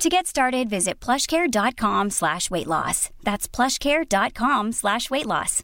To 0.00 0.08
get 0.08 0.26
started, 0.26 0.70
visit 0.70 0.98
plushcare.com 0.98 2.08
slash 2.08 2.50
weight 2.50 2.66
loss. 2.66 3.10
That's 3.22 3.46
plushcare.com 3.46 4.72
slash 4.72 5.10
weight 5.10 5.26
loss. 5.26 5.62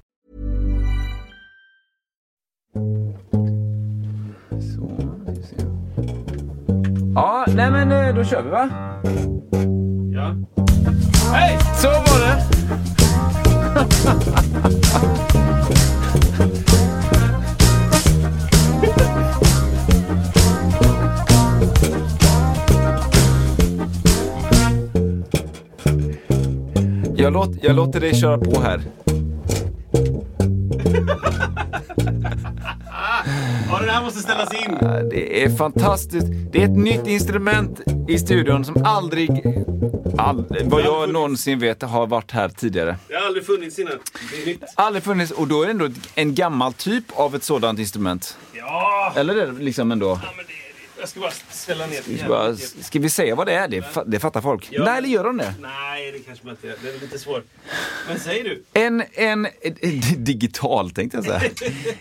Så, 4.60 4.91
vi 5.27 5.42
ser. 5.42 5.66
Ja, 7.14 7.44
nej 7.48 7.70
men 7.70 7.92
eh, 7.92 8.14
då 8.14 8.24
kör 8.24 8.42
vi 8.42 8.50
va? 8.50 8.68
Ja. 10.14 10.34
Hej! 11.32 11.58
Så 11.82 11.88
var 11.88 12.20
det! 12.20 12.42
Jag, 27.16 27.33
låt, 27.33 27.51
jag 27.62 27.77
låter 27.77 28.01
dig 28.01 28.15
köra 28.15 28.38
på 28.38 28.61
här. 28.61 28.80
Ja, 33.70 33.79
den 33.80 33.89
här 33.89 34.03
måste 34.03 34.20
ställas 34.20 34.55
in. 34.55 34.78
Det 35.11 35.45
är 35.45 35.56
fantastiskt. 35.56 36.27
Det 36.53 36.62
är 36.62 36.64
ett 36.64 36.77
nytt 36.77 37.06
instrument 37.06 37.81
i 38.08 38.19
studion 38.19 38.64
som 38.64 38.84
aldrig, 38.84 39.31
aldrig 40.19 40.67
vad 40.70 40.83
jag 40.83 41.12
någonsin 41.12 41.58
vet, 41.58 41.83
har 41.83 42.06
varit 42.06 42.31
här 42.33 42.48
tidigare. 42.48 42.97
Det 43.08 43.14
har 43.14 43.27
aldrig 43.27 43.47
funnits 43.47 43.78
innan. 43.78 43.92
Det 44.33 44.42
är 44.42 44.47
nytt. 44.47 44.62
Aldrig 44.75 45.03
funnits, 45.05 45.30
och 45.33 45.48
då 45.48 45.62
är 45.62 45.67
det 45.67 45.70
ändå 45.73 45.89
en 46.14 46.34
gammal 46.34 46.73
typ 46.73 47.05
av 47.14 47.34
ett 47.34 47.45
sådant 47.45 47.78
instrument. 47.78 48.39
Ja, 48.53 49.12
Eller 49.17 49.34
är 49.36 49.47
det 49.47 49.53
liksom 49.64 49.92
ändå... 49.92 50.06
ja 50.06 50.28
men 50.36 50.45
det, 50.47 50.53
jag 51.06 51.10
ska 51.10 51.20
bara 51.20 51.30
ställa 51.50 51.86
ner 51.86 52.18
Ska, 52.18 52.28
bara, 52.28 52.56
ska 52.56 52.98
vi 52.98 53.10
säga 53.10 53.34
vad 53.34 53.46
det 53.46 53.52
är? 53.52 53.68
Det, 53.68 53.84
det 54.06 54.20
fattar 54.20 54.40
folk. 54.40 54.68
Ja. 54.70 54.84
Nej, 54.84 54.98
eller 54.98 55.08
gör 55.08 55.24
de 55.24 55.36
det? 55.36 55.54
Nej, 55.60 56.12
det 56.12 56.18
kanske 56.18 56.44
man 56.46 56.54
inte 56.54 56.66
gör. 56.66 56.76
Det 56.82 56.88
är 56.88 57.00
lite 57.00 57.18
svårt. 57.18 57.44
Men 58.08 58.20
säg 58.20 58.42
du. 58.42 58.62
En, 58.72 59.02
en, 59.12 59.46
digital 60.16 60.90
tänkte 60.90 61.16
jag 61.16 61.24
säga. 61.24 61.50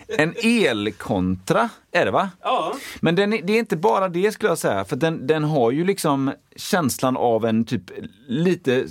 En 0.18 0.34
elkontra 0.42 1.68
är 1.92 2.04
det 2.04 2.10
va? 2.10 2.30
Ja. 2.42 2.76
Men 3.00 3.14
den, 3.14 3.30
det 3.30 3.52
är 3.52 3.58
inte 3.58 3.76
bara 3.76 4.08
det 4.08 4.32
skulle 4.32 4.50
jag 4.50 4.58
säga, 4.58 4.84
för 4.84 4.96
den, 4.96 5.26
den 5.26 5.44
har 5.44 5.70
ju 5.70 5.84
liksom 5.84 6.32
känslan 6.56 7.16
av 7.16 7.44
en 7.44 7.64
typ 7.64 7.82
lite 8.26 8.86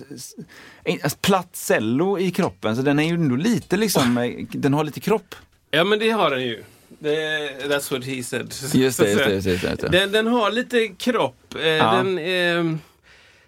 en 0.83 0.99
platt 1.21 1.55
cello 1.55 2.19
i 2.19 2.31
kroppen, 2.31 2.75
så 2.75 2.81
den 2.81 2.99
är 2.99 3.03
ju 3.03 3.13
ändå 3.13 3.35
lite 3.35 3.77
liksom, 3.77 4.17
eh, 4.17 4.31
den 4.49 4.73
har 4.73 4.83
lite 4.83 4.99
kropp. 4.99 5.35
Ja, 5.71 5.83
men 5.83 5.99
det 5.99 6.09
har 6.09 6.29
den 6.29 6.41
ju. 6.41 6.63
Det, 6.99 7.49
that's 7.67 7.91
what 7.91 8.03
he 8.05 8.23
said. 8.23 8.53
Just 8.73 8.73
det, 8.73 8.83
just 8.83 8.99
det, 8.99 9.33
just 9.33 9.45
det. 9.45 9.51
Just 9.69 9.81
det. 9.81 9.87
Den, 9.87 10.11
den 10.11 10.27
har 10.27 10.51
lite 10.51 10.87
kropp. 10.87 11.55
Eh, 11.59 11.67
Ja. 11.67 11.91
den, 11.95 12.17
ehm, 12.17 12.79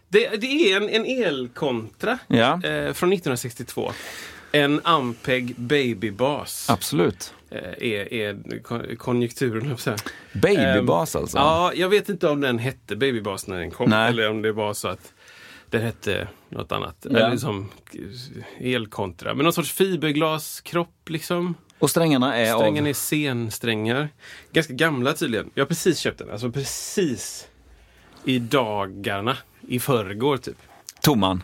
det, 0.09 0.29
det 0.41 0.71
är 0.71 0.77
en, 0.77 0.89
en 0.89 1.05
elkontra 1.23 2.19
Ja. 2.27 2.53
eh, 2.53 2.93
från 2.93 3.13
1962. 3.13 3.91
En 4.51 4.81
Ampeg 4.83 5.55
Babybas. 5.57 6.69
Absolut. 6.69 7.33
Eh, 7.51 7.57
är, 7.91 8.13
är 8.13 8.59
kon- 8.63 8.95
konjunkturen. 8.97 9.77
Babybas 10.33 11.15
Ehm, 11.15 11.21
alltså. 11.21 11.37
Ja, 11.37 11.71
jag 11.75 11.89
vet 11.89 12.09
inte 12.09 12.27
om 12.27 12.41
den 12.41 12.57
hette 12.59 12.95
Babybas 12.95 13.47
när 13.47 13.59
den 13.59 13.71
kom. 13.71 13.89
Nej. 13.89 14.09
Eller 14.09 14.29
om 14.29 14.41
det 14.41 14.51
var 14.51 14.73
så 14.73 14.87
att 14.87 15.13
den 15.69 15.81
hette 15.81 16.27
något 16.49 16.71
annat. 16.71 17.05
Ja. 17.09 17.17
Eller 17.19 17.37
som 17.37 17.71
elkontra. 18.59 19.33
Men 19.33 19.43
någon 19.43 19.53
sorts 19.53 19.71
fiberglaskropp 19.71 21.09
liksom. 21.09 21.55
Och 21.79 21.89
strängarna 21.89 22.35
är 22.35 22.55
Strängen 22.55 22.83
av... 22.83 22.89
är 22.89 22.93
scensträngar. 22.93 24.09
Ganska 24.51 24.73
gamla 24.73 25.13
tydligen. 25.13 25.49
Jag 25.53 25.63
har 25.63 25.67
precis 25.67 25.99
köpt 25.99 26.17
den. 26.19 26.31
Alltså 26.31 26.51
precis 26.51 27.47
i 28.23 28.39
dagarna. 28.39 29.37
I 29.67 29.79
förrgår 29.79 30.37
typ. 30.37 30.57
Toman. 31.01 31.43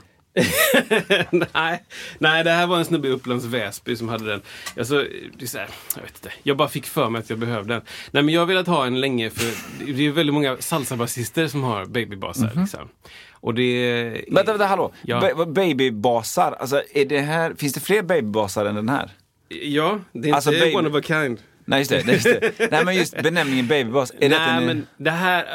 nej, 1.54 1.84
nej, 2.20 2.44
det 2.44 2.52
här 2.52 2.68
var 2.68 2.78
en 2.78 2.86
snubbe 2.86 3.08
i 3.08 3.12
Upplands 3.12 3.46
Väsby 3.46 3.96
som 3.96 4.10
hade 4.10 4.26
den. 4.26 4.42
Alltså, 4.78 5.06
det 5.38 5.44
är 5.44 5.48
så 5.48 5.58
här, 5.58 5.70
jag 5.96 6.02
vet 6.02 6.16
inte. 6.16 6.32
Jag 6.44 6.58
bara 6.58 6.68
fick 6.68 6.86
för 6.86 7.10
mig 7.10 7.20
att 7.20 7.30
jag 7.30 7.40
behövde 7.40 7.74
den. 7.74 7.84
Nej, 8.12 8.24
men 8.24 8.34
jag 8.34 8.42
har 8.42 8.46
velat 8.46 8.68
ha 8.68 8.86
en 8.86 9.02
länge 9.02 9.30
för 9.30 9.46
det 9.94 10.08
är 10.08 10.12
väldigt 10.12 10.34
många 10.34 10.58
salsabasister 10.60 11.48
som 11.48 11.64
har 11.64 11.86
babybasar. 11.86 12.52
Liksom. 12.56 12.90
Och 13.32 13.54
det... 13.54 14.26
Vänta, 14.32 14.52
vänta, 14.52 14.66
hallå. 14.66 14.94
Ja. 15.02 15.34
Ba- 15.36 15.46
babybasar, 15.46 16.52
alltså 16.60 16.82
är 16.94 17.06
det 17.06 17.20
här, 17.20 17.54
finns 17.54 17.74
det 17.74 17.80
fler 17.80 18.02
babybasar 18.02 18.66
än 18.66 18.76
den 18.76 18.90
här? 18.90 19.12
Ja, 19.50 20.00
det 20.12 20.20
är 20.20 20.26
inte 20.26 20.36
Alltså, 20.36 20.52
baby- 20.52 20.76
one 20.76 20.90
of 20.90 20.96
a 20.96 21.02
kind. 21.08 21.40
Nej, 21.66 21.80
just 21.80 21.92
det. 21.92 22.02
Just 22.14 22.24
det. 22.24 22.72
Nej 22.72 22.86
men 22.86 22.96
just 22.96 23.24
benämningen 23.24 23.68
babybas, 23.68 24.12
är 24.20 24.30
Nej, 24.30 24.58
en, 24.58 24.66
men 24.66 24.88
det 24.98 25.12
här, 25.12 25.46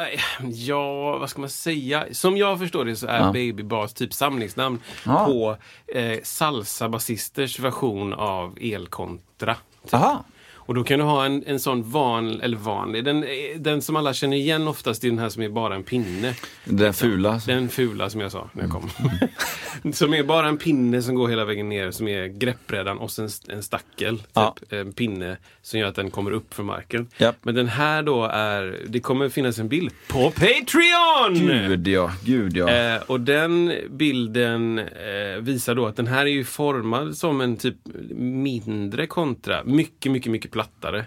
ja, 0.51 1.17
vad 1.17 1.29
ska 1.29 1.39
man 1.41 1.49
säga? 1.49 2.05
Som 2.11 2.37
jag 2.37 2.59
förstår 2.59 2.85
det 2.85 2.95
så 2.95 3.07
är 3.07 3.19
Ja. 3.19 3.25
Babybas 3.25 3.93
typ 3.93 4.13
samlingsnamn 4.13 4.79
Ja. 5.05 5.25
på 5.25 5.57
eh, 5.97 6.19
salsa-basisters 6.23 7.59
version 7.59 8.13
av 8.13 8.57
elkontra. 8.61 9.55
Typ. 9.83 9.93
Aha. 9.93 10.23
Och 10.69 10.75
då 10.75 10.83
kan 10.83 10.99
du 10.99 11.05
ha 11.05 11.25
en, 11.25 11.43
en 11.47 11.59
sån 11.59 11.91
van, 11.91 12.41
eller 12.41 12.57
vanlig, 12.57 13.05
den, 13.05 13.23
eh, 13.23 13.29
den 13.57 13.81
som 13.81 13.95
alla 13.95 14.13
känner 14.13 14.37
igen 14.37 14.67
oftast 14.67 15.03
är 15.03 15.09
den 15.09 15.19
här 15.19 15.29
som 15.29 15.43
är 15.43 15.49
bara 15.49 15.75
en 15.75 15.83
pinne. 15.83 16.35
Den 16.65 16.93
fula. 16.93 17.41
Den 17.47 17.69
fula 17.69 18.09
som 18.09 18.21
jag 18.21 18.31
sa 18.31 18.49
när 18.53 18.63
jag 18.63 18.71
kom. 18.71 18.89
Mm. 19.83 19.93
som 19.93 20.13
är 20.13 20.23
bara 20.23 20.47
en 20.47 20.57
pinne 20.57 21.01
som 21.01 21.15
går 21.15 21.27
hela 21.27 21.45
vägen 21.45 21.69
ner, 21.69 21.91
som 21.91 22.07
är 22.07 22.27
greppbrädan 22.27 22.97
och 22.97 23.11
sen 23.11 23.29
en 23.47 23.63
stackel. 23.63 24.17
Typ, 24.17 24.27
Ja. 24.33 24.55
En 24.69 24.93
pinne 24.93 25.37
som 25.61 25.79
gör 25.79 25.87
att 25.87 25.95
den 25.95 26.11
kommer 26.11 26.31
upp 26.31 26.53
från 26.53 26.65
marken. 26.65 27.07
Japp. 27.17 27.35
Men 27.41 27.55
den 27.55 27.67
här 27.67 28.03
då 28.03 28.23
är, 28.25 28.79
det 28.87 28.99
kommer 28.99 29.29
finnas 29.29 29.59
en 29.59 29.69
bild 29.69 29.91
på 30.07 30.31
Patreon! 30.31 31.67
Gud 31.67 31.87
ja, 31.87 32.11
gud 32.25 32.57
ja. 32.57 32.69
Eh, 32.69 33.01
och 33.07 33.19
den 33.19 33.73
bilden 33.89 34.79
eh, 34.79 35.39
visar 35.39 35.75
då 35.75 35.85
att 35.85 35.95
den 35.95 36.07
här 36.07 36.21
är 36.21 36.31
ju 36.31 36.43
formad 36.43 37.17
som 37.17 37.41
en 37.41 37.57
typ 37.57 37.75
mindre 38.15 39.07
kontra. 39.07 39.63
Mycket, 39.63 40.11
mycket, 40.11 40.31
mycket 40.31 40.51
plattare. 40.63 41.05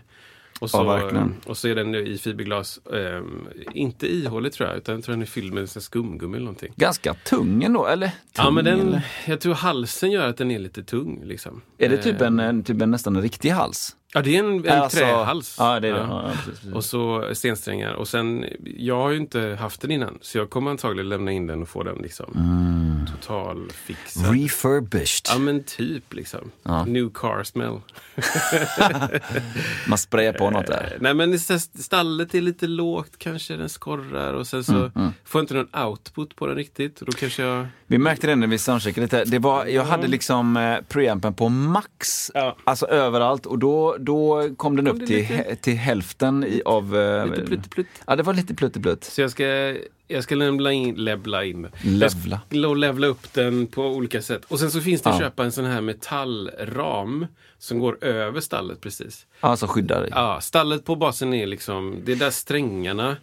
Och 0.60 0.70
så, 0.70 0.76
Ja, 1.12 1.28
och 1.46 1.56
så 1.56 1.68
är 1.68 1.74
den 1.74 1.94
i 1.94 2.18
fiberglas. 2.18 2.78
Eh, 2.86 3.22
inte 3.74 4.14
ihåligt 4.14 4.54
tror 4.54 4.68
jag, 4.68 4.78
utan 4.78 4.94
jag 4.94 5.04
tror 5.04 5.12
den 5.12 5.22
är 5.22 5.26
fylld 5.26 5.52
med 5.52 5.68
skumgummi 5.70 6.36
eller 6.36 6.44
någonting. 6.44 6.72
Ganska 6.76 7.14
tung 7.14 7.62
ändå, 7.64 7.86
eller? 7.86 8.06
Tung, 8.06 8.16
Ja, 8.36 8.50
men 8.50 8.64
den, 8.64 8.80
eller? 8.80 9.06
jag 9.26 9.40
tror 9.40 9.54
halsen 9.54 10.10
gör 10.10 10.28
att 10.28 10.36
den 10.36 10.50
är 10.50 10.58
lite 10.58 10.82
tung. 10.82 11.20
Liksom. 11.24 11.62
Är 11.78 11.88
det 11.88 11.96
typ 11.96 12.20
Eh, 12.20 12.26
en, 12.26 12.40
en, 12.40 12.62
typ 12.64 12.82
en 12.82 12.90
nästan 12.90 13.16
en 13.16 13.22
riktig 13.22 13.50
hals? 13.50 13.96
Ja, 14.14 14.22
det 14.22 14.36
är 14.36 14.38
en, 14.38 14.66
en 14.66 14.82
Alltså- 14.82 14.98
trähals. 14.98 15.56
Ja, 15.58 15.80
det 15.80 15.88
är 15.88 15.92
det. 15.92 15.98
Ja, 15.98 16.30
precis. 16.44 16.72
Och 16.72 16.84
så 16.84 17.28
stensträngar. 17.32 17.92
Och 17.92 18.08
sen, 18.08 18.44
jag 18.76 18.96
har 18.96 19.10
ju 19.10 19.16
inte 19.16 19.56
haft 19.60 19.80
den 19.80 19.90
innan. 19.90 20.18
Så 20.20 20.38
jag 20.38 20.50
kommer 20.50 20.70
antagligen 20.70 21.08
lämna 21.08 21.32
in 21.32 21.46
den 21.46 21.62
och 21.62 21.68
få 21.68 21.82
den 21.82 21.96
liksom 21.96 22.32
Mm. 22.34 23.06
totalfixad. 23.06 24.34
Refurbished. 24.34 25.22
Ja 25.28 25.38
men 25.38 25.64
typ 25.64 26.14
liksom. 26.14 26.50
Ja. 26.62 26.84
New 26.84 27.10
car 27.14 27.42
smell. 27.44 27.80
Man 29.88 29.98
sprayar 29.98 30.32
på 30.32 30.50
något 30.50 30.66
där. 30.66 30.92
Eh, 30.94 30.98
Nej 31.00 31.14
men 31.14 31.38
stallet 31.38 32.34
är 32.34 32.40
lite 32.40 32.66
lågt 32.66 33.12
kanske, 33.18 33.56
den 33.56 33.68
skorrar 33.68 34.32
och 34.34 34.46
sen 34.46 34.64
så 34.64 34.72
Mm, 34.72 35.12
får 35.24 35.38
jag 35.38 35.42
inte 35.42 35.54
någon 35.54 35.84
output 35.88 36.36
på 36.36 36.46
den 36.46 36.56
riktigt. 36.56 37.00
Då 37.00 37.12
kanske 37.12 37.42
jag... 37.42 37.66
Vi 37.86 37.98
märkte 37.98 38.26
det 38.26 38.36
när 38.36 38.46
vi 38.46 38.58
soundcheckade 38.58 39.04
lite. 39.04 39.24
Det 39.24 39.38
var, 39.38 39.66
jag 39.66 39.84
hade 39.84 40.06
liksom 40.06 40.56
eh, 40.56 40.76
preampen 40.88 41.34
på 41.34 41.48
max, 41.48 42.30
Ja. 42.34 42.56
alltså 42.64 42.86
överallt. 42.86 43.46
Och 43.46 43.58
då, 43.58 43.96
då 44.04 44.48
kom 44.56 44.76
den 44.76 44.86
Kom 44.86 45.00
upp 45.00 45.06
till, 45.06 45.16
lite- 45.16 45.56
till 45.56 45.76
hälften 45.76 46.44
i, 46.44 46.62
av... 46.64 46.96
eh, 46.96 47.26
Lite 47.26 47.42
plutt-plutt. 47.42 47.86
Ja, 48.06 48.16
det 48.16 48.22
var 48.22 48.34
lite 48.34 48.54
plutteplutt. 48.54 49.04
Så 49.04 49.20
jag 49.20 49.30
ska, 49.30 49.76
jag 50.08 50.22
ska 50.22 50.34
levla 50.34 50.72
in, 50.72 50.94
levla 50.94 51.44
in. 51.44 51.68
Levla. 51.84 52.40
Jag 52.50 52.76
levla 52.78 53.06
upp 53.06 53.32
den 53.32 53.66
på 53.66 53.82
olika 53.86 54.22
sätt. 54.22 54.42
Och 54.48 54.58
sen 54.58 54.70
så 54.70 54.80
finns 54.80 55.02
det 55.02 55.10
att 55.10 55.16
Ja. 55.16 55.20
köpa 55.20 55.44
en 55.44 55.52
sån 55.52 55.64
här 55.64 55.80
metallram 55.80 57.26
som 57.58 57.78
går 57.78 58.04
över 58.04 58.40
stallet 58.40 58.80
precis. 58.80 59.26
Alltså 59.40 59.66
skyddar 59.66 60.00
dig. 60.00 60.10
Ja, 60.12 60.38
stallet 60.40 60.84
på 60.84 60.96
basen 60.96 61.34
är 61.34 61.46
liksom, 61.46 61.96
det 62.04 62.12
är 62.12 62.16
där 62.16 62.30
strängarna 62.30 63.16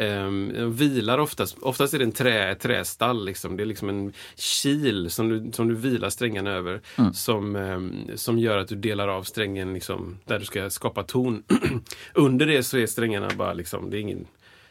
Um, 0.00 0.72
vilar 0.76 1.18
oftast, 1.18 1.58
oftast 1.60 1.94
är 1.94 1.98
det 1.98 2.04
en 2.04 2.12
trä, 2.12 2.54
trästall. 2.54 3.24
Liksom. 3.24 3.56
Det 3.56 3.62
är 3.62 3.66
liksom 3.66 3.88
en 3.88 4.12
kil 4.36 5.10
som 5.10 5.28
du, 5.28 5.52
som 5.52 5.68
du 5.68 5.74
vilar 5.74 6.10
strängarna 6.10 6.50
över. 6.50 6.80
Mm. 6.96 7.12
Som, 7.12 7.56
ehm, 7.56 8.10
som 8.14 8.38
gör 8.38 8.58
att 8.58 8.68
du 8.68 8.76
delar 8.76 9.08
av 9.08 9.22
strängen 9.22 9.74
liksom, 9.74 10.18
där 10.24 10.38
du 10.38 10.44
ska 10.44 10.70
skapa 10.70 11.02
ton. 11.02 11.42
Under 12.14 12.46
det 12.46 12.62
så 12.62 12.78
är 12.78 12.86
strängarna 12.86 13.28
bara 13.36 13.52
liksom, 13.52 13.90
det 13.90 13.98
är 13.98 14.00
ingen, 14.00 14.26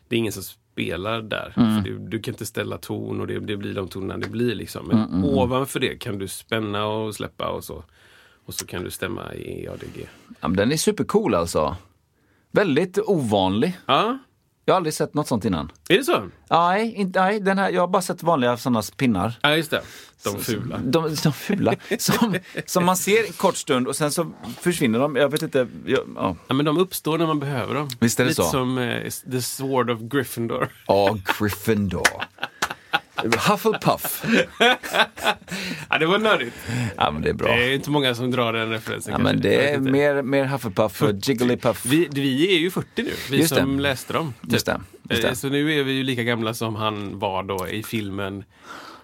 det 0.07 0.16
är 0.16 0.19
ingen 0.19 0.33
som 0.33 0.44
spelar 0.44 1.22
där. 1.22 1.54
Mm. 1.57 1.83
Du, 1.83 1.98
du 1.98 2.19
kan 2.19 2.33
inte 2.33 2.45
ställa 2.45 2.77
ton 2.77 3.22
och 3.22 3.27
det, 3.27 3.39
det 3.39 3.57
blir 3.57 3.74
de 3.74 3.88
tonerna 3.88 4.18
det 4.18 4.30
blir. 4.30 4.56
Liksom. 4.56 4.92
Mm, 4.92 5.10
Men 5.12 5.24
ovanför 5.24 5.80
det 5.80 5.95
kan 5.95 6.18
du 6.18 6.27
spänna 6.27 6.86
och 6.86 7.16
släppa 7.16 7.50
och 7.50 7.63
så. 7.63 7.83
Och 8.45 8.54
så 8.54 8.66
kan 8.66 8.83
du 8.83 8.92
stämma 8.92 9.33
i 9.33 9.68
ADG. 9.68 10.07
Ja, 10.39 10.48
men 10.48 10.56
den 10.57 10.72
är 10.72 10.77
supercool 10.77 11.36
alltså. 11.36 11.75
Väldigt 12.51 13.00
ovanlig. 13.00 13.77
Ja, 13.86 14.18
Jag 14.67 14.73
har 14.73 14.77
aldrig 14.77 14.94
sett 14.94 15.13
något 15.13 15.27
sånt 15.27 15.45
innan. 15.45 15.71
är 15.89 15.97
det 15.97 16.03
så? 16.03 16.29
Nej, 16.50 16.94
inte, 16.95 17.21
nej 17.21 17.39
den 17.39 17.57
här, 17.57 17.69
jag 17.69 17.81
har 17.81 17.88
bara 17.88 18.01
sett 18.01 18.23
vanliga 18.23 18.57
sådana 18.57 18.81
pinnar. 18.97 19.33
Ja, 19.41 19.56
just 19.56 19.71
det. 19.71 19.81
De 20.23 20.39
fula. 20.39 20.77
De, 20.83 21.15
de 21.23 21.33
fula. 21.33 21.75
Som, 22.00 22.38
som 22.65 22.85
man 22.85 22.97
ser 22.97 23.27
en 23.27 23.33
kort 23.33 23.56
stund 23.56 23.88
och 23.88 23.95
sen 23.95 24.12
så 24.12 24.31
försvinner 24.59 25.00
de. 25.00 25.15
Jag 25.15 25.29
vet 25.29 25.41
inte. 25.41 25.67
Jag, 25.85 26.00
ja. 26.15 26.35
Ja, 26.47 26.53
men 26.53 26.65
de 26.65 26.77
uppstår 26.77 27.17
när 27.17 27.25
man 27.27 27.39
behöver 27.39 27.75
dem. 27.75 27.89
Visst 28.00 28.19
är 28.19 28.23
det 28.23 28.29
Lite 28.29 28.44
så? 28.44 28.50
som 28.50 28.77
eh, 28.77 29.09
The 29.31 29.41
Sword 29.41 29.89
of 29.89 30.00
Gryffindor. 30.01 30.69
Ja, 30.88 31.17
Gryffindor. 31.39 32.07
Hufflepuff. 33.23 34.25
Ja, 35.89 35.97
det 35.97 36.06
var 36.06 36.19
nördigt. 36.19 36.56
Ja, 36.97 37.12
men 37.12 37.21
det 37.21 37.29
är 37.29 37.33
bra. 37.33 37.47
Det 37.47 37.63
är 37.63 37.73
inte 37.73 37.89
många 37.89 38.15
som 38.15 38.31
drar 38.31 38.53
den 38.53 38.69
referensen. 38.69 39.12
Ja, 39.13 39.17
men 39.19 39.41
det 39.41 39.69
är 39.69 39.79
mer, 39.79 40.21
mer 40.21 40.45
Hufflepuff 40.45 41.01
och 41.01 41.12
Jigglypuff. 41.21 41.85
Vi, 41.85 42.07
vi 42.12 42.56
är 42.56 42.59
ju 42.59 42.71
40 42.71 42.88
nu, 43.03 43.12
vi 43.31 43.38
Just 43.38 43.56
det. 43.56 43.62
som 43.62 43.79
läste 43.79 44.13
dem. 44.13 44.33
typ. 44.41 44.51
Just 44.53 44.65
det, 44.65 44.81
just 45.09 45.21
det. 45.21 45.27
Eh, 45.27 45.33
Så 45.33 45.50
nu 45.50 45.79
är 45.79 45.83
vi 45.83 45.91
ju 45.91 46.03
lika 46.03 46.23
gamla 46.23 46.53
som 46.53 46.75
han 46.75 47.19
var 47.19 47.44
då 47.44 47.67
i 47.67 47.83
filmen 47.83 48.44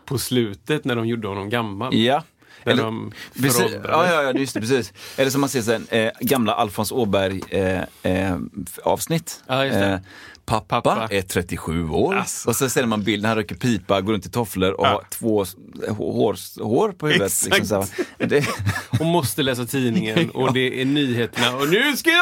på 0.05 0.17
slutet 0.17 0.85
när 0.85 0.95
de 0.95 1.07
gjorde 1.07 1.27
honom 1.27 1.49
gammal. 1.49 1.95
Ja. 1.95 2.23
När 2.63 2.73
Eller, 2.73 2.83
de 2.83 3.11
precis, 3.41 3.65
ja, 3.83 4.07
ja, 4.07 4.23
ja, 4.23 4.33
just 4.33 4.53
det, 4.53 4.59
precis. 4.59 4.93
Eller 5.17 5.29
som 5.31 5.41
man 5.41 5.49
ser 5.49 5.61
sen, 5.61 5.87
eh, 5.89 6.11
gamla 6.19 6.53
Alfons 6.53 6.91
Åberg 6.91 7.41
eh, 7.49 7.81
eh. 8.03 8.37
Ja, 8.83 8.97
det. 9.47 10.01
Pappa, 10.45 10.81
Pappa. 10.81 11.07
är 11.11 11.21
37 11.21 11.89
år. 11.89 12.15
Alltså. 12.15 12.49
Och 12.49 12.55
så 12.55 12.69
ser 12.69 12.85
man 12.85 13.03
bilden, 13.03 13.27
han 13.27 13.37
röker 13.37 13.55
pipa, 13.55 14.01
går 14.01 14.13
runt 14.13 14.25
i 14.25 14.29
tofflor 14.29 14.71
och 14.71 14.85
Ja. 14.85 14.89
har 14.89 15.03
två 15.09 15.45
hår, 15.97 16.63
hår 16.63 16.91
på 16.91 17.07
huvudet. 17.07 17.25
Exakt. 17.27 17.57
Liksom, 17.59 17.83
så 17.85 18.03
här. 18.19 18.27
det, 18.27 18.45
Och 18.99 19.05
måste 19.05 19.43
läsa 19.43 19.65
tidningen 19.65 20.29
och 20.33 20.53
det 20.53 20.81
är 20.81 20.85
nyheterna 20.85 21.55
och 21.57 21.69
nu 21.69 21.97
ska 21.97 22.09
jag... 22.09 22.21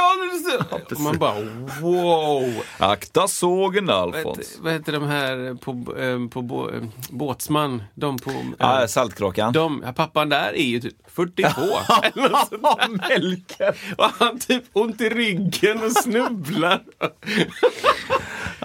Och 0.91 0.99
man 1.01 1.17
bara 1.17 1.35
wow! 1.81 2.53
akta 2.77 3.27
sågen 3.27 3.85
Vad 3.85 3.95
Alfons. 4.15 4.37
heter, 4.37 4.63
vad 4.63 4.73
heter 4.73 4.91
de 4.91 5.03
här 5.03 5.55
på, 5.55 5.97
eh, 5.97 6.27
på 6.27 6.69
eh, 6.73 6.83
Båtsman? 7.09 7.83
De 7.95 8.17
på... 8.19 8.29
eh, 8.29 8.35
Ja, 8.59 8.87
Saltkråkan. 8.87 9.53
de, 9.53 9.83
ja, 9.85 9.93
pappan 9.93 10.29
där 10.29 10.53
är 10.55 10.63
ju 10.63 10.79
typ 10.81 10.95
42. 11.07 11.49
eller 12.03 12.29
något 12.29 12.49
sånt 12.49 12.61
där. 12.61 13.09
Melker. 13.09 13.77
Och 13.97 14.05
han 14.19 14.39
typ 14.39 14.63
ont 14.73 15.01
i 15.01 15.09
ryggen 15.09 15.83
och 15.83 15.91
snubblar. 15.91 16.81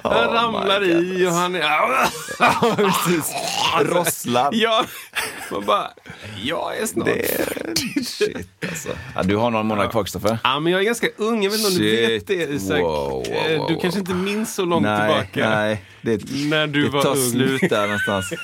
Han 0.03 0.33
ramlar 0.33 0.81
my 0.81 0.87
i 1.23 1.27
och 1.27 1.33
han 1.33 1.55
är... 1.55 1.63
Precis. 2.77 3.33
Rosslar. 3.81 4.51
Ja, 4.53 4.85
man 5.51 5.65
bara... 5.65 5.91
Jag 6.43 6.79
är 6.79 6.87
snart... 6.87 7.07
Det 7.07 7.33
är 7.35 8.05
shit 8.05 8.49
alltså. 8.69 8.89
Ja, 9.15 9.23
du 9.23 9.37
har 9.37 9.51
några 9.51 9.63
månader 9.63 9.91
kvar 9.91 10.05
Kristoffer. 10.05 10.39
Ja, 10.45 10.61
men 10.61 10.73
jag 10.73 10.81
är 10.81 10.85
ganska 10.85 11.09
ung, 11.17 11.43
jag 11.45 11.51
vet 11.51 11.61
inte 11.61 11.73
om 11.73 11.79
du 11.79 12.07
vet 12.07 12.27
det 12.27 12.35
Isak. 12.35 12.81
Wow, 12.81 13.11
wow, 13.11 13.27
Eh, 13.29 13.59
wow, 13.59 13.69
du 13.69 13.77
kanske 13.81 14.01
inte 14.01 14.15
minns 14.15 14.55
så 14.55 14.65
långt 14.65 14.83
nej, 14.83 15.27
tillbaka. 15.33 15.51
nej. 15.57 15.85
Det, 16.03 16.21
När 16.51 16.67
du 16.67 16.83
det 16.83 16.89
var 16.91 17.03
tar 17.03 17.11
ung. 17.11 17.31
slut 17.31 17.61
där 17.71 17.83
någonstans. 17.83 18.33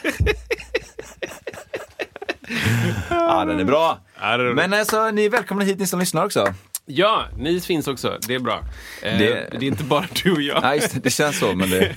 ja, 3.11 3.45
den 3.45 3.61
är 3.61 3.65
bra. 3.65 3.99
Ja, 4.21 4.27
är. 4.27 4.39
Men 4.55 4.75
alltså, 4.75 5.11
ni 5.11 5.25
är 5.25 5.31
välkomna 5.31 5.65
hit 5.65 5.79
ni 5.79 5.87
som 5.87 6.01
lyssnar 6.01 6.25
också. 6.25 6.55
Ja, 6.91 7.25
ni 7.39 7.61
finns 7.61 7.89
också. 7.89 8.19
Det 8.27 8.35
är 8.35 8.39
bra. 8.39 8.63
Eh, 9.03 9.19
Det- 9.19 9.49
det... 9.51 9.57
är 9.57 9.63
inte 9.69 9.85
bara 9.85 10.07
du 10.23 10.33
och 10.33 10.43
jag. 10.43 10.61
Ja, 10.63 10.75
just 10.75 10.95
det, 10.95 11.01
det 11.01 11.11
känns 11.11 11.39
så, 11.39 11.55
men 11.55 11.71
det... 11.71 11.95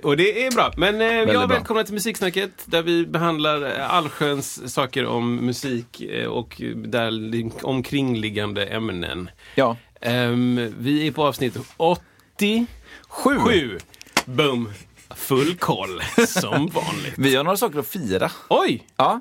Och 0.02 0.16
det 0.16 0.46
är 0.46 0.50
bra. 0.50 0.72
Men 0.76 1.00
eh, 1.00 1.06
ja, 1.06 1.26
bra. 1.26 1.46
välkomna 1.46 1.84
till 1.84 1.94
Musiksnacket 1.94 2.50
där 2.64 2.82
vi 2.82 3.06
behandlar 3.06 3.78
eh, 3.78 3.94
allsköns 3.94 4.72
saker 4.74 5.06
om 5.06 5.36
musik 5.36 6.00
eh, 6.00 6.26
och 6.26 6.62
där 6.76 7.10
li- 7.10 7.50
omkringliggande 7.62 8.66
ämnen. 8.66 9.30
Ja. 9.54 9.76
Ehm, 10.00 10.74
vi 10.78 11.06
är 11.06 11.12
på 11.12 11.24
avsnitt 11.26 11.56
87. 11.76 12.66
Sju. 13.08 13.78
Boom! 14.24 14.72
Full 15.16 15.54
koll, 15.56 16.02
som 16.26 16.52
vanligt. 16.74 17.14
Vi 17.16 17.34
har 17.36 17.44
några 17.44 17.56
saker 17.56 17.78
att 17.78 17.86
fira. 17.88 18.30
Oj! 18.48 18.86
Ja. 18.96 19.20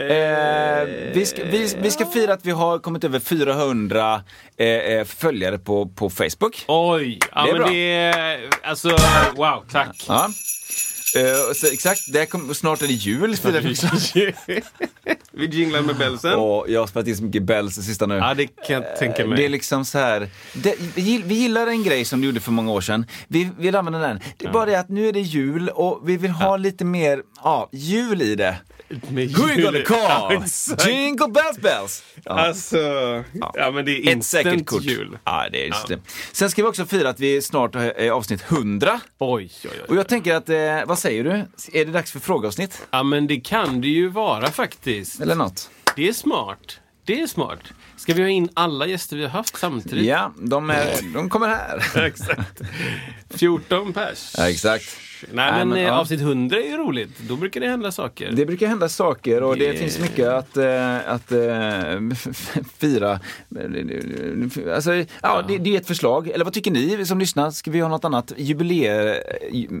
Eh, 0.00 0.88
vi, 1.14 1.26
ska, 1.26 1.44
vi, 1.44 1.74
vi 1.82 1.90
ska 1.90 2.06
fira 2.06 2.32
att 2.32 2.46
vi 2.46 2.50
har 2.50 2.78
kommit 2.78 3.04
över 3.04 3.20
400 3.20 4.22
eh, 4.56 4.66
eh, 4.66 5.04
följare 5.04 5.58
på, 5.58 5.86
på 5.88 6.10
Facebook. 6.10 6.64
Oj! 6.68 7.18
Ja, 7.34 7.42
Det 7.44 7.48
är 7.50 7.52
men 7.52 7.58
bra. 7.62 7.70
det 7.70 7.92
är... 8.02 8.40
Alltså, 8.62 8.88
wow, 9.36 9.64
tack. 9.70 10.04
Ja. 10.08 10.30
Eh, 11.16 11.52
så, 11.54 11.66
exakt, 11.66 12.00
det 12.12 12.26
kom, 12.26 12.54
snart 12.54 12.82
är 12.82 12.86
det 12.86 12.92
jul. 12.92 13.36
vi 15.32 15.46
jinglar 15.46 15.82
med 15.82 15.96
bälsen. 15.96 16.34
Och 16.34 16.64
jag 16.68 16.80
har 16.80 16.86
spelat 16.86 17.08
in 17.08 17.16
så 17.16 17.22
mycket 17.24 17.42
bells 17.42 17.74
sista 17.74 18.06
nu. 18.06 18.14
Ja, 18.14 18.34
det 18.34 18.46
kan 18.46 18.76
jag 18.76 18.96
tänka 18.96 19.26
mig. 19.26 19.36
Det 19.36 19.44
är 19.44 19.48
liksom 19.48 19.84
så 19.84 19.98
här, 19.98 20.28
det, 20.54 20.74
vi, 20.94 21.02
gill- 21.02 21.22
vi 21.24 21.34
gillar 21.34 21.66
en 21.66 21.82
grej 21.84 22.04
som 22.04 22.20
du 22.20 22.26
gjorde 22.26 22.40
för 22.40 22.52
många 22.52 22.72
år 22.72 22.80
sedan. 22.80 23.06
Vi 23.28 23.50
vill 23.58 23.76
använda 23.76 23.98
den. 23.98 24.20
Det 24.36 24.46
är 24.46 24.52
bara 24.52 24.66
det 24.66 24.74
att 24.80 24.88
nu 24.88 25.08
är 25.08 25.12
det 25.12 25.20
jul 25.20 25.68
och 25.68 26.00
vi 26.08 26.16
vill 26.16 26.30
ha 26.30 26.56
lite 26.56 26.84
mer 26.84 27.22
ja, 27.44 27.68
jul 27.72 28.22
i 28.22 28.34
det. 28.34 28.56
Med. 29.10 29.30
Ja, 29.30 29.72
call? 29.86 30.32
exakt. 30.42 30.86
Jingle 30.86 31.28
bells 31.28 31.58
bells! 31.58 32.02
Ja. 32.24 32.32
Alltså, 32.32 32.76
ja. 33.54 33.70
men 33.74 33.84
det 33.84 34.06
är 34.08 34.16
Ett 34.16 34.24
säkert 34.24 34.66
kort. 34.66 34.82
jul. 34.82 35.18
Ja, 35.24 35.46
det 35.52 35.62
är 35.62 35.66
just 35.66 35.90
Ja. 35.90 35.96
det. 35.96 36.02
Sen 36.32 36.50
ska 36.50 36.62
vi 36.62 36.68
också 36.68 36.86
fira 36.86 37.08
att 37.08 37.20
vi 37.20 37.42
snart 37.42 37.74
är 37.74 38.10
avsnitt 38.10 38.42
100. 38.48 39.00
Oj, 39.18 39.50
oj, 39.64 39.70
Och 39.82 39.90
oj. 39.90 39.96
jag 39.96 40.08
tänker 40.08 40.34
att, 40.34 40.48
eh, 40.48 40.86
vad 40.86 40.98
säger 40.98 41.24
du? 41.24 41.30
Är 41.80 41.84
det 41.84 41.92
dags 41.92 42.12
för 42.12 42.20
frågeavsnitt? 42.20 42.82
Ja, 42.90 43.02
men 43.02 43.26
det 43.26 43.40
kan 43.40 43.80
det 43.80 43.88
ju 43.88 44.08
vara 44.08 44.50
faktiskt. 44.50 45.20
Eller 45.20 45.34
något? 45.34 45.70
Det 45.96 46.08
är 46.08 46.12
smart. 46.12 46.80
Det 47.10 47.20
är 47.20 47.26
smart. 47.26 47.58
Ska 47.96 48.14
vi 48.14 48.22
ha 48.22 48.28
in 48.28 48.48
alla 48.54 48.86
gäster 48.86 49.16
vi 49.16 49.22
har 49.22 49.30
haft 49.30 49.58
samtidigt? 49.58 50.04
Ja, 50.04 50.32
de, 50.38 50.70
är, 50.70 51.14
de 51.14 51.28
kommer 51.28 51.48
här. 51.48 51.82
Exakt. 52.06 52.60
14 53.30 53.92
pers. 53.92 54.34
Ja, 54.38 54.50
exakt. 54.50 54.96
Nej, 55.32 55.52
men, 55.52 55.68
men, 55.68 55.78
eh, 55.78 55.84
ja. 55.84 55.92
avsnitt 55.92 56.20
100 56.20 56.56
är 56.56 56.68
ju 56.68 56.76
roligt. 56.76 57.18
Då 57.28 57.36
brukar 57.36 57.60
det 57.60 57.68
hända 57.68 57.92
saker. 57.92 58.32
Det 58.32 58.46
brukar 58.46 58.66
hända 58.66 58.88
saker 58.88 59.42
och 59.42 59.56
det 59.56 59.78
finns 59.78 59.98
mycket 59.98 60.28
att, 60.28 60.56
eh, 60.56 61.10
att 61.10 61.32
eh, 61.32 62.00
fira. 62.78 63.20
Alltså, 64.74 65.04
ja, 65.22 65.44
Det, 65.48 65.58
det 65.58 65.76
är 65.76 65.80
ett 65.80 65.86
förslag. 65.86 66.28
Eller 66.28 66.44
vad 66.44 66.54
tycker 66.54 66.70
ni 66.70 67.06
som 67.06 67.18
lyssnar? 67.18 67.50
Ska 67.50 67.70
vi 67.70 67.80
ha 67.80 67.88
något 67.88 68.04
annat 68.04 68.32
jubileer, 68.36 69.22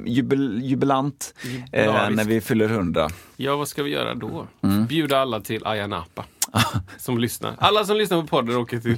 jubel, 0.06 0.60
jubilant 0.62 1.34
eh, 1.72 2.10
när 2.10 2.24
vi 2.24 2.40
fyller 2.40 2.64
100? 2.64 3.08
Ja, 3.36 3.56
vad 3.56 3.68
ska 3.68 3.82
vi 3.82 3.90
göra 3.90 4.14
då? 4.14 4.46
Mm. 4.62 4.86
Bjuda 4.86 5.18
alla 5.18 5.40
till 5.40 5.66
Ayia 5.66 5.86
Napa. 5.86 6.24
som 6.98 7.18
lyssnar. 7.18 7.54
Alla 7.58 7.84
som 7.84 7.96
lyssnar 7.96 8.20
på 8.20 8.26
podden 8.26 8.56
åker 8.56 8.80
till, 8.80 8.96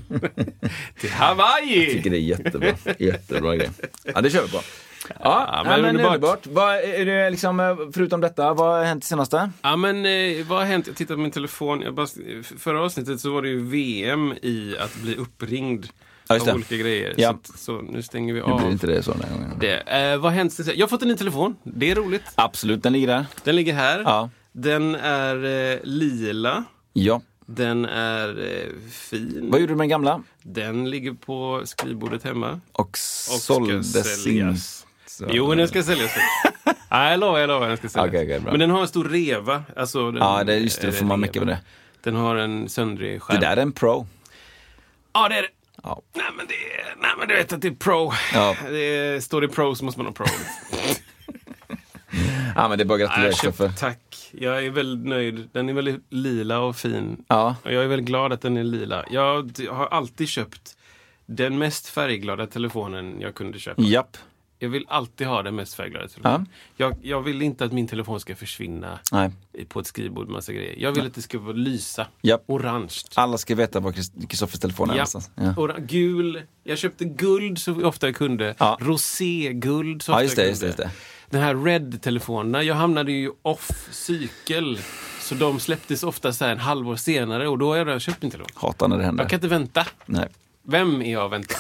till 1.01 1.11
Hawaii! 1.11 1.87
tycker 1.93 2.11
det 2.11 2.17
är 2.17 2.21
jättebra. 2.21 2.69
jättebra 2.99 3.57
grej. 3.57 3.71
Ja, 4.15 4.21
det 4.21 4.31
kör 4.31 4.43
vi 4.43 4.49
på. 4.49 4.59
Ja, 5.09 5.15
Ja, 5.53 5.63
men, 5.65 5.83
men 5.83 5.91
underbart. 5.91 6.15
underbart. 6.15 6.47
Vad, 6.47 6.75
är 6.75 7.05
det 7.07 7.31
liksom, 7.31 7.91
förutom 7.95 8.21
detta, 8.21 8.55
vad 8.55 8.79
har 8.79 8.85
hänt 8.85 9.05
senaste? 9.05 9.51
Ja 9.63 9.77
men 9.77 10.07
eh, 10.07 10.47
vad 10.47 10.59
har 10.59 10.65
hänt? 10.65 10.87
Jag 10.87 10.97
tittar 10.97 11.15
på 11.15 11.21
min 11.21 11.31
telefon. 11.31 11.81
Jag 11.83 11.95
bara, 11.95 12.07
förra 12.59 12.81
avsnittet 12.85 13.21
så 13.21 13.33
var 13.33 13.43
det 13.43 13.49
ju 13.49 13.65
VM 13.65 14.33
i 14.43 14.77
att 14.81 14.95
bli 15.03 15.17
uppringd 15.17 15.87
Ja, 16.29 16.41
av 16.41 16.47
det. 16.47 16.55
olika 16.55 16.77
grejer. 16.77 17.15
Ja. 17.17 17.39
Så, 17.45 17.53
så 17.59 17.81
nu 17.83 18.03
stänger 18.03 18.35
vi 18.35 18.41
Nu 18.41 18.47
blir 18.47 18.55
av 18.55 18.71
inte 18.73 18.87
det 18.87 19.03
så 19.03 19.13
den 19.13 19.23
här 19.23 19.33
gången. 19.35 19.57
det. 19.61 19.77
Eh, 20.13 20.19
vad 20.19 20.33
hänt? 20.33 20.59
Jag 20.75 20.81
har 20.83 20.89
fått 20.89 21.03
en 21.03 21.09
ny 21.09 21.17
telefon. 21.17 21.57
Det 21.63 21.91
är 21.91 21.95
roligt. 21.95 22.23
Absolut, 22.35 22.83
den 22.83 22.93
ligger 22.93 23.07
där. 23.07 23.27
Den 23.45 23.57
ligger 23.57 23.75
här. 23.75 24.01
Ja. 24.01 24.31
Den 24.53 24.95
är 24.95 25.45
eh, 25.73 25.79
lila. 25.83 26.65
Ja. 26.93 27.21
Den 27.55 27.85
är 27.85 28.29
eh, 28.29 28.91
fin. 28.91 29.49
Vad 29.51 29.61
gjorde 29.61 29.73
du 29.73 29.77
med 29.77 29.85
den 29.85 29.89
gamla? 29.89 30.23
Den 30.43 30.91
ligger 30.91 31.13
på 31.13 31.63
skrivbordet 31.65 32.23
hemma. 32.25 32.61
Och 32.73 32.81
Och 32.81 32.97
såldes 32.97 34.27
in. 34.27 34.57
Så- 35.07 35.27
Jo, 35.31 35.55
den 35.55 35.69
ska 35.69 35.83
säljas. 35.83 36.11
Nej, 36.91 37.11
jag 37.11 37.21
lovar, 37.21 37.39
jag 37.39 37.49
lovar. 37.49 37.69
Den 37.69 37.77
ska 37.77 37.89
säljas. 37.89 38.43
Men 38.45 38.59
den 38.61 38.71
har 38.71 38.81
en 38.81 38.89
stor 38.89 39.05
reva. 39.05 39.63
Alltså, 39.77 40.11
den, 40.11 40.23
Ja, 40.23 40.45
det, 40.45 40.57
just 40.59 40.81
det, 40.81 40.87
då 40.87 40.93
får 40.93 41.07
man 41.07 41.21
mycket 41.21 41.43
med 41.43 41.49
det. 41.49 41.59
Den 42.03 42.15
har 42.15 42.37
en 42.37 42.69
söndrig 42.69 43.23
skärm. 43.23 43.41
Det 43.41 43.47
där 43.47 43.57
är 43.57 43.63
en 43.63 43.73
pro. 43.73 44.07
Ja, 45.13 45.29
det 45.29 45.35
är 45.39 45.43
det. 45.43 45.49
Ja. 45.83 46.03
Nej, 46.15 46.25
men 46.37 46.47
det 46.47 46.55
är, 46.55 46.95
nej, 47.03 47.11
men 47.19 47.29
du 47.29 47.35
vet 47.35 47.53
att 47.53 47.61
det 47.63 47.69
är 47.69 47.73
pro. 47.73 48.13
Ja. 48.35 48.57
Det 48.69 49.25
står 49.25 49.41
det 49.41 49.49
pro 49.49 49.75
så 49.75 49.85
måste 49.85 50.01
man 50.01 50.07
ha 50.07 50.13
pro. 50.13 50.27
Ja, 52.57 52.69
men 52.69 52.79
det 52.79 52.85
är 52.85 52.87
bara 52.87 53.05
att 53.05 53.17
gratulera 53.33 53.73
tack. 53.73 53.99
Jag 54.33 54.67
är 54.67 54.71
väldigt 54.71 55.07
nöjd. 55.09 55.49
Den 55.53 55.69
är 55.69 55.73
väldigt 55.73 56.01
lila 56.09 56.61
och 56.61 56.77
fin. 56.77 57.25
Ja. 57.29 57.57
Och 57.65 57.73
jag 57.73 57.85
är 57.85 57.89
väldigt 57.89 58.07
glad 58.07 58.33
att 58.33 58.41
den 58.41 58.57
är 58.57 58.65
lila. 58.65 59.05
Jag 59.11 59.51
har 59.71 59.87
alltid 59.87 60.29
köpt 60.29 60.77
den 61.27 61.59
mest 61.59 61.87
färgglada 61.87 62.47
telefonen 62.47 63.21
jag 63.21 63.35
kunde 63.35 63.59
köpa. 63.59 63.83
Japp. 63.83 64.17
Jag 64.59 64.69
vill 64.69 64.85
alltid 64.89 65.27
ha 65.27 65.43
den 65.43 65.55
mest 65.57 65.75
färgglada 65.75 66.09
telefonen. 66.09 66.47
Jag, 66.77 66.95
jag 67.03 67.23
vill 67.23 67.43
inte 67.43 67.65
att 67.65 67.73
min 67.73 67.89
telefon 67.89 68.21
ska 68.21 68.37
försvinna 68.37 68.99
Nej. 69.13 69.31
på 69.69 69.81
ett 69.81 69.87
skrivbord 69.87 70.29
massa 70.29 70.53
grejer. 70.53 70.75
Jag 70.79 70.93
vill 70.93 71.07
att 71.07 71.15
det 71.15 71.23
ska 71.23 71.39
vara 71.39 71.53
lysa. 71.57 72.07
Japp. 72.23 72.43
Orange. 72.47 72.95
Alla 73.15 73.39
ska 73.39 73.55
veta 73.55 73.81
var 73.81 73.93
Krist- 73.93 74.29
Kristoffers 74.29 74.61
telefon 74.61 74.91
är 74.91 74.97
Ja. 74.97 75.07
Ja. 75.35 75.55
Ora- 75.57 75.79
gul. 75.79 76.43
Jag 76.65 76.79
köpte 76.79 77.05
guld 77.05 77.59
så 77.59 77.85
ofta 77.87 78.07
jag 78.07 78.17
kunde. 78.17 78.55
Ja. 78.59 78.79
Roséguld 78.81 80.03
så 80.03 80.13
Ja, 80.13 80.15
ofta 80.17 80.23
just 80.25 80.37
det, 80.37 80.43
jag 80.43 80.49
just 80.49 80.61
det, 80.61 80.67
kunde. 80.67 80.83
just 80.83 80.95
det. 80.97 81.12
Den 81.33 81.43
här 81.43 81.55
Red-telefonerna, 81.55 82.63
jag 82.63 82.75
hamnade 82.75 83.13
ju 83.13 83.31
off 83.43 83.71
cykel 83.91 84.79
Så 85.21 85.35
de 85.35 85.61
släpptes 85.61 86.03
ofta 86.03 86.33
så 86.33 86.45
här 86.45 86.53
en 86.53 86.59
halvår 86.59 86.97
senare 86.97 87.49
och 87.49 87.59
då 87.59 87.69
har 87.69 87.77
jag 87.77 87.87
redan 87.87 88.01
köpt 88.01 88.23
min 88.23 88.31
telefon. 88.31 88.51
Hatar 88.55 88.89
när 88.89 88.99
det 88.99 89.05
händer. 89.05 89.25
Jag 89.25 89.31
kan 89.31 89.37
inte 89.37 89.49
vänta. 89.49 89.87
Nej. 90.07 90.29
Vem 90.63 91.03
är 91.03 91.13
jag 91.13 91.25
att 91.25 91.33
vänta? 91.33 91.55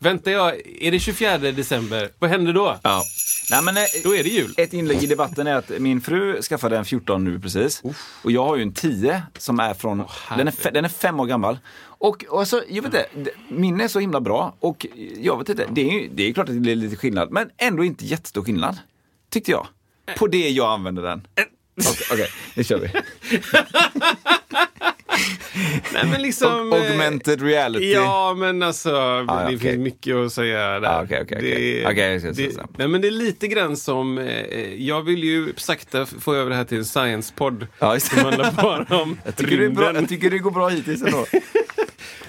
Väntar 0.00 0.30
jag, 0.30 0.54
är 0.80 0.90
det 0.90 0.98
24 0.98 1.38
december, 1.38 2.10
vad 2.18 2.30
händer 2.30 2.52
då? 2.52 2.78
Ja. 2.82 3.02
Nej, 3.50 3.62
men, 3.62 3.76
eh, 3.76 3.82
Då 4.04 4.14
är 4.16 4.22
det 4.24 4.28
jul. 4.30 4.54
Ett 4.56 4.72
inlägg 4.72 5.02
i 5.02 5.06
debatten 5.06 5.46
är 5.46 5.54
att 5.56 5.68
min 5.78 6.00
fru 6.00 6.42
skaffade 6.42 6.78
en 6.78 6.84
14 6.84 7.24
nu 7.24 7.40
precis. 7.40 7.82
Och 8.22 8.32
jag 8.32 8.44
har 8.44 8.56
ju 8.56 8.62
en 8.62 8.72
10 8.72 9.22
som 9.38 9.60
är 9.60 9.74
från, 9.74 10.02
den, 10.36 10.48
är, 10.48 10.70
den 10.70 10.84
är 10.84 10.88
fem 10.88 11.20
år 11.20 11.26
gammal. 11.26 11.58
Och, 11.80 12.24
och 12.28 12.40
alltså, 12.40 12.62
jag 12.68 12.82
vet 12.82 12.94
inte, 13.16 13.30
min 13.48 13.80
är 13.80 13.88
så 13.88 14.00
himla 14.00 14.20
bra. 14.20 14.56
Och 14.60 14.86
jag 15.20 15.38
vet 15.38 15.48
inte, 15.48 15.66
det 15.70 15.80
är, 15.88 15.92
ju- 16.00 16.08
det 16.14 16.22
är 16.28 16.32
klart 16.32 16.48
att 16.48 16.54
det 16.54 16.60
blir 16.60 16.76
lite 16.76 16.96
skillnad. 16.96 17.30
Men 17.32 17.50
ändå 17.56 17.84
inte 17.84 18.04
jättestor 18.06 18.44
skillnad. 18.44 18.76
Tyckte 19.30 19.50
jag. 19.50 19.66
På 20.18 20.26
det 20.26 20.48
jag 20.50 20.70
använder 20.72 21.02
den. 21.02 21.26
Okej, 21.88 22.06
okej, 22.12 22.28
nu 22.54 22.64
kör 22.64 22.78
vi. 22.78 22.90
Nej, 25.92 26.06
men 26.10 26.22
liksom, 26.22 26.72
Och 26.72 26.78
eh, 26.78 26.90
augmented 26.90 27.42
reality. 27.42 27.92
Ja, 27.92 28.34
men 28.38 28.62
alltså, 28.62 28.90
det 28.90 29.24
okej. 29.44 29.58
finns 29.58 29.78
mycket 29.78 30.16
att 30.16 30.32
säga 30.32 30.80
där. 30.80 31.02
Okej, 31.04 31.20
okej, 31.22 31.38
okej. 31.38 31.84
Det- 31.94 32.20
säga 32.20 32.32
det, 32.48 32.54
så. 32.54 32.68
nej, 32.78 32.88
men 32.88 33.00
det 33.00 33.08
är 33.08 33.12
lite 33.12 33.48
grann 33.48 33.76
som, 33.76 34.18
eh, 34.18 34.74
jag 34.74 35.02
vill 35.02 35.24
ju 35.24 35.52
sakta 35.56 36.06
få 36.06 36.34
över 36.34 36.50
det 36.50 36.56
här 36.56 36.64
till 36.64 36.78
en 36.78 36.84
science-podd. 36.84 37.66
Ja, 37.78 37.94
det. 37.94 38.00
som 38.00 38.18
handlar 38.18 38.52
bara 38.52 38.96
om 39.02 39.18
Jag 39.24 39.36
tycker, 39.36 39.58
det 39.58 39.64
är 39.64 39.68
bra, 39.70 39.86
rymden. 39.86 40.02
jag 40.02 40.08
tycker 40.08 40.30
det 40.30 40.38
går 40.38 40.50
bra 40.50 40.68
hittills 40.68 41.02
ändå. 41.02 41.26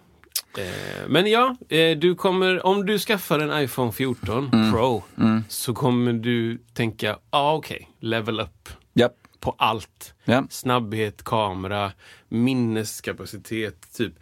Eh, 0.57 1.07
men 1.07 1.27
ja, 1.27 1.55
eh, 1.69 1.97
du 1.97 2.15
kommer, 2.15 2.65
om 2.65 2.85
du 2.85 2.99
skaffar 2.99 3.39
en 3.39 3.63
iPhone 3.63 3.91
14 3.91 4.49
Mm. 4.53 4.71
Pro 4.73 5.03
så 5.49 5.73
kommer 5.73 6.13
du 6.13 6.57
tänka, 6.73 7.17
ah, 7.29 7.53
okej, 7.53 7.89
level 7.99 8.39
up 8.39 8.69
Ja. 8.93 9.09
på 9.39 9.55
allt. 9.57 10.13
Ja. 10.25 10.43
Snabbhet, 10.49 11.23
kamera, 11.23 11.91
minneskapacitet, 12.29 13.87
typ. 13.97 14.13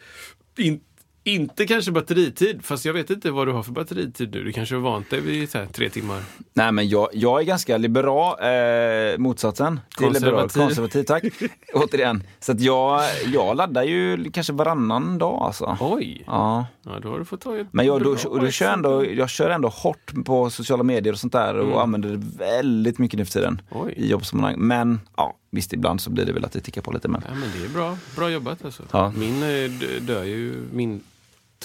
In, 0.57 0.81
inte 1.23 1.65
kanske 1.65 1.91
batteritid, 1.91 2.65
fast 2.65 2.85
jag 2.85 2.93
vet 2.93 3.09
inte 3.09 3.31
vad 3.31 3.47
du 3.47 3.51
har 3.51 3.63
för 3.63 3.71
batteritid 3.71 4.33
nu. 4.33 4.43
Du 4.43 4.51
kanske 4.51 4.75
har 4.75 4.81
vant 4.81 5.09
dig 5.09 5.21
vid 5.21 5.49
så 5.49 5.57
här, 5.57 5.65
tre 5.65 5.89
timmar. 5.89 6.23
Nej, 6.53 6.71
men 6.71 6.89
jag, 6.89 7.09
jag 7.13 7.41
är 7.41 7.45
ganska 7.45 7.77
liberal, 7.77 8.35
eh, 8.39 9.17
motsatsen 9.17 9.79
till 9.97 10.07
liberal. 10.07 10.41
Konservativ. 10.41 10.61
Konservativ, 10.61 11.03
tack. 11.03 11.23
Återigen. 11.73 12.23
Så 12.39 12.51
att 12.51 12.61
jag, 12.61 13.01
jag 13.25 13.57
laddar 13.57 13.83
ju 13.83 14.31
kanske 14.31 14.53
varannan 14.53 15.17
dag 15.17 15.41
alltså. 15.41 15.77
Oj! 15.81 16.23
Ja. 16.27 16.65
Ja, 16.85 16.99
då 17.01 17.09
har 17.09 17.19
du 17.19 17.25
fått 17.25 17.41
ta 17.41 17.57
ett 17.57 17.67
Men 17.71 17.85
jag, 17.85 18.03
då, 18.03 18.17
och 18.27 18.39
då 18.41 18.49
kör 18.49 18.73
ändå, 18.73 19.05
jag 19.05 19.29
kör 19.29 19.49
ändå 19.49 19.69
hårt 19.69 20.11
på 20.25 20.49
sociala 20.49 20.83
medier 20.83 21.13
och 21.13 21.19
sånt 21.19 21.33
där 21.33 21.55
och 21.55 21.81
använder 21.81 22.09
det 22.09 22.21
väldigt 22.37 22.97
mycket 22.97 23.17
nu 23.17 23.25
för 23.25 23.31
tiden 23.31 23.61
Oj. 23.71 23.93
i 23.97 24.09
jobbsammanhang. 24.09 24.55
Men 24.57 24.99
ja, 25.17 25.35
visst 25.49 25.73
ibland 25.73 26.01
så 26.01 26.09
blir 26.09 26.25
det 26.25 26.33
väl 26.33 26.45
att 26.45 26.51
det 26.51 26.59
tickar 26.59 26.81
på 26.81 26.91
lite. 26.91 27.07
Men 27.07 27.21
Ja, 27.27 27.35
men 27.35 27.49
det 27.59 27.65
är 27.65 27.69
bra. 27.69 27.97
Bra 28.15 28.29
jobbat 28.29 28.65
alltså. 28.65 28.83
Ja. 28.91 29.13
Min 29.17 29.43
eh, 29.43 30.01
dör 30.01 30.23
ju, 30.23 30.63
min 30.71 31.01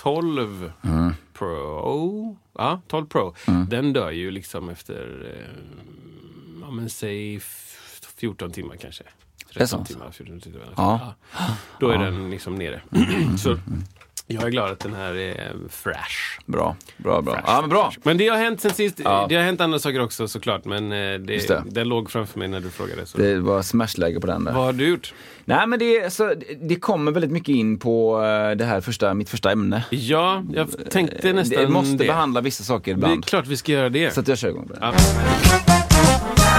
12 0.02 0.72
Mm. 0.82 1.12
Pro, 1.32 2.36
ja 2.58 2.80
12 2.86 3.06
Pro, 3.06 3.34
den 3.68 3.92
dör 3.92 4.10
ju 4.10 4.30
liksom 4.30 4.68
efter, 4.68 5.32
eh, 5.36 5.62
ja 6.62 6.70
men 6.70 6.90
säg 6.90 7.36
f- 7.36 8.12
14 8.16 8.50
timmar 8.52 8.76
kanske. 8.76 9.04
Det 9.04 9.50
är 9.50 9.66
13 9.66 9.66
sant. 9.68 9.88
timmar, 9.88 10.10
14 10.10 10.40
timmar. 10.40 10.68
Ja. 10.76 11.14
Ja. 11.38 11.46
Då 11.80 11.88
är 11.88 11.98
den 11.98 12.30
liksom 12.30 12.54
nere. 12.54 12.80
Så 13.38 13.58
jag 14.30 14.44
är 14.44 14.48
glad 14.50 14.70
att 14.70 14.78
den 14.80 14.94
här 14.94 15.14
är 15.14 15.52
fresh. 15.70 16.40
bra, 16.46 16.76
bra, 16.96 17.22
bra. 17.22 17.34
Fresh, 17.34 17.46
Ja, 17.50 17.60
men 17.60 17.70
bra. 17.70 17.90
fresh. 17.90 18.00
Men 18.02 18.18
det 18.18 18.28
har 18.28 18.36
hänt 18.38 18.60
sen 18.60 18.70
sist. 18.74 19.00
Ja. 19.04 19.26
Det 19.28 19.34
har 19.36 19.42
hänt 19.42 19.60
andra 19.60 19.78
saker 19.78 20.00
också 20.02 20.28
såklart. 20.28 20.64
Men 20.64 20.84
eh, 20.92 20.98
det, 20.98 21.48
det. 21.48 21.62
den 21.66 21.88
låg 21.88 22.10
framför 22.10 22.38
mig 22.38 22.48
när 22.48 22.60
du 22.60 22.70
frågade. 22.70 23.06
Så. 23.06 23.18
Det 23.18 23.40
var 23.40 23.62
smashläge 23.62 24.20
på 24.20 24.26
den 24.26 24.44
där. 24.44 24.52
Vad 24.52 24.64
har 24.64 24.72
du 24.72 24.88
gjort? 24.88 25.14
Nej 25.44 25.66
men 25.66 25.78
det, 25.78 26.12
så, 26.12 26.34
det 26.62 26.76
kommer 26.76 27.12
väldigt 27.12 27.30
mycket 27.30 27.48
in 27.48 27.78
på 27.78 28.22
eh, 28.24 28.56
det 28.56 28.64
här 28.64 28.80
första, 28.80 29.14
mitt 29.14 29.30
första 29.30 29.52
ämne. 29.52 29.84
Ja, 29.90 30.44
jag 30.54 30.90
tänkte 30.90 31.32
nästan 31.32 31.62
det 31.62 31.68
måste 31.68 31.96
det. 31.96 32.04
behandla 32.06 32.40
vissa 32.40 32.64
saker 32.64 32.84
Det 32.84 32.90
är 32.94 32.94
ibland. 32.96 33.24
klart 33.24 33.46
vi 33.46 33.56
ska 33.56 33.72
göra 33.72 33.88
det. 33.88 34.10
Så 34.14 34.20
att 34.20 34.28
jag 34.28 34.38
kör 34.38 34.48
igång 34.48 34.66
på 34.68 34.72
det. 34.74 34.78
Ja. 34.82 34.94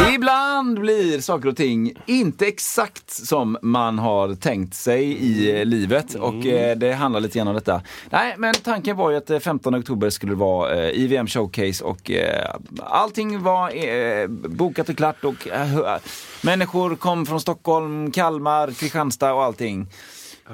Ibland 0.07 0.79
blir 0.79 1.21
saker 1.21 1.49
och 1.49 1.55
ting 1.57 1.93
inte 2.05 2.47
exakt 2.47 3.09
som 3.11 3.57
man 3.61 3.99
har 3.99 4.35
tänkt 4.35 4.73
sig 4.75 5.03
i 5.03 5.59
eh, 5.59 5.65
livet 5.65 6.13
och 6.15 6.45
eh, 6.45 6.77
det 6.77 6.93
handlar 6.93 7.19
lite 7.19 7.37
grann 7.37 7.47
om 7.47 7.53
detta. 7.55 7.81
Nej, 8.09 8.35
men 8.37 8.53
tanken 8.53 8.97
var 8.97 9.11
ju 9.11 9.17
att 9.17 9.29
eh, 9.29 9.39
15 9.39 9.75
oktober 9.75 10.09
skulle 10.09 10.35
vara 10.35 10.75
eh, 10.75 10.89
IVM 11.03 11.27
Showcase 11.27 11.83
och 11.83 12.11
eh, 12.11 12.55
allting 12.79 13.43
var 13.43 13.85
eh, 13.87 14.27
bokat 14.27 14.89
och 14.89 14.97
klart 14.97 15.23
och 15.23 15.47
eh, 15.47 15.97
människor 16.43 16.95
kom 16.95 17.25
från 17.25 17.41
Stockholm, 17.41 18.11
Kalmar, 18.11 18.71
Kristianstad 18.71 19.33
och 19.33 19.43
allting. 19.43 19.87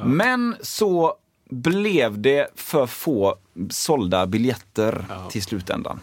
Men 0.06 0.56
så 0.62 1.14
blev 1.50 2.20
det 2.22 2.48
för 2.56 2.86
få 2.88 3.36
sålda 3.70 4.26
biljetter 4.26 5.06
till 5.30 5.44
slutändan. 5.44 6.00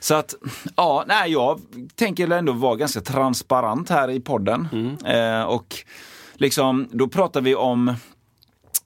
Så 0.00 0.14
att, 0.14 0.34
ja, 0.76 1.04
nej, 1.06 1.32
jag 1.32 1.60
tänker 1.94 2.30
ändå 2.30 2.52
vara 2.52 2.76
ganska 2.76 3.00
transparent 3.00 3.90
här 3.90 4.10
i 4.10 4.20
podden. 4.20 4.68
Eh, 5.06 5.42
och 5.42 5.76
liksom, 6.34 6.88
då 6.92 7.08
pratar 7.08 7.40
vi 7.40 7.54
om 7.54 7.88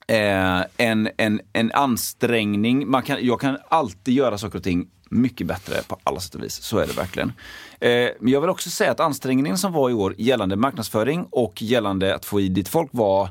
eh, 0.07 0.61
en, 0.77 1.09
en, 1.17 1.41
en 1.53 1.71
ansträngning. 1.71 2.89
Man 2.89 3.03
kan, 3.03 3.25
jag 3.25 3.41
kan 3.41 3.57
alltid 3.67 4.13
göra 4.13 4.37
saker 4.37 4.57
och 4.57 4.63
ting 4.63 4.87
mycket 5.09 5.47
bättre 5.47 5.81
på 5.87 5.97
alla 6.03 6.19
sätt 6.19 6.35
och 6.35 6.43
vis. 6.43 6.61
Så 6.61 6.77
är 6.77 6.87
det 6.87 6.93
verkligen. 6.93 7.33
Eh, 7.79 8.09
men 8.19 8.33
jag 8.33 8.41
vill 8.41 8.49
också 8.49 8.69
säga 8.69 8.91
att 8.91 8.99
ansträngningen 8.99 9.57
som 9.57 9.71
var 9.73 9.89
i 9.89 9.93
år 9.93 10.15
gällande 10.17 10.55
marknadsföring 10.55 11.27
och 11.31 11.61
gällande 11.61 12.15
att 12.15 12.25
få 12.25 12.41
i 12.41 12.49
dit 12.49 12.67
folk 12.67 12.89
var 12.93 13.29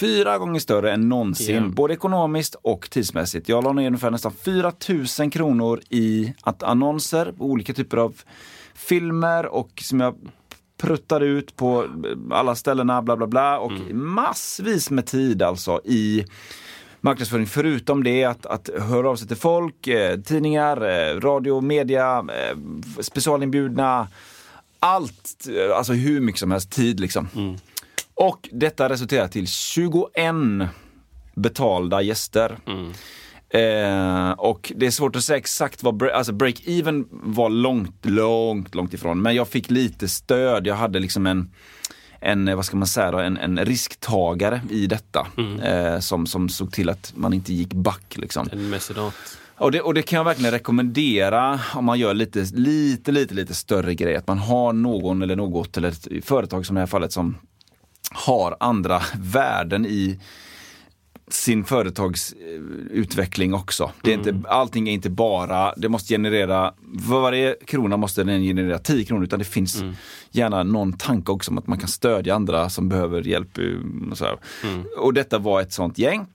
fyra 0.00 0.38
gånger 0.38 0.60
större 0.60 0.92
än 0.92 1.08
någonsin, 1.08 1.54
Ja. 1.54 1.68
både 1.68 1.94
ekonomiskt 1.94 2.54
och 2.62 2.90
tidsmässigt. 2.90 3.48
Jag 3.48 3.64
la 3.64 3.72
ner 3.72 3.86
ungefär 3.86 4.10
nästan 4.10 4.32
4 4.32 4.72
000 5.20 5.30
kronor 5.30 5.80
i 5.88 6.34
att 6.42 6.62
annonser 6.62 7.34
olika 7.38 7.72
typer 7.74 7.96
av 7.96 8.14
filmer 8.74 9.46
och 9.46 9.70
som 9.82 10.00
jag 10.00 10.14
pruttar 10.76 11.20
ut 11.20 11.56
på 11.56 11.86
alla 12.30 12.54
ställena, 12.54 13.02
bla 13.02 13.16
bla 13.16 13.26
bla. 13.26 13.58
Och 13.58 13.72
massvis 13.94 14.90
med 14.90 15.06
tid 15.06 15.42
alltså 15.42 15.80
i 15.84 16.24
marknadsföring. 17.00 17.46
Förutom 17.46 18.04
det 18.04 18.24
att, 18.24 18.46
att 18.46 18.70
höra 18.78 19.10
av 19.10 19.16
sig 19.16 19.28
till 19.28 19.36
folk, 19.36 19.86
eh, 19.86 20.20
tidningar, 20.20 20.76
eh, 20.88 21.20
radio, 21.20 21.60
media, 21.60 22.18
eh, 22.18 22.56
specialinbjudna. 23.00 24.08
Allt, 24.82 25.46
alltså 25.74 25.92
hur 25.92 26.20
mycket 26.20 26.38
som 26.40 26.50
helst 26.50 26.70
tid 26.72 27.00
liksom. 27.00 27.28
Och 28.20 28.48
detta 28.52 28.88
resulterar 28.88 29.28
till 29.28 29.46
21 29.46 30.08
betalda 31.34 32.02
gäster. 32.02 32.58
Eh, 33.48 34.30
och 34.30 34.72
det 34.76 34.86
är 34.86 34.90
svårt 34.90 35.16
att 35.16 35.22
säga 35.22 35.36
exakt 35.36 35.82
vad, 35.82 35.94
bre- 36.02 36.10
alltså 36.12 36.32
break-even 36.32 37.04
var 37.10 37.50
långt, 37.50 38.06
långt, 38.06 38.74
långt 38.74 38.94
ifrån. 38.94 39.22
Men 39.22 39.34
jag 39.34 39.48
fick 39.48 39.70
lite 39.70 40.08
stöd. 40.08 40.66
Jag 40.66 40.74
hade 40.74 40.98
liksom 40.98 41.26
en, 41.26 41.50
en 42.20 42.48
eh, 42.48 42.56
vad 42.56 42.64
ska 42.64 42.76
man 42.76 42.86
säga 42.88 43.10
då, 43.10 43.18
en, 43.18 43.36
en 43.36 43.64
risktagare 43.64 44.60
i 44.70 44.86
detta. 44.86 45.26
Eh, 45.62 45.98
som, 46.00 46.26
som 46.26 46.48
såg 46.48 46.72
till 46.72 46.88
att 46.88 47.12
man 47.16 47.32
inte 47.32 47.52
gick 47.52 47.72
back 47.74 48.16
liksom. 48.16 48.48
En 48.52 48.70
mecenat. 48.70 49.14
Och 49.56 49.72
det, 49.72 49.80
och 49.80 49.94
det 49.94 50.02
kan 50.02 50.16
jag 50.16 50.24
verkligen 50.24 50.52
rekommendera 50.52 51.60
om 51.74 51.84
man 51.84 51.98
gör 51.98 52.14
lite, 52.14 52.46
lite, 52.54 53.12
lite, 53.12 53.34
lite 53.34 53.54
större 53.54 53.94
grejer. 53.94 54.18
Att 54.18 54.26
man 54.28 54.38
har 54.38 54.72
någon 54.72 55.22
eller 55.22 55.36
något, 55.36 55.76
eller 55.76 55.88
ett 55.88 56.24
företag 56.24 56.66
som 56.66 56.76
i 56.76 56.78
det 56.78 56.80
här 56.80 56.86
fallet, 56.86 57.12
som 57.12 57.36
har 58.14 58.56
andra 58.60 59.02
värden 59.20 59.86
i 59.86 60.20
sin 61.28 61.64
företagsutveckling 61.64 63.54
också. 63.54 63.90
Det 64.02 64.10
är 64.10 64.14
inte, 64.14 64.42
allting 64.48 64.88
är 64.88 64.92
inte 64.92 65.10
bara, 65.10 65.74
det 65.76 65.88
måste 65.88 66.14
generera, 66.14 66.74
varje 67.08 67.56
krona 67.66 67.96
måste 67.96 68.24
den 68.24 68.42
generera 68.42 68.78
10 68.78 69.04
kronor 69.04 69.24
utan 69.24 69.38
det 69.38 69.44
finns 69.44 69.82
gärna 70.30 70.62
någon 70.62 70.92
tanke 70.92 71.32
också 71.32 71.50
om 71.50 71.58
att 71.58 71.66
man 71.66 71.78
kan 71.78 71.88
stödja 71.88 72.34
andra 72.34 72.70
som 72.70 72.88
behöver 72.88 73.22
hjälp. 73.22 73.58
Och, 74.10 74.18
så 74.18 74.24
här. 74.24 74.36
och 74.98 75.14
detta 75.14 75.38
var 75.38 75.60
ett 75.60 75.72
sånt 75.72 75.98
gäng 75.98 76.26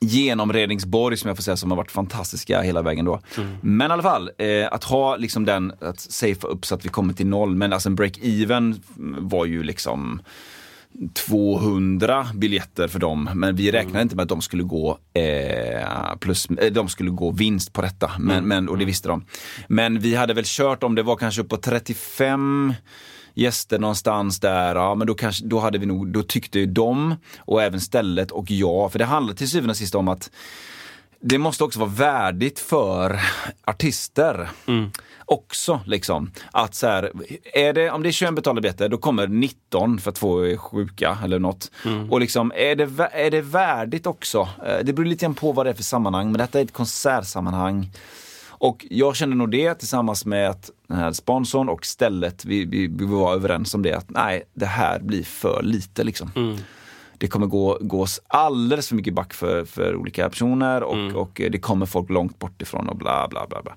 genom 0.00 0.52
Redningsborg 0.52 1.16
som 1.16 1.28
jag 1.28 1.36
får 1.36 1.42
säga 1.42 1.56
som 1.56 1.70
har 1.70 1.76
varit 1.76 1.90
fantastiska 1.90 2.60
hela 2.60 2.82
vägen 2.82 3.04
då. 3.04 3.20
Men 3.60 3.90
i 3.90 3.92
alla 3.94 4.02
fall, 4.02 4.30
eh, 4.38 4.68
att 4.70 4.84
ha 4.84 5.16
liksom 5.16 5.44
den, 5.44 5.72
att 5.80 6.00
safea 6.00 6.48
upp 6.50 6.66
så 6.66 6.74
att 6.74 6.84
vi 6.84 6.88
kommer 6.88 7.14
till 7.14 7.26
noll, 7.26 7.54
men 7.56 7.72
alltså 7.72 7.88
en 7.88 7.96
break-even 7.96 8.80
var 9.18 9.44
ju 9.44 9.62
liksom 9.62 10.20
200 11.14 12.26
biljetter 12.34 12.88
för 12.88 12.98
dem, 12.98 13.30
men 13.34 13.56
vi 13.56 13.70
räknade 13.72 14.02
inte 14.02 14.16
med 14.16 14.22
att 14.22 14.28
de 14.28 14.42
skulle 14.42 14.62
gå 14.62 14.98
eh, 15.14 16.16
plus, 16.20 16.46
eh, 16.46 16.72
de 16.72 16.88
skulle 16.88 17.10
gå 17.10 17.30
vinst 17.30 17.72
på 17.72 17.82
detta. 17.82 18.10
Men, 18.18 18.48
men, 18.48 18.68
och 18.68 18.78
det 18.78 18.84
visste 18.84 19.08
de. 19.08 19.24
Men 19.68 20.00
vi 20.00 20.14
hade 20.14 20.34
väl 20.34 20.44
kört, 20.46 20.82
om 20.82 20.94
det 20.94 21.02
var 21.02 21.16
kanske 21.16 21.42
upp 21.42 21.48
på 21.48 21.56
35 21.56 22.74
gäster 23.34 23.78
någonstans 23.78 24.40
där, 24.40 24.74
ja 24.74 24.94
men 24.94 25.06
då, 25.06 25.14
kanske, 25.14 25.46
då, 25.46 25.58
hade 25.58 25.78
vi 25.78 25.86
nog, 25.86 26.08
då 26.08 26.22
tyckte 26.22 26.58
ju 26.58 26.66
de 26.66 27.14
och 27.38 27.62
även 27.62 27.80
stället 27.80 28.30
och 28.30 28.50
jag, 28.50 28.92
för 28.92 28.98
det 28.98 29.04
handlar 29.04 29.34
till 29.34 29.50
syvende 29.50 29.70
och 29.70 29.76
sist 29.76 29.94
om 29.94 30.08
att 30.08 30.30
det 31.20 31.38
måste 31.38 31.64
också 31.64 31.78
vara 31.80 31.90
värdigt 31.90 32.58
för 32.58 33.20
artister. 33.64 34.48
Också 35.28 35.80
liksom. 35.86 36.30
Att 36.52 36.74
så 36.74 36.86
här, 36.86 37.12
är 37.54 37.72
det, 37.72 37.90
om 37.90 38.02
det 38.02 38.08
är 38.08 38.12
21 38.12 38.34
betalda 38.34 38.60
biljetter, 38.60 38.88
då 38.88 38.98
kommer 38.98 39.26
19 39.26 39.98
för 39.98 40.10
att 40.10 40.16
två 40.16 40.40
är 40.46 40.56
sjuka 40.56 41.18
eller 41.24 41.38
något. 41.38 41.70
Och 42.10 42.20
liksom, 42.20 42.52
är 42.56 42.76
det, 42.76 43.08
är 43.12 43.30
det 43.30 43.40
värdigt 43.40 44.06
också? 44.06 44.48
Eh, 44.66 44.78
Det 44.84 44.92
beror 44.92 45.06
lite 45.06 45.24
grann 45.24 45.34
på 45.34 45.52
vad 45.52 45.66
det 45.66 45.70
är 45.70 45.74
för 45.74 45.82
sammanhang, 45.82 46.26
men 46.32 46.38
detta 46.38 46.58
är 46.60 46.64
ett 46.64 46.72
konsertsammanhang. 46.72 47.90
Och 48.58 48.86
jag 48.90 49.16
kände 49.16 49.36
nog 49.36 49.50
det 49.50 49.74
tillsammans 49.74 50.26
med 50.26 50.50
att 50.50 50.70
den 50.88 50.96
här 50.98 51.12
sponsorn 51.12 51.68
och 51.68 51.86
stället, 51.86 52.44
vi, 52.44 52.64
vi, 52.64 52.86
vi 52.86 53.04
var 53.04 53.34
överens 53.34 53.74
om 53.74 53.82
det 53.82 53.92
att 53.92 54.10
nej, 54.10 54.42
det 54.54 54.66
här 54.66 54.98
blir 55.00 55.22
för 55.24 55.60
lite 55.62 56.04
liksom. 56.04 56.58
Det 57.18 57.28
kommer 57.28 57.46
gå, 57.46 57.78
gås 57.80 58.20
alldeles 58.26 58.88
för 58.88 58.94
mycket 58.94 59.14
back 59.14 59.34
för, 59.34 59.64
för 59.64 59.96
olika 59.96 60.28
personer 60.30 60.82
och, 60.82 61.12
och 61.14 61.40
det 61.50 61.58
kommer 61.58 61.86
folk 61.86 62.10
långt 62.10 62.38
bort 62.38 62.62
ifrån 62.62 62.88
och 62.88 62.96
bla 62.96 63.28
bla 63.28 63.46
bla. 63.46 63.62
bla. 63.62 63.74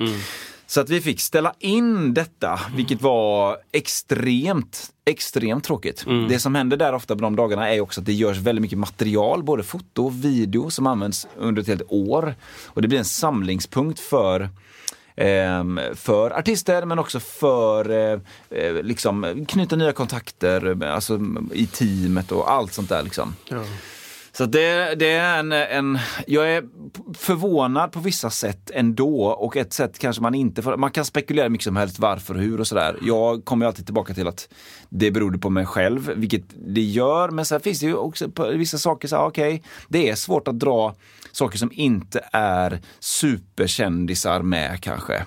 Så 0.68 0.82
att 0.82 0.90
vi 0.90 1.02
fick 1.02 1.20
ställa 1.20 1.54
in 1.60 2.14
detta, 2.14 2.60
vilket 2.76 3.02
var 3.02 3.58
extremt, 3.72 4.92
extremt 5.06 5.64
tråkigt. 5.64 6.06
Det 6.30 6.40
som 6.40 6.56
händer 6.56 6.78
där 6.78 6.94
ofta 6.94 7.16
på 7.16 7.22
de 7.22 7.36
dagarna 7.36 7.74
är 7.74 7.82
också 7.82 8.02
att 8.02 8.06
det 8.06 8.14
görs 8.14 8.38
väldigt 8.38 8.62
mycket 8.62 8.78
material, 8.78 9.44
både 9.44 9.64
foto 9.64 10.06
och 10.06 10.26
video 10.26 10.70
som 10.70 10.88
används 10.88 11.28
under 11.38 11.62
ett 11.62 11.68
helt 11.68 11.82
år. 11.88 12.36
Och 12.68 12.82
det 12.82 12.88
blir 12.88 13.00
en 13.00 13.06
samlingspunkt 13.06 14.00
för 14.00 14.50
för 15.96 16.32
artister 16.32 16.86
men 16.86 17.00
också 17.00 17.20
för 17.20 17.90
eh, 17.90 18.20
eh, 18.50 18.74
liksom, 18.74 19.46
knyta 19.48 19.76
nya 19.76 19.92
kontakter 19.92 20.84
eh, 20.84 20.96
alltså, 20.96 21.20
i 21.54 21.66
teamet 21.66 22.32
och 22.32 22.52
allt 22.52 22.74
sånt 22.74 22.90
där. 22.90 23.04
Liksom. 23.04 23.36
Så 24.32 24.46
det, 24.46 24.96
det 24.96 25.12
är 25.12 25.40
en, 25.40 25.52
en, 25.52 26.00
jag 26.28 26.52
är 26.52 26.64
förvånad 27.14 27.92
på 27.92 28.00
vissa 28.00 28.30
sätt 28.30 28.72
ändå 28.74 29.26
och 29.26 29.58
ett 29.58 29.74
sätt 29.74 30.00
kanske 30.00 30.22
man 30.22 30.36
inte 30.36 30.62
får, 30.62 30.78
man 30.78 30.92
kan 30.92 31.06
spekulera 31.06 31.50
mycket 31.50 31.64
som 31.64 31.76
helst 31.76 32.00
varför 32.00 32.34
och 32.34 32.42
hur 32.42 32.60
och 32.60 32.68
sådär. 32.68 32.98
Jag 33.02 33.46
kommer 33.46 33.66
alltid 33.66 33.86
tillbaka 33.86 34.14
till 34.14 34.28
att 34.28 34.50
det 34.90 35.12
berodde 35.12 35.38
på 35.38 35.50
mig 35.50 35.66
själv, 35.66 36.12
vilket 36.16 36.44
det 36.68 36.82
gör, 36.82 37.30
men 37.30 37.46
sen 37.46 37.60
finns 37.60 37.80
det 37.80 37.86
ju 37.86 37.96
också 37.96 38.28
vissa 38.54 38.78
saker 38.78 39.08
så 39.08 39.16
här, 39.16 39.26
okej, 39.26 39.64
det 39.88 40.10
är 40.10 40.16
svårt 40.16 40.48
att 40.48 40.60
dra 40.60 40.96
saker 41.32 41.58
som 41.58 41.72
inte 41.74 42.30
är 42.32 42.80
superkändisar 43.00 44.42
med 44.42 44.82
kanske. 44.84 45.26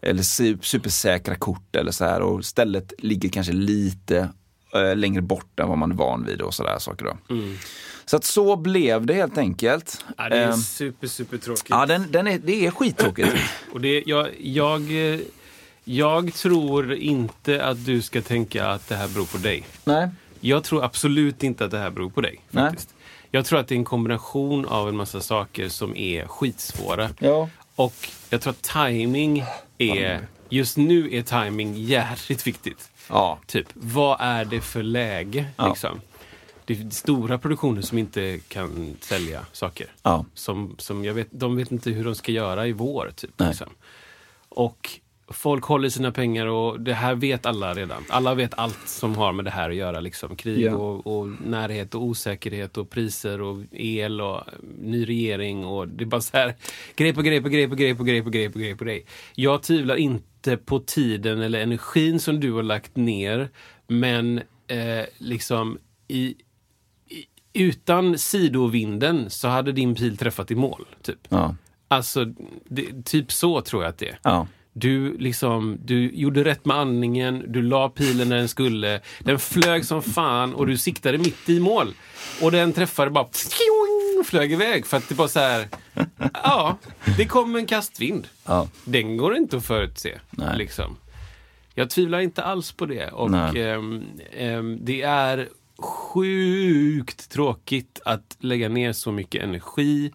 Eller 0.00 0.22
su- 0.22 0.58
supersäkra 0.62 1.34
kort 1.34 1.76
eller 1.76 1.92
så 1.92 2.04
här 2.04 2.20
och 2.22 2.44
stället 2.44 2.92
ligger 2.98 3.28
kanske 3.28 3.52
lite 3.52 4.28
eh, 4.74 4.96
längre 4.96 5.22
bort 5.22 5.60
än 5.60 5.68
vad 5.68 5.78
man 5.78 5.90
är 5.92 5.96
van 5.96 6.24
vid 6.24 6.40
och 6.40 6.54
sådär 6.54 6.78
saker 6.78 7.04
då. 7.04 7.16
Så 8.06 8.16
att 8.16 8.24
så 8.24 8.56
blev 8.56 9.06
det 9.06 9.14
helt 9.14 9.38
enkelt. 9.38 10.04
Ja, 10.16 10.28
det 10.28 10.36
är 10.36 10.48
Ehm, 10.48 10.56
super, 10.56 11.06
super 11.06 11.38
tråkigt. 11.38 11.66
ja, 11.70 11.86
den, 11.86 12.06
den 12.10 12.26
är, 12.26 12.38
det 12.38 12.66
är 12.66 12.70
skittråkigt. 12.70 13.32
Och 13.72 13.80
det, 13.80 14.02
jag, 14.06 14.28
jag, 14.40 14.80
eh, 15.14 15.20
jag 15.84 16.34
tror 16.34 16.94
inte 16.94 17.64
att 17.64 17.84
du 17.86 18.02
ska 18.02 18.22
tänka 18.22 18.66
att 18.66 18.88
det 18.88 18.94
här 18.96 19.08
beror 19.08 19.26
på 19.26 19.38
dig. 19.38 19.66
Nej. 19.84 20.08
Jag 20.40 20.64
tror 20.64 20.84
absolut 20.84 21.42
inte 21.42 21.64
att 21.64 21.70
det 21.70 21.78
här 21.78 21.90
beror 21.90 22.10
på 22.10 22.20
dig. 22.20 22.40
Nej. 22.50 22.64
Faktiskt. 22.64 22.93
Jag 23.34 23.44
tror 23.44 23.58
att 23.58 23.68
det 23.68 23.74
är 23.74 23.76
en 23.76 23.84
kombination 23.84 24.66
av 24.66 24.88
en 24.88 24.96
massa 24.96 25.20
saker 25.20 25.68
som 25.68 25.96
är 25.96 26.26
skitsvåra. 26.26 27.10
Ja. 27.18 27.48
Och 27.74 28.08
jag 28.30 28.40
tror 28.40 28.50
att 28.50 28.62
timing 28.62 29.44
är... 29.78 30.26
Just 30.48 30.76
nu 30.76 31.14
är 31.14 31.22
timing 31.22 31.74
jävligt 31.74 32.46
viktigt. 32.46 32.90
Ja. 33.08 33.38
Typ, 33.46 33.66
vad 33.72 34.16
är 34.20 34.44
det 34.44 34.60
för 34.60 34.82
läge? 34.82 35.46
Ja. 35.56 35.68
Liksom? 35.68 36.00
Det 36.64 36.80
är 36.80 36.90
stora 36.90 37.38
produktioner 37.38 37.82
som 37.82 37.98
inte 37.98 38.40
kan 38.48 38.96
sälja 39.00 39.46
saker. 39.52 39.86
Ja. 40.02 40.24
Som, 40.34 40.74
som 40.78 41.04
jag 41.04 41.14
vet, 41.14 41.28
de 41.30 41.56
vet 41.56 41.72
inte 41.72 41.90
hur 41.90 42.04
de 42.04 42.14
ska 42.14 42.32
göra 42.32 42.66
i 42.66 42.72
vår. 42.72 43.12
Typ, 43.16 43.30
Nej. 43.36 43.48
liksom. 43.48 43.70
Och 44.48 44.90
folk 45.34 45.64
håller 45.64 45.88
sina 45.88 46.12
pengar 46.12 46.46
och 46.46 46.80
det 46.80 46.94
här 46.94 47.14
vet 47.14 47.46
alla 47.46 47.74
redan. 47.74 48.04
Alla 48.08 48.34
vet 48.34 48.54
allt 48.58 48.88
som 48.88 49.16
har 49.16 49.32
med 49.32 49.44
det 49.44 49.50
här 49.50 49.70
att 49.70 49.76
göra. 49.76 50.00
Liksom. 50.00 50.36
Krig 50.36 50.60
Ja. 50.60 50.74
och, 50.76 51.18
och 51.18 51.28
närhet 51.46 51.94
och 51.94 52.02
osäkerhet 52.02 52.76
och 52.76 52.90
priser 52.90 53.40
och 53.40 53.62
el 53.72 54.20
och 54.20 54.36
eh, 54.36 54.42
ny 54.80 55.04
regering. 55.08 55.64
och 55.64 55.88
Det 55.88 56.04
är 56.04 56.06
bara 56.06 56.20
så 56.20 56.36
här, 56.36 56.54
grej 56.96 57.14
på 57.14 57.22
grej 57.22 57.42
på 57.42 57.48
grej 57.48 57.68
på 57.68 57.74
grej 57.74 57.94
på 57.94 58.04
grej 58.04 58.22
på 58.22 58.30
grej 58.30 58.50
på 58.50 58.58
grej 58.58 58.76
på 58.76 58.84
grej. 58.84 59.06
Jag 59.34 59.62
tvivlar 59.62 59.96
inte 59.96 60.56
på 60.56 60.78
tiden 60.80 61.40
eller 61.42 61.60
energin 61.62 62.20
som 62.20 62.40
du 62.40 62.52
har 62.52 62.62
lagt 62.62 62.96
ner. 62.96 63.48
Men 63.86 64.38
eh, 64.66 65.04
liksom 65.18 65.78
i, 66.08 66.34
i, 67.08 67.24
utan 67.52 68.18
sidovinden 68.18 69.30
så 69.30 69.48
hade 69.48 69.72
din 69.72 69.94
pil 69.94 70.16
träffat 70.16 70.50
i 70.50 70.54
mål. 70.54 70.86
Typ. 71.02 71.18
Ja. 71.28 71.54
Alltså, 71.88 72.24
det, 72.64 73.04
typ 73.04 73.32
så 73.32 73.60
tror 73.60 73.82
jag 73.82 73.90
att 73.90 73.98
det 73.98 74.08
är. 74.08 74.18
Ja. 74.22 74.46
Du, 74.76 75.18
liksom, 75.18 75.78
du 75.84 76.10
gjorde 76.14 76.44
rätt 76.44 76.64
med 76.64 76.76
andningen, 76.76 77.44
du 77.48 77.62
la 77.62 77.88
pilen 77.88 78.28
när 78.28 78.36
den 78.36 78.48
skulle. 78.48 79.00
Den 79.18 79.38
flög 79.38 79.84
som 79.84 80.02
fan 80.02 80.54
och 80.54 80.66
du 80.66 80.78
siktade 80.78 81.18
mitt 81.18 81.48
i 81.48 81.60
mål. 81.60 81.94
Och 82.42 82.52
den 82.52 82.72
träffade 82.72 83.10
bara... 83.10 83.26
Flög 84.24 84.52
iväg 84.52 84.86
för 84.86 84.96
att 84.96 85.08
det 85.08 85.14
bara 85.14 85.28
så 85.28 85.40
här... 85.40 85.68
Ja, 86.32 86.78
det 87.16 87.24
kom 87.26 87.56
en 87.56 87.66
kastvind. 87.66 88.28
Ja. 88.44 88.68
Den 88.84 89.16
går 89.16 89.36
inte 89.36 89.56
att 89.56 89.66
förutse. 89.66 90.18
Nej. 90.30 90.58
Liksom. 90.58 90.96
Jag 91.74 91.90
tvivlar 91.90 92.20
inte 92.20 92.42
alls 92.42 92.72
på 92.72 92.86
det. 92.86 93.08
Och 93.08 93.56
ehm, 93.56 94.04
ehm, 94.32 94.78
det 94.82 95.02
är 95.02 95.48
sjukt 95.78 97.30
tråkigt 97.30 98.00
att 98.04 98.36
lägga 98.38 98.68
ner 98.68 98.92
så 98.92 99.12
mycket 99.12 99.42
energi. 99.42 100.12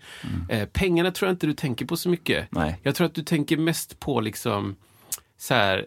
Eh, 0.49 0.65
pengarna 0.65 1.11
tror 1.11 1.27
jag 1.27 1.33
inte 1.33 1.47
du 1.47 1.53
tänker 1.53 1.85
på 1.85 1.97
så 1.97 2.09
mycket. 2.09 2.47
Nej. 2.51 2.79
Jag 2.83 2.95
tror 2.95 3.07
att 3.07 3.15
du 3.15 3.23
tänker 3.23 3.57
mest 3.57 3.99
på 3.99 4.21
liksom 4.21 4.75
så 5.37 5.53
här, 5.53 5.85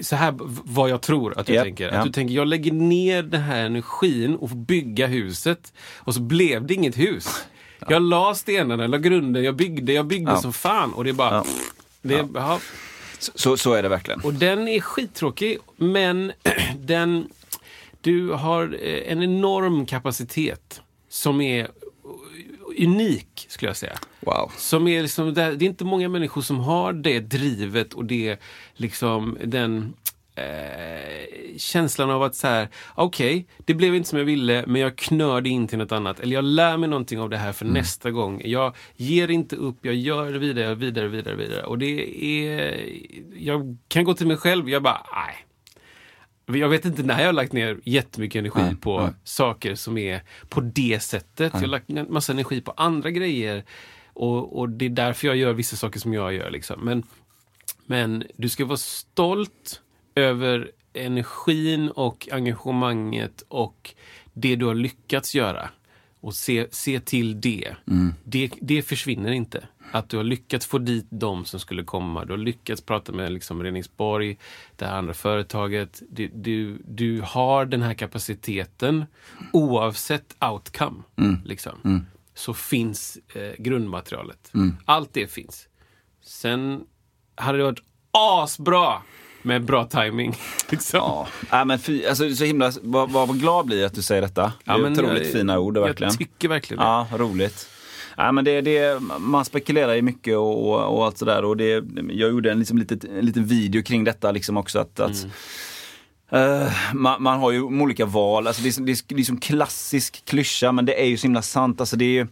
så 0.00 0.16
här 0.16 0.34
vad 0.64 0.90
jag 0.90 1.02
tror 1.02 1.38
att 1.38 1.46
du 1.46 1.52
Japp, 1.54 1.64
tänker. 1.64 1.92
ja. 1.92 1.98
Att 1.98 2.04
du 2.06 2.12
tänker, 2.12 2.34
jag 2.34 2.46
lägger 2.48 2.72
ner 2.72 3.22
den 3.22 3.42
här 3.42 3.64
energin 3.66 4.36
och 4.36 4.48
får 4.50 4.56
bygga 4.56 5.06
huset. 5.06 5.72
Och 5.96 6.14
så 6.14 6.20
blev 6.20 6.66
det 6.66 6.74
inget 6.74 6.98
hus. 6.98 7.44
Jag 7.88 8.02
la 8.02 8.34
stenarna, 8.34 8.86
la 8.86 8.98
grunden, 8.98 9.44
jag 9.44 9.56
byggde, 9.56 9.92
jag 9.92 10.06
byggde 10.06 10.30
Ja. 10.32 10.40
som 10.40 10.52
fan. 10.52 10.92
Och 10.92 11.04
det 11.04 11.10
är 11.10 11.14
bara... 11.14 11.34
Ja. 11.34 11.44
Det, 12.02 12.28
ja. 12.34 12.60
Så, 13.18 13.56
så 13.56 13.72
är 13.74 13.82
det 13.82 13.88
verkligen. 13.88 14.20
Och 14.20 14.34
den 14.34 14.68
är 14.68 14.80
skittråkig, 14.80 15.58
men 15.76 16.32
den... 16.78 17.28
Du 18.08 18.30
har 18.30 18.76
eh, 18.82 19.12
en 19.12 19.22
enorm 19.22 19.86
kapacitet 19.86 20.82
som 21.08 21.40
är 21.40 21.68
unik, 22.78 23.46
skulle 23.48 23.68
jag 23.68 23.76
säga. 23.76 23.98
Wow. 24.20 24.52
Som 24.56 24.88
är 24.88 25.02
liksom, 25.02 25.34
det 25.34 25.42
är 25.42 25.62
inte 25.62 25.84
många 25.84 26.08
människor 26.08 26.42
som 26.42 26.60
har 26.60 26.92
det 26.92 27.20
drivet 27.20 27.94
och 27.94 28.04
det, 28.04 28.40
liksom, 28.74 29.38
den 29.44 29.94
eh, 30.34 31.56
känslan 31.56 32.10
av 32.10 32.22
att 32.22 32.34
så 32.34 32.46
här, 32.46 32.68
okej, 32.94 33.46
det 33.58 33.74
blev 33.74 33.94
inte 33.94 34.08
som 34.08 34.18
jag 34.18 34.26
ville, 34.26 34.64
men 34.66 34.80
jag 34.80 34.96
knörde 34.96 35.48
in 35.48 35.68
till 35.68 35.78
något 35.78 35.92
annat. 35.92 36.20
Eller 36.20 36.34
jag 36.34 36.44
lär 36.44 36.76
mig 36.76 36.88
någonting 36.88 37.20
av 37.20 37.30
det 37.30 37.38
här 37.38 37.52
för 37.52 37.64
nästa 37.64 38.10
gång. 38.10 38.42
Jag 38.44 38.76
ger 38.96 39.30
inte 39.30 39.56
upp, 39.56 39.76
jag 39.82 39.94
gör 39.94 40.32
vidare, 40.32 40.74
vidare, 40.74 41.08
vidare, 41.08 41.34
vidare. 41.34 41.62
Och 41.62 41.78
det 41.78 42.24
är, 42.24 42.80
jag 43.36 43.76
kan 43.88 44.04
gå 44.04 44.14
till 44.14 44.26
mig 44.26 44.36
själv, 44.36 44.70
jag 44.70 44.82
bara, 44.82 45.06
nej. 45.12 45.44
Jag 46.56 46.68
vet 46.68 46.84
inte 46.84 47.02
när 47.02 47.20
jag 47.20 47.26
har 47.26 47.32
lagt 47.32 47.52
ner 47.52 47.80
jättemycket 47.84 48.38
energi 48.38 48.62
Nej, 48.62 48.76
på 48.76 49.00
nej. 49.00 49.10
saker 49.24 49.74
som 49.74 49.98
är 49.98 50.22
på 50.48 50.60
det 50.60 51.02
sättet. 51.02 51.52
Jag 51.52 51.60
har 51.60 51.66
lagt 51.66 51.88
ner 51.88 52.04
massa 52.04 52.32
energi 52.32 52.60
på 52.60 52.70
andra 52.76 53.10
grejer. 53.10 53.64
Och, 54.12 54.58
och 54.58 54.68
det 54.68 54.84
är 54.84 54.90
därför 54.90 55.26
jag 55.26 55.36
gör 55.36 55.52
vissa 55.52 55.76
saker 55.76 56.00
som 56.00 56.14
jag 56.14 56.34
gör. 56.34 56.50
Liksom. 56.50 56.84
Men, 56.84 57.02
men 57.86 58.24
du 58.36 58.48
ska 58.48 58.64
vara 58.64 58.76
stolt 58.76 59.80
över 60.14 60.70
energin 60.92 61.88
och 61.88 62.28
engagemanget 62.32 63.44
och 63.48 63.94
det 64.32 64.56
du 64.56 64.66
har 64.66 64.74
lyckats 64.74 65.34
göra. 65.34 65.70
Och 66.20 66.34
se, 66.34 66.66
se 66.70 67.00
till 67.00 67.40
det. 67.40 67.74
det. 68.24 68.52
Det 68.60 68.82
försvinner 68.82 69.32
inte. 69.32 69.64
Att 69.92 70.08
du 70.08 70.16
har 70.16 70.24
lyckats 70.24 70.66
få 70.66 70.78
dit 70.78 71.06
de 71.10 71.44
som 71.44 71.60
skulle 71.60 71.84
komma. 71.84 72.24
Du 72.24 72.32
har 72.32 72.38
lyckats 72.38 72.82
prata 72.82 73.12
med 73.12 73.32
liksom 73.32 73.62
Reningsborg, 73.62 74.38
det 74.76 74.84
här 74.86 74.96
andra 74.98 75.14
företaget. 75.14 76.02
Du, 76.10 76.28
du, 76.34 76.78
du 76.88 77.20
har 77.26 77.64
den 77.64 77.82
här 77.82 77.94
kapaciteten 77.94 79.04
oavsett 79.52 80.36
outcome. 80.40 81.02
Liksom. 81.44 82.06
Så 82.34 82.54
finns 82.54 83.18
eh, 83.34 83.52
grundmaterialet. 83.58 84.52
Allt 84.84 85.10
det 85.12 85.32
finns. 85.32 85.68
Sen 86.24 86.80
hade 87.34 87.58
det 87.58 87.64
varit 87.64 87.82
asbra 88.10 89.02
med 89.42 89.64
bra 89.64 89.84
timing. 89.84 90.34
Liksom. 90.70 90.98
Ja, 90.98 91.28
ja 91.50 91.64
men 91.64 91.78
fy, 91.78 92.06
alltså, 92.06 92.34
så 92.34 92.44
himla, 92.44 92.72
vad, 92.82 93.10
vad 93.10 93.40
glad 93.40 93.66
blir 93.66 93.84
att 93.86 93.94
du 93.94 94.02
säger 94.02 94.22
detta. 94.22 94.42
Det 94.42 94.52
Ja, 94.64 94.74
är 94.74 94.78
men 94.82 94.92
otroligt 94.92 95.22
jag- 95.24 95.32
fina 95.32 95.58
ord 95.58 95.78
verkligen. 95.78 96.10
Jag 96.10 96.18
tycker 96.18 96.48
verkligen 96.48 96.78
det. 96.78 96.84
Ja, 96.84 97.06
roligt. 97.12 97.68
Ja, 98.18 98.32
men 98.32 98.44
det, 98.44 98.60
det, 98.60 99.00
man 99.18 99.44
spekulerar 99.44 99.94
ju 99.94 100.02
mycket 100.02 100.36
och, 100.36 100.68
och, 100.68 100.96
och 100.96 101.04
allt 101.04 101.18
sådär. 101.18 101.44
Och 101.44 101.56
det, 101.56 101.84
jag 102.10 102.30
gjorde 102.30 102.52
en, 102.52 102.58
liksom, 102.58 102.78
litet, 102.78 103.04
en 103.04 103.26
liten 103.26 103.44
video 103.44 103.82
kring 103.82 104.04
detta 104.04 104.30
liksom 104.32 104.56
också. 104.56 104.78
Att, 104.78 105.00
att, 105.00 105.26
eh, 106.30 106.72
man, 106.94 107.22
man 107.22 107.38
har 107.38 107.50
ju 107.50 107.62
olika 107.62 108.06
val. 108.06 108.46
Alltså 108.46 108.62
det, 108.62 108.68
är, 108.68 108.84
det, 108.84 108.92
är, 108.92 109.14
det 109.14 109.20
är 109.20 109.24
som 109.24 109.40
klassisk 109.40 110.24
klyscha 110.24 110.72
men 110.72 110.86
det 110.86 111.02
är 111.02 111.06
ju 111.06 111.16
så 111.16 111.22
himla 111.22 111.42
sant. 111.42 111.80
Alltså 111.80 111.96
det 111.96 112.04
är 112.04 112.12
ju, 112.12 112.26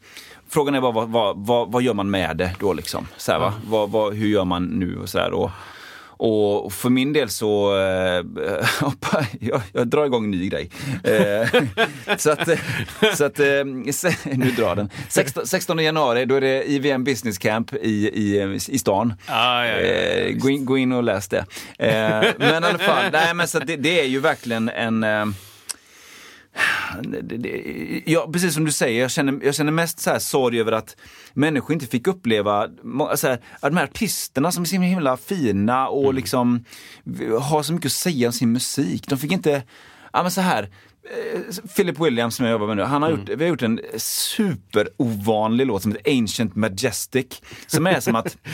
frågan 0.48 0.74
är 0.74 0.80
bara 0.80 0.92
vad, 0.92 1.08
vad, 1.08 1.46
vad, 1.46 1.72
vad 1.72 1.82
gör 1.82 1.94
man 1.94 2.10
med 2.10 2.36
det 2.36 2.56
då 2.60 2.72
liksom? 2.72 3.06
Så 3.16 3.32
här, 3.32 3.38
va? 3.38 3.54
Vad, 3.66 3.90
vad, 3.90 4.14
hur 4.14 4.28
gör 4.28 4.44
man 4.44 4.64
nu 4.64 4.98
och 4.98 5.08
sådär. 5.08 5.50
Och, 6.18 6.72
för 6.72 6.88
min 6.90 7.12
del 7.12 7.28
så, 7.28 7.76
eh, 7.78 8.24
hoppa, 8.80 9.26
jag, 9.40 9.60
jag 9.72 9.88
drar 9.88 10.04
igång 10.06 10.24
en 10.24 10.30
ny 10.30 10.48
grej. 10.48 10.70
Eh, 11.04 11.62
så 12.16 12.30
att, 12.30 12.48
eh, 12.48 12.58
så 13.14 13.24
att 13.24 13.38
eh, 13.40 13.46
se- 13.92 14.16
nu 14.36 14.50
drar 14.50 14.76
den. 14.76 14.88
16, 15.08 15.46
16 15.46 15.78
januari, 15.78 16.24
då 16.24 16.34
är 16.34 16.40
det 16.40 16.70
IVM 16.70 17.04
Business 17.04 17.38
Camp 17.38 17.74
i, 17.74 18.08
i, 18.08 18.58
i 18.68 18.78
stan. 18.78 19.14
Ah, 19.26 19.64
ja, 19.64 19.72
ja, 19.72 19.80
ja, 19.80 19.86
Eh, 19.86 20.32
gå, 20.32 20.50
in, 20.50 20.64
gå 20.64 20.78
in 20.78 20.92
och 20.92 21.02
läs 21.02 21.28
det. 21.28 21.44
Eh, 21.78 22.24
men 22.38 22.64
i 22.64 22.66
alla 22.66 22.78
fall, 22.78 23.04
nej, 23.12 23.34
men 23.34 23.48
så 23.48 23.58
det, 23.58 23.76
det 23.76 24.00
är 24.00 24.04
ju 24.06 24.20
verkligen 24.20 24.68
en 24.68 25.04
eh, 25.04 25.24
ja, 28.04 28.28
precis 28.32 28.54
som 28.54 28.64
du 28.64 28.72
säger, 28.72 29.00
jag 29.00 29.10
känner, 29.10 29.44
jag 29.44 29.54
känner 29.54 29.72
mest 29.72 30.00
så 30.00 30.10
här 30.10 30.18
sorg 30.18 30.60
över 30.60 30.72
att 30.72 30.96
människor 31.34 31.72
inte 31.72 31.86
fick 31.86 32.06
uppleva 32.06 32.68
så 33.16 33.26
här, 33.26 33.34
att 33.60 33.72
de 33.72 33.76
här 33.76 33.84
artisterna 33.84 34.52
som 34.52 34.62
är 34.62 34.66
så 34.66 34.76
himla 34.76 35.16
fina 35.16 35.88
och 35.88 36.14
liksom 36.14 36.64
har 37.40 37.62
så 37.62 37.72
mycket 37.72 37.86
att 37.86 37.92
säga 37.92 38.28
om 38.28 38.32
sin 38.32 38.52
musik. 38.52 39.08
De 39.08 39.18
fick 39.18 39.32
inte, 39.32 39.62
ja 40.12 40.22
men 40.22 40.30
så 40.30 40.40
här, 40.40 40.62
eh, 40.62 41.68
Philip 41.76 42.00
Williams 42.00 42.36
som 42.36 42.46
jag 42.46 42.52
jobbar 42.52 42.66
med 42.66 42.76
nu, 42.76 42.82
han 42.82 43.02
har 43.02 43.10
gjort, 43.10 43.28
vi 43.28 43.44
har 43.44 43.48
gjort 43.48 43.62
en 43.62 43.80
superovanlig 43.96 45.66
låt 45.66 45.82
som 45.82 45.92
heter 45.92 46.12
Ancient 46.18 46.56
Majestic. 46.56 47.26
Som 47.66 47.86
är 47.86 48.00
som 48.00 48.14
att 48.16 48.36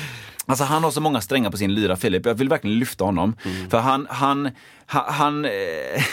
Alltså 0.46 0.64
han 0.64 0.84
har 0.84 0.90
så 0.90 1.00
många 1.00 1.20
strängar 1.20 1.50
på 1.50 1.56
sin 1.56 1.74
lyra, 1.74 1.96
Philip. 1.96 2.26
Jag 2.26 2.34
vill 2.34 2.48
verkligen 2.48 2.78
lyfta 2.78 3.04
honom. 3.04 3.36
För 3.70 3.78
han, 3.78 4.06
han, 4.10 4.50
han, 4.92 5.04
han, 5.14 5.44
eh, 5.44 5.50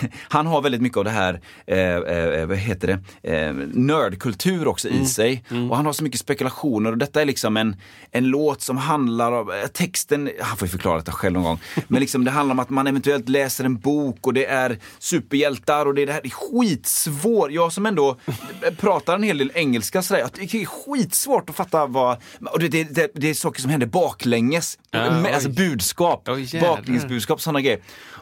han 0.29 0.47
har 0.47 0.61
väldigt 0.61 0.81
mycket 0.81 0.97
av 0.97 1.03
det 1.03 1.09
här, 1.09 1.41
eh, 1.67 1.95
eh, 1.95 2.45
vad 2.45 2.57
heter 2.57 2.87
det, 3.21 3.33
eh, 3.33 3.53
nördkultur 3.73 4.67
också 4.67 4.89
i 4.89 5.05
sig. 5.05 5.43
Och 5.69 5.75
han 5.75 5.85
har 5.85 5.93
så 5.93 6.03
mycket 6.03 6.19
spekulationer 6.19 6.91
och 6.91 6.97
detta 6.97 7.21
är 7.21 7.25
liksom 7.25 7.57
en, 7.57 7.75
en 8.11 8.25
låt 8.25 8.61
som 8.61 8.77
handlar 8.77 9.31
om, 9.31 9.49
eh, 9.49 9.67
texten, 9.67 10.29
han 10.39 10.57
får 10.57 10.67
ju 10.67 10.71
förklara 10.71 10.97
detta 10.97 11.11
själv 11.11 11.33
någon 11.33 11.43
gång. 11.43 11.59
Men 11.87 11.99
liksom 11.99 12.23
det 12.23 12.31
handlar 12.31 12.53
om 12.53 12.59
att 12.59 12.69
man 12.69 12.87
eventuellt 12.87 13.29
läser 13.29 13.63
en 13.63 13.77
bok 13.77 14.27
och 14.27 14.33
det 14.33 14.45
är 14.45 14.79
superhjältar 14.99 15.85
och 15.85 15.95
det 15.95 16.01
är 16.01 16.05
det 16.05 16.13
här, 16.13 16.21
det 16.21 16.29
är 16.29 16.59
skitsvårt. 16.59 17.51
Jag 17.51 17.73
som 17.73 17.85
ändå 17.85 18.17
pratar 18.77 19.15
en 19.15 19.23
hel 19.23 19.37
del 19.37 19.51
engelska 19.55 20.01
sådär, 20.01 20.29
det 20.35 20.53
är 20.53 20.65
skitsvårt 20.65 21.49
att 21.49 21.55
fatta 21.55 21.85
vad, 21.85 22.17
och 22.51 22.59
det, 22.59 22.67
det, 22.67 23.11
det, 23.15 23.29
är 23.29 23.33
saker 23.33 23.61
som 23.61 23.71
händer 23.71 23.87
baklänges. 23.87 24.77
Ah, 24.91 25.23
oj. 25.23 25.31
alltså 25.31 25.49
budskap, 25.49 26.29
jävlar. 26.37 26.69
baklängesbudskap, 26.69 27.41
sådana 27.41 27.61
grejer. 27.61 27.79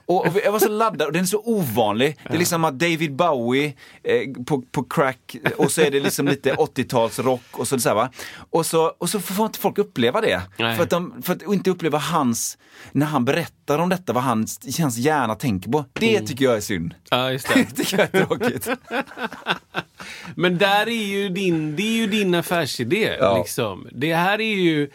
Och, 0.07 0.25
och 0.27 0.33
jag 0.43 0.51
var 0.51 0.59
så 0.59 0.69
laddad 0.69 1.07
och 1.07 1.13
den 1.13 1.21
är 1.21 1.25
så 1.25 1.41
ovanlig. 1.45 2.17
Det 2.23 2.33
är 2.33 2.37
liksom 2.37 2.63
att 2.63 2.79
David 2.79 3.15
Bowie 3.15 3.73
eh, 4.03 4.43
på, 4.45 4.61
på 4.61 4.83
crack 4.83 5.35
och 5.57 5.71
så 5.71 5.81
är 5.81 5.91
det 5.91 5.99
liksom 5.99 6.27
lite 6.27 6.53
80-talsrock 6.55 7.39
och 7.51 7.67
så, 7.67 7.79
så 7.79 7.89
här, 7.89 7.95
va. 7.95 8.09
Och 8.49 8.65
så, 8.65 8.85
och 8.97 9.09
så 9.09 9.19
får 9.19 9.45
inte 9.45 9.59
folk 9.59 9.77
uppleva 9.77 10.21
det. 10.21 10.41
Nej. 10.57 10.75
För 10.75 10.83
att, 10.83 10.89
de, 10.89 11.21
för 11.21 11.33
att 11.33 11.41
inte 11.41 11.69
uppleva 11.69 11.97
hans, 11.97 12.57
när 12.91 13.05
han 13.05 13.25
berättar 13.25 13.79
om 13.79 13.89
detta, 13.89 14.13
vad 14.13 14.23
hans, 14.23 14.79
hans 14.79 14.97
hjärna 14.97 15.35
tänker 15.35 15.71
på. 15.71 15.85
Det 15.93 16.15
Mm. 16.15 16.27
tycker 16.27 16.45
jag 16.45 16.55
är 16.55 16.61
synd. 16.61 16.93
Ja, 17.09 17.31
just 17.31 17.47
Det 17.53 17.53
det. 17.69 17.75
tycker 17.75 17.97
jag 17.97 18.15
är 18.21 18.25
tråkigt. 18.25 18.67
Men 20.35 20.57
där 20.57 20.87
är 20.87 21.05
ju 21.05 21.29
din, 21.29 21.75
det 21.75 21.83
är 21.83 21.95
ju 21.97 22.07
din 22.07 22.35
affärsidé. 22.35 23.15
Ja. 23.19 23.37
Liksom. 23.37 23.87
Det 23.91 24.15
här 24.15 24.41
är 24.41 24.55
ju, 24.55 24.89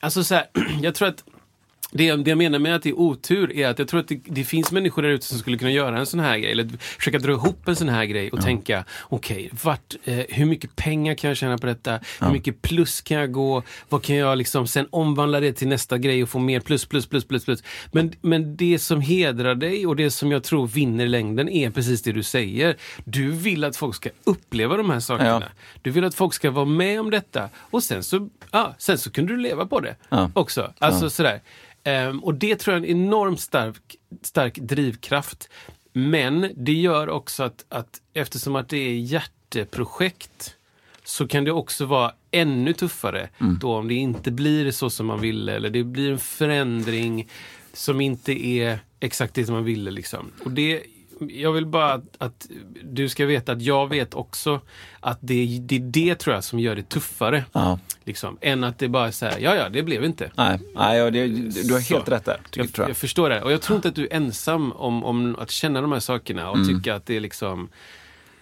alltså 0.00 0.24
så 0.24 0.34
här, 0.34 0.46
jag 0.82 0.94
tror 0.94 1.08
att 1.08 1.24
det, 1.90 2.16
det 2.16 2.30
jag 2.30 2.38
menar 2.38 2.58
med 2.58 2.74
att 2.74 2.82
det 2.82 2.88
är 2.88 2.98
otur 2.98 3.52
är 3.56 3.68
att 3.68 3.78
jag 3.78 3.88
tror 3.88 4.00
att 4.00 4.08
det, 4.08 4.20
det 4.24 4.44
finns 4.44 4.72
människor 4.72 5.02
där 5.02 5.08
ute 5.08 5.26
som 5.26 5.38
skulle 5.38 5.58
kunna 5.58 5.70
göra 5.70 5.98
en 5.98 6.06
sån 6.06 6.20
här 6.20 6.38
grej, 6.38 6.52
eller 6.52 6.68
försöka 6.78 7.18
dra 7.18 7.32
ihop 7.32 7.68
en 7.68 7.76
sån 7.76 7.88
här 7.88 8.04
grej 8.04 8.30
och 8.30 8.40
tänka, 8.42 8.84
okej, 9.02 9.50
vart, 9.62 9.94
eh, 10.04 10.18
hur 10.28 10.44
mycket 10.44 10.76
pengar 10.76 11.14
kan 11.14 11.28
jag 11.28 11.36
tjäna 11.36 11.58
på 11.58 11.66
detta? 11.66 12.00
Hur 12.20 12.30
mycket 12.30 12.62
plus 12.62 13.00
kan 13.00 13.16
jag 13.16 13.32
gå? 13.32 13.62
Vad 13.88 14.02
kan 14.02 14.16
jag 14.16 14.38
liksom 14.38 14.66
sen 14.66 14.86
omvandla 14.90 15.40
det 15.40 15.52
till 15.52 15.68
nästa 15.68 15.98
grej 15.98 16.22
och 16.22 16.28
få 16.28 16.38
mer 16.38 16.60
plus, 16.60 16.84
plus, 16.86 17.06
plus, 17.06 17.24
plus, 17.24 17.44
plus. 17.44 17.62
Men, 17.92 18.12
men 18.20 18.56
det 18.56 18.78
som 18.78 19.00
hedrar 19.00 19.54
dig 19.54 19.86
och 19.86 19.96
det 19.96 20.10
som 20.10 20.32
jag 20.32 20.42
tror 20.44 20.66
vinner 20.66 21.04
i 21.04 21.08
längden 21.08 21.48
är 21.48 21.70
precis 21.70 22.02
det 22.02 22.12
du 22.12 22.22
säger. 22.22 22.76
Du 23.04 23.30
vill 23.30 23.64
att 23.64 23.76
folk 23.76 23.94
ska 23.94 24.10
uppleva 24.24 24.76
de 24.76 24.90
här 24.90 25.00
sakerna. 25.00 25.28
Ja. 25.30 25.42
Du 25.82 25.90
vill 25.90 26.04
att 26.04 26.14
folk 26.14 26.34
ska 26.34 26.50
vara 26.50 26.64
med 26.64 27.00
om 27.00 27.10
detta 27.10 27.48
och 27.56 27.82
sen 27.82 28.02
så, 28.02 28.28
ja, 28.50 28.74
sen 28.78 28.98
så 28.98 29.10
kunde 29.10 29.32
du 29.32 29.36
leva 29.40 29.66
på 29.66 29.80
det 29.80 29.96
Ja. 30.08 30.30
också. 30.34 30.72
Alltså 30.78 31.10
sådär. 31.10 31.40
Ehm, 31.88 32.24
och 32.24 32.34
det 32.34 32.56
tror 32.56 32.76
jag 32.76 32.84
är 32.84 32.90
en 32.90 32.96
enormt 33.00 33.40
stark, 33.40 33.96
stark 34.22 34.58
drivkraft. 34.58 35.48
Men 35.92 36.52
det 36.56 36.72
gör 36.72 37.08
också 37.08 37.42
att, 37.42 37.64
att 37.68 38.00
eftersom 38.14 38.56
att 38.56 38.68
det 38.68 38.76
är 38.76 38.98
hjärteprojekt 38.98 40.54
så 41.04 41.28
kan 41.28 41.44
det 41.44 41.52
också 41.52 41.86
vara 41.86 42.12
ännu 42.30 42.72
tuffare 42.72 43.28
då 43.60 43.74
om 43.74 43.88
det 43.88 43.94
inte 43.94 44.30
blir 44.30 44.70
så 44.70 44.90
som 44.90 45.06
man 45.06 45.20
ville 45.20 45.52
eller 45.52 45.70
det 45.70 45.84
blir 45.84 46.12
en 46.12 46.18
förändring 46.18 47.28
som 47.72 48.00
inte 48.00 48.46
är 48.46 48.78
exakt 49.00 49.34
det 49.34 49.44
som 49.44 49.54
man 49.54 49.64
ville. 49.64 49.90
Liksom. 49.90 50.30
Och 50.44 50.50
det, 50.50 50.82
jag 51.20 51.52
vill 51.52 51.66
bara 51.66 51.92
att, 51.92 52.04
att 52.18 52.46
du 52.82 53.08
ska 53.08 53.26
veta 53.26 53.52
att 53.52 53.62
jag 53.62 53.88
vet 53.88 54.14
också 54.14 54.60
att 55.00 55.18
det, 55.20 55.58
det 55.60 55.76
är 55.76 55.80
det 55.80 56.14
tror 56.14 56.34
jag 56.34 56.44
som 56.44 56.58
gör 56.58 56.76
det 56.76 56.88
tuffare. 56.88 57.44
Ja. 57.52 57.78
Liksom, 58.04 58.38
än 58.40 58.64
att 58.64 58.78
det 58.78 58.88
bara 58.88 59.06
är 59.06 59.10
så 59.10 59.26
här, 59.26 59.38
ja 59.40 59.54
ja, 59.54 59.68
det 59.68 59.82
blev 59.82 60.04
inte. 60.04 60.30
Nej, 60.36 60.58
nej 60.74 60.98
ja, 60.98 61.10
det, 61.10 61.26
du 61.68 61.72
har 61.74 61.80
Så. 61.80 61.94
helt 61.94 62.08
rätt 62.08 62.24
där. 62.24 62.40
Tycker, 62.50 62.68
Jag, 62.76 62.84
jag 62.84 62.90
jag. 62.90 62.96
förstår 62.96 63.30
det. 63.30 63.42
Och 63.42 63.52
jag 63.52 63.60
tror 63.62 63.76
inte 63.76 63.88
att 63.88 63.94
du 63.94 64.04
är 64.06 64.14
ensam 64.14 64.72
om, 64.72 65.04
om 65.04 65.36
att 65.38 65.50
känna 65.50 65.80
de 65.80 65.92
här 65.92 66.00
sakerna 66.00 66.50
och 66.50 66.56
Mm. 66.56 66.68
tycka 66.78 66.94
att 66.94 67.06
det 67.06 67.16
är 67.16 67.20
liksom, 67.20 67.68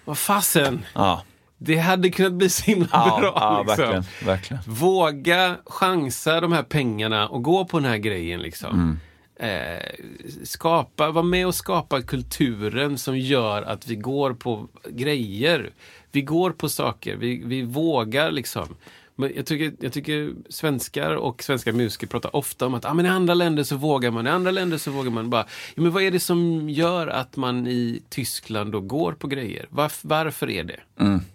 vad 0.04 0.18
fasen, 0.18 0.84
Ja, 0.94 1.22
det 1.58 1.76
hade 1.76 2.10
kunnat 2.10 2.32
bli 2.32 2.48
så 2.48 2.64
himla 2.64 2.88
ja, 2.92 3.16
bra. 3.20 3.32
ja 3.36 3.58
liksom. 3.66 3.76
verkligen. 3.84 4.04
verkligen. 4.26 4.62
Våga 4.66 5.56
chansa 5.66 6.40
de 6.40 6.52
här 6.52 6.62
pengarna 6.62 7.28
och 7.28 7.42
gå 7.42 7.64
på 7.64 7.78
den 7.78 7.90
här 7.90 7.96
grejen. 7.98 8.40
Liksom. 8.40 8.74
Mm. 8.74 9.00
Eh, 9.38 10.05
skapa, 10.44 11.11
var 11.11 11.22
med 11.22 11.46
och 11.46 11.55
skapa 11.55 12.03
kulturen 12.03 12.99
som 12.99 13.18
gör 13.18 13.62
att 13.62 13.87
vi 13.87 13.96
går 13.96 14.35
på 14.35 14.68
grejer. 14.88 15.70
Vi 16.12 16.22
går 16.22 16.51
på 16.51 16.68
saker, 16.68 17.16
vi, 17.16 17.42
vi 17.44 17.62
vågar 17.62 18.31
liksom. 18.31 18.77
Men 19.18 19.33
jag 19.37 19.46
tycker, 19.46 19.72
jag 19.81 19.92
tycker 19.92 20.35
svenskar 20.49 21.16
och 21.16 21.42
svenska 21.42 21.72
musiker 21.72 22.07
pratar 22.07 22.37
ofta 22.37 22.66
om 22.66 22.75
att 22.75 22.85
ah, 22.85 22.94
men 22.94 23.07
i 23.07 23.09
andra 23.09 23.35
länder 23.35 23.64
så 23.64 23.77
vågar 23.77 24.11
man, 24.11 24.27
i 24.27 24.31
andra 24.31 24.51
länder 24.51 24.79
så 24.79 24.90
vågar 24.90 25.11
man. 25.11 25.31
bara 25.31 25.46
ja, 25.75 25.83
men 25.83 25.92
Vad 25.92 26.03
är 26.03 26.11
det 26.11 26.20
som 26.20 26.70
gör 26.70 27.07
att 27.07 27.37
man 27.37 27.66
i 27.66 28.03
Tyskland 28.09 28.72
då 28.72 28.81
går 28.81 29.12
på 29.12 29.27
grejer? 29.27 29.66
Varf, 29.70 30.01
varför 30.03 30.51
är 30.51 30.64
det? 30.64 30.81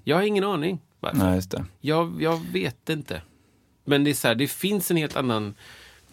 Jag 0.04 0.16
har 0.16 0.24
ingen 0.24 0.44
aning. 0.44 0.80
Varför. 1.00 1.18
Nej. 1.58 1.66
Jag, 1.82 2.22
jag 2.22 2.42
vet 2.52 2.90
inte. 2.90 3.22
Men 3.86 4.04
det 4.04 4.10
är 4.10 4.14
så 4.14 4.28
här, 4.28 4.36
det 4.36 4.48
finns 4.48 4.92
en 4.92 4.98
helt 4.98 5.16
annan 5.16 5.56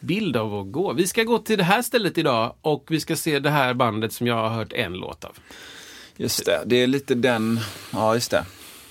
bild 0.01 0.37
av 0.37 0.55
att 0.55 0.73
gå. 0.73 0.93
Vi 0.93 1.07
ska 1.07 1.23
gå 1.25 1.39
till 1.39 1.59
det 1.59 1.65
här 1.65 1.83
stället 1.83 2.19
idag 2.19 2.55
och 2.61 2.85
vi 2.89 3.01
ska 3.01 3.17
se 3.17 3.39
det 3.39 3.51
här 3.51 3.75
bandet 3.75 4.13
som 4.13 4.27
jag 4.27 4.35
har 4.35 4.49
hört 4.49 4.73
en 4.73 4.93
låt 4.93 5.25
av. 5.25 5.37
Just 6.17 6.47
det, 6.47 6.63
det 6.67 6.83
är 6.83 6.87
lite 6.87 7.15
den, 7.15 7.61
ja 7.93 8.15
just 8.15 8.31
det. 8.31 8.45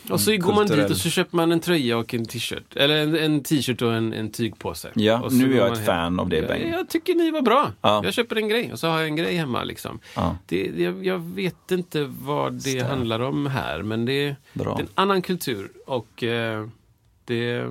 Och 0.10 0.20
så 0.22 0.38
går 0.38 0.54
man 0.54 0.68
dit 0.68 0.90
och 0.90 0.98
så 0.98 1.10
köper 1.10 1.36
man 1.36 1.52
en 1.52 1.60
tröja 1.60 1.98
och 1.98 2.14
en 2.14 2.26
t-shirt. 2.26 2.76
Eller 2.76 2.98
en, 2.98 3.16
en 3.16 3.44
t-shirt 3.44 3.82
och 3.82 3.94
en, 3.94 4.14
en 4.14 4.32
tygpåse. 4.32 4.92
Ja, 4.96 5.28
nu 5.32 5.54
är 5.54 5.58
jag 5.58 5.72
ett 5.72 5.78
hem. 5.78 5.86
fan 5.86 6.20
av 6.20 6.30
det, 6.30 6.38
jag, 6.38 6.48
Bengt. 6.48 6.76
jag 6.76 6.90
tycker 6.90 7.16
ni 7.16 7.32
var 7.32 7.42
bra. 7.42 7.72
Ja. 7.82 8.02
Jag 8.04 8.14
köper 8.14 8.36
en 8.36 8.48
grej 8.50 8.72
och 8.74 8.80
så 8.80 8.88
har 8.88 9.00
jag 9.00 9.08
en 9.08 9.16
grej 9.16 9.36
hemma. 9.36 9.64
Liksom. 9.64 10.00
Ja. 10.16 10.38
Det, 10.46 10.72
jag, 10.78 11.06
jag 11.06 11.20
vet 11.20 11.72
inte 11.72 12.04
vad 12.22 12.54
det 12.54 12.60
Stäm. 12.62 12.86
handlar 12.88 13.20
om 13.20 13.46
här, 13.46 13.82
men 13.82 14.06
det, 14.06 14.36
det 14.54 14.64
är 14.64 14.80
en 14.80 14.88
annan 14.96 15.22
kultur. 15.22 15.72
Och 15.86 16.24
eh, 16.24 16.68
det, 17.26 17.66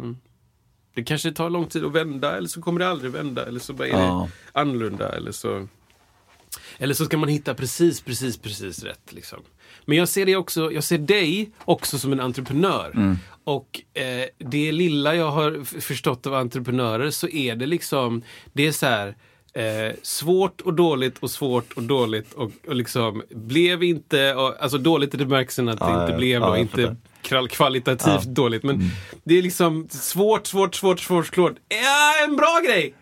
det 0.97 1.05
kanske 1.05 1.33
tar 1.33 1.51
lång 1.51 1.67
tid 1.67 1.85
att 1.85 1.93
vända, 1.93 2.37
eller 2.37 2.49
så 2.49 2.63
kommer 2.63 2.81
det 2.81 2.89
aldrig 2.89 3.13
vända. 3.13 3.47
Eller 3.47 3.61
så 3.61 3.73
bara 3.73 3.89
är 3.89 3.93
Ja. 3.93 4.29
det 4.53 4.61
annorlunda. 4.61 5.17
Eller 5.17 5.33
så... 5.33 5.69
Eller 6.79 6.95
så 6.95 7.05
ska 7.05 7.17
man 7.17 7.29
hitta 7.29 7.55
precis, 7.55 8.01
precis, 8.01 8.37
precis 8.39 8.83
rätt. 8.83 9.13
Liksom. 9.13 9.39
Men 9.85 9.99
jag 9.99 10.09
ser, 10.09 10.27
det 10.27 10.37
också, 10.37 10.73
jag 10.73 10.85
ser 10.85 10.99
dig 10.99 11.51
också 11.65 11.99
som 11.99 12.13
en 12.13 12.21
entreprenör. 12.21 12.91
Mm. 12.95 13.19
Och 13.45 13.81
eh, 13.95 14.25
det 14.39 14.73
lilla 14.73 15.15
jag 15.15 15.31
har 15.31 15.65
förstått 15.81 16.27
av 16.27 16.35
entreprenörer 16.35 17.11
så 17.11 17.29
är 17.29 17.57
det 17.57 17.67
liksom, 17.67 18.23
det 18.53 18.67
är 18.67 18.73
så 18.73 18.87
här 18.87 19.17
eh, 19.53 19.95
svårt 20.03 20.61
och 20.61 20.75
dåligt 20.75 21.19
och 21.19 21.31
svårt 21.31 21.73
och 21.73 21.83
dåligt 21.83 22.33
och, 22.33 22.53
och 22.67 22.77
liksom 22.77 23.23
blev 23.31 23.83
inte, 23.83 24.35
och, 24.35 24.63
alltså 24.63 24.79
dåligt 24.79 25.15
i 25.15 25.17
bemärkelsen 25.17 25.69
att 25.69 25.79
det 25.79 26.01
inte 26.01 26.13
ja, 26.13 26.17
blev 26.19 26.41
ja, 26.41 26.49
och 26.51 26.59
inte 26.59 26.97
kvalitativt 27.51 28.07
Ja. 28.07 28.21
dåligt. 28.27 28.63
Men 28.63 28.91
det 29.25 29.39
är 29.39 29.43
liksom 29.43 29.89
svårt, 29.91 30.47
svårt, 30.47 30.75
svårt, 30.75 31.01
svårt, 31.01 31.27
svårt. 31.35 31.55
Ja, 31.69 32.25
en 32.25 32.37
bra 32.37 32.61
grej! 32.67 32.95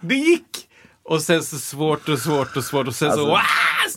Det 0.00 0.14
gick! 0.14 0.42
Och 1.02 1.22
sen 1.22 1.42
så 1.42 1.58
svårt 1.58 2.08
och 2.08 2.18
svårt 2.18 2.56
och 2.56 2.64
svårt 2.64 2.86
och 2.88 2.94
sen 2.94 3.12
så 3.12 3.20
Alltså- 3.20 3.26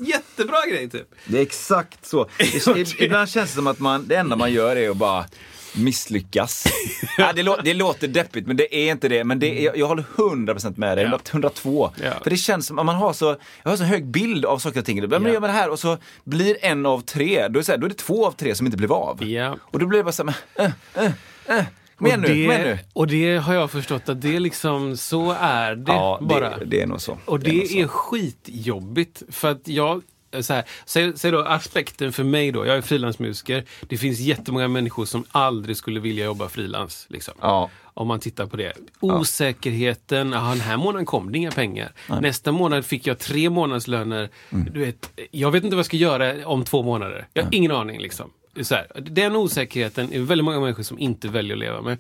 wow, 0.02 0.08
jättebra 0.08 0.58
grej 0.70 0.90
typ. 0.90 1.08
Det 1.26 1.38
är 1.38 1.42
exakt 1.42 2.06
så. 2.08 2.30
Ibland 3.00 3.30
känns 3.30 3.50
det 3.50 3.56
som 3.56 3.68
att 3.68 3.80
man, 3.80 4.08
det 4.08 4.16
enda 4.16 4.36
man 4.36 4.52
gör 4.54 4.76
är 4.76 4.90
att 4.90 4.98
bara 4.98 5.26
misslyckas. 5.76 6.64
ja, 7.18 7.34
det, 7.36 7.44
lå, 7.44 7.58
det 7.64 7.74
låter 7.74 8.08
deppigt, 8.08 8.48
men 8.48 8.58
det 8.58 8.76
är 8.76 8.92
inte 8.92 9.08
det. 9.08 9.24
Men 9.24 9.40
det 9.40 9.60
är, 9.60 9.66
jag, 9.66 9.78
jag 9.78 9.88
håller 9.88 10.04
100% 10.16 10.74
med 10.80 10.98
dig, 10.98 11.04
100, 11.06 11.20
102. 11.32 11.92
Ja. 12.04 12.12
För 12.24 12.30
det 12.30 12.38
känns 12.38 12.68
som 12.68 12.80
att 12.80 12.86
man 12.86 12.96
har 12.96 13.14
så, 13.14 13.36
jag 13.64 13.70
har 13.70 13.78
så 13.78 13.84
hög 13.84 14.06
bild 14.06 14.46
av 14.46 14.58
saker 14.60 14.80
och 14.80 14.86
ting. 14.86 15.08
Men 15.10 15.24
Ja. 15.26 15.30
gör 15.34 15.40
man 15.40 15.50
det 15.50 15.56
här 15.56 15.70
och 15.70 15.80
så 15.80 15.98
blir 16.24 16.58
en 16.62 16.86
av 16.86 17.02
tre, 17.02 17.36
då 17.36 17.44
är, 17.46 17.50
det 17.50 17.64
så 17.64 17.72
här, 17.72 17.80
då 17.80 17.86
är 17.86 17.90
det 17.90 17.96
två 17.98 18.28
av 18.28 18.32
tre 18.32 18.56
som 18.56 18.66
inte 18.66 18.78
blev 18.78 18.94
av. 18.94 19.24
Ja. 19.24 19.58
Och 19.62 19.80
då 19.80 19.86
blir 19.86 19.98
det 19.98 20.04
bara 20.04 20.12
så 20.12 20.24
här, 20.26 20.34
men, 20.58 20.66
äh, 21.06 21.12
äh, 21.48 21.58
äh. 21.60 21.66
Nu, 22.02 22.10
och, 22.14 22.20
nu. 22.20 22.28
det, 22.28 22.80
och 22.94 23.08
det 23.08 23.38
har 23.38 23.54
jag 23.54 23.72
förstått 23.72 24.10
att 24.10 24.22
det 24.22 24.36
är 24.36 24.40
liksom, 24.40 24.98
så 24.98 25.36
är 25.40 25.76
det 25.76 25.92
Ja, 25.92 26.20
bara. 26.22 26.58
det, 26.58 26.66
det 26.66 26.82
är 26.82 26.88
nog 26.88 27.02
så. 27.02 27.18
Och 27.26 27.40
det, 27.40 27.54
nog 27.54 27.68
så. 27.68 27.78
är 27.78 27.88
skitjobbigt. 27.88 29.24
För 29.30 29.52
att 29.52 29.68
jag, 29.68 30.02
så 30.42 30.54
här, 30.54 30.64
säg, 30.86 31.18
säg 31.18 31.32
då 31.32 31.40
aspekten 31.40 32.14
för 32.14 32.24
mig 32.24 32.52
då, 32.52 32.66
jag 32.66 32.78
är 32.78 32.82
frilansmusiker. 32.82 33.66
Det 33.82 33.98
finns 33.98 34.20
jättemånga 34.20 34.68
människor 34.68 35.06
som 35.06 35.26
aldrig 35.32 35.78
skulle 35.78 36.00
vilja 36.00 36.26
jobba 36.26 36.50
frilans. 36.50 37.06
Liksom. 37.10 37.34
Ja. 37.42 37.70
Om 37.94 38.08
man 38.08 38.20
tittar 38.20 38.46
på 38.46 38.58
det. 38.58 38.74
Osäkerheten, 39.00 40.34
aha, 40.34 40.50
den 40.50 40.62
här 40.62 40.78
månaden 40.78 41.06
kom 41.06 41.32
det 41.32 41.38
inga 41.38 41.52
pengar. 41.52 41.92
Nästa 42.22 42.52
månad 42.52 42.86
fick 42.86 43.08
jag 43.08 43.20
tre 43.20 43.50
månadslöner. 43.50 44.30
Mm. 44.50 44.74
Du 44.74 44.80
vet, 44.80 45.12
jag 45.32 45.52
vet 45.52 45.64
inte 45.64 45.76
vad 45.76 45.80
jag 45.80 45.86
ska 45.86 45.98
göra 45.98 46.48
om 46.48 46.66
två 46.66 46.84
månader. 46.84 47.28
Jag 47.34 47.44
har 47.44 47.56
ingen 47.56 47.72
aning. 47.72 48.00
Liksom. 48.00 48.32
Så 48.62 48.76
här, 48.76 48.88
den 48.96 49.36
osäkerheten 49.36 50.14
är 50.14 50.20
väldigt 50.20 50.46
många 50.46 50.60
människor 50.60 50.84
som 50.84 51.00
inte 51.00 51.28
väljer 51.28 51.54
att 51.54 51.60
leva 51.60 51.82
med. 51.82 51.98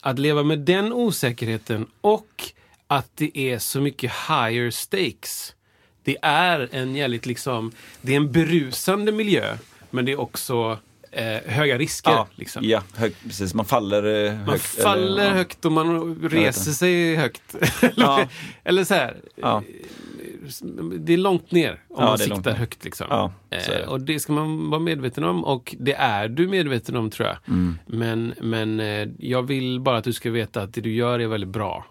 Att 0.00 0.18
leva 0.18 0.42
med 0.42 0.58
den 0.58 0.92
osäkerheten 0.92 1.86
och 2.00 2.52
att 2.86 3.10
det 3.14 3.38
är 3.38 3.58
så 3.58 3.80
mycket 3.80 4.12
higher 4.28 4.70
stakes. 4.70 5.54
Det 6.04 6.16
är 6.22 6.68
en 6.72 6.96
jävligt 6.96 7.26
liksom, 7.26 7.72
det 8.02 8.12
är 8.12 8.16
en 8.16 8.32
berusande 8.32 9.12
miljö, 9.12 9.56
men 9.90 10.04
det 10.04 10.12
är 10.12 10.20
också 10.20 10.78
eh, 11.10 11.24
höga 11.52 11.78
risker. 11.78 12.10
Ja, 12.10 12.26
liksom. 12.34 12.64
ja 12.64 12.82
hög, 12.96 13.14
precis. 13.26 13.54
Man 13.54 13.64
faller 13.66 14.26
eh, 14.26 14.34
Man 14.36 14.48
högt. 14.48 14.62
faller 14.82 15.02
eller, 15.22 15.30
högt 15.30 15.64
och 15.64 15.72
man 15.72 16.14
reser 16.28 16.70
sig 16.72 17.16
högt. 17.16 17.54
eller, 17.82 17.92
Ja. 17.96 18.24
eller 18.64 18.84
så 18.84 18.94
här. 18.94 19.16
Ja. 19.36 19.62
Det 20.98 21.12
är 21.12 21.16
långt 21.16 21.50
ner 21.50 21.70
om 21.88 21.96
Ja, 21.98 22.04
man 22.04 22.18
siktar 22.18 22.52
högt. 22.52 22.84
Liksom. 22.84 23.06
Är 23.10 23.30
det. 23.68 23.78
eh, 23.82 23.88
och 23.88 24.00
det 24.00 24.20
ska 24.20 24.32
man 24.32 24.70
vara 24.70 24.80
medveten 24.80 25.24
om 25.24 25.44
och 25.44 25.74
det 25.78 25.94
är 25.94 26.28
du 26.28 26.48
medveten 26.48 26.96
om 26.96 27.10
tror 27.10 27.28
jag. 27.28 27.36
Mm. 27.48 27.78
Men, 27.86 28.34
men 28.40 28.80
eh, 28.80 29.08
jag 29.18 29.42
vill 29.42 29.80
bara 29.80 29.96
att 29.98 30.04
du 30.04 30.12
ska 30.12 30.30
veta 30.30 30.62
att 30.62 30.74
det 30.74 30.80
du 30.80 30.92
gör 30.94 31.18
är 31.18 31.26
väldigt 31.26 31.50
bra. 31.50 31.86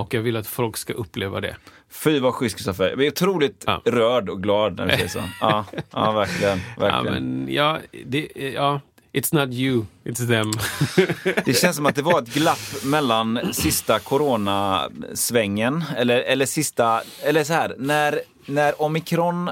Och 0.00 0.14
jag 0.14 0.20
vill 0.22 0.36
att 0.36 0.46
folk 0.46 0.76
ska 0.76 0.92
uppleva 0.92 1.40
det. 1.40 1.56
Fy 1.90 2.20
vad 2.20 2.34
schysst 2.34 2.56
Kristoffer. 2.56 2.88
Jag 2.88 3.02
är 3.02 3.08
otroligt 3.10 3.64
Ja. 3.66 3.82
rörd 3.84 4.28
och 4.28 4.42
glad 4.42 4.76
när 4.76 4.86
du 4.86 4.92
säger 4.92 5.08
så. 5.08 5.22
Ja, 5.40 5.64
ja 5.90 6.12
verkligen. 6.12 6.60
Ja, 6.78 6.82
verkligen. 6.86 7.14
men 7.44 7.54
ja, 7.54 7.78
det, 8.06 8.28
ja, 8.54 8.80
it's 9.12 9.34
not 9.46 9.54
you, 9.54 9.84
it's 10.04 10.28
them. 10.28 10.50
Det 11.44 11.54
känns 11.54 11.76
som 11.76 11.86
att 11.86 11.94
det 11.94 12.02
var 12.02 12.22
ett 12.22 12.34
glapp 12.34 12.84
mellan 12.84 13.40
sista 13.52 13.98
coronasvängen, 13.98 15.84
eller, 15.96 16.18
eller 16.20 16.46
sista, 16.46 17.02
eller 17.22 17.44
så 17.44 17.52
här, 17.52 17.74
när, 17.78 18.20
när 18.46 18.82
omikron 18.82 19.50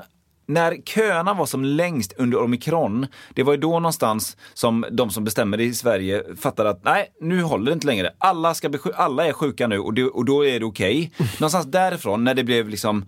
när 0.49 0.77
köerna 0.85 1.35
var 1.35 1.47
som 1.47 1.65
längst 1.65 2.13
under 2.17 2.39
omikron, 2.39 3.07
det 3.35 3.43
var 3.43 3.53
ju 3.53 3.59
då 3.61 3.71
någonstans 3.71 4.37
som 4.55 4.85
de 4.91 5.11
som 5.11 5.25
bestämmer 5.25 5.61
i 5.61 5.75
Sverige 5.75 6.25
fattade 6.37 6.71
att 6.71 6.85
nej, 6.85 7.07
nu 7.21 7.43
håller 7.43 7.67
det 7.67 7.73
inte 7.73 7.87
längre. 7.87 8.11
Alla, 8.19 8.55
ska 8.55 8.69
bli, 8.69 8.81
alla 8.95 9.27
är 9.27 9.33
sjuka 9.33 9.67
nu 9.67 9.79
och, 9.79 9.95
det, 9.95 10.05
och 10.05 10.25
då 10.25 10.47
är 10.47 10.61
det 10.61 10.67
okej. 10.67 11.13
Någonstans 11.39 11.67
därifrån, 11.67 12.25
när 12.25 12.35
det 12.35 12.45
blev 12.45 12.69
liksom 12.69 13.07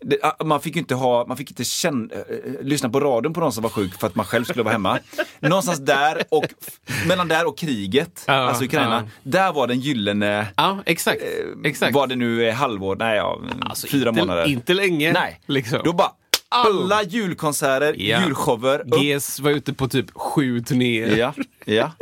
det, 0.00 0.44
man 0.44 0.60
fick 0.60 0.76
inte 0.76 0.94
ha, 0.94 1.26
man 1.26 1.36
fick 1.36 1.50
inte 1.50 1.64
känna, 1.64 2.14
eh, 2.14 2.20
lyssna 2.62 2.90
på 2.90 3.00
radion 3.00 3.32
på 3.32 3.40
någon 3.40 3.52
som 3.52 3.62
var 3.62 3.70
sjuk 3.70 4.00
för 4.00 4.06
att 4.06 4.14
man 4.14 4.26
själv 4.26 4.44
skulle 4.44 4.62
vara 4.62 4.72
hemma. 4.72 4.98
Någonstans 5.40 5.78
där 5.78 6.22
och 6.28 6.44
mellan 7.08 7.28
där 7.28 7.48
och 7.48 7.58
kriget, 7.58 8.24
Ja, 8.26 8.34
alltså 8.34 8.64
Ukraina, 8.64 9.04
ja. 9.04 9.10
där 9.22 9.52
var 9.52 9.66
den 9.66 9.80
gyllene, 9.80 10.46
ja, 10.56 10.78
exakt. 10.86 11.22
exakt. 11.64 11.94
vad 11.94 12.08
det 12.08 12.16
nu 12.16 12.50
halvår, 12.50 12.96
nej 12.96 13.16
ja, 13.16 13.40
Alltså, 13.60 13.86
fyra 13.86 14.08
inte, 14.08 14.20
månader. 14.20 14.46
Inte 14.46 14.74
länge. 14.74 15.12
nej, 15.12 15.40
liksom. 15.46 15.80
då 15.84 15.92
bara 15.92 16.10
alla 16.50 17.02
julkonserter, 17.02 17.94
Ja. 17.98 18.20
julshower, 18.22 18.80
upp. 18.80 19.02
GES 19.02 19.40
var 19.40 19.50
ute 19.50 19.72
på 19.72 19.88
typ 19.88 20.10
sju 20.14 20.60
turnéer. 20.60 21.16
Ja, 21.16 21.34
ja. 21.64 21.92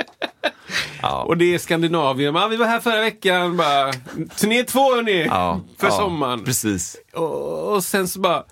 ja. 1.02 1.22
Och 1.22 1.36
det 1.36 1.54
är 1.54 1.58
Skandinavien. 1.58 2.34
Ja, 2.34 2.46
vi 2.48 2.56
var 2.56 2.66
här 2.66 2.80
förra 2.80 3.00
veckan. 3.00 3.56
Bara, 3.56 3.92
turné 4.36 4.64
två 4.64 4.94
hörni! 4.94 5.24
ja, 5.26 5.60
för 5.78 5.86
ja, 5.86 5.92
sommaren. 5.92 6.44
Precis. 6.44 6.96
Och, 7.14 7.72
och 7.74 7.84
sen 7.84 8.08
så 8.08 8.20
bara... 8.20 8.44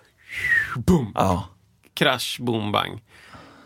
Boom! 0.76 1.12
Ja. 1.14 1.48
Krasch, 1.94 2.36
boom, 2.40 2.72
bang. 2.72 3.00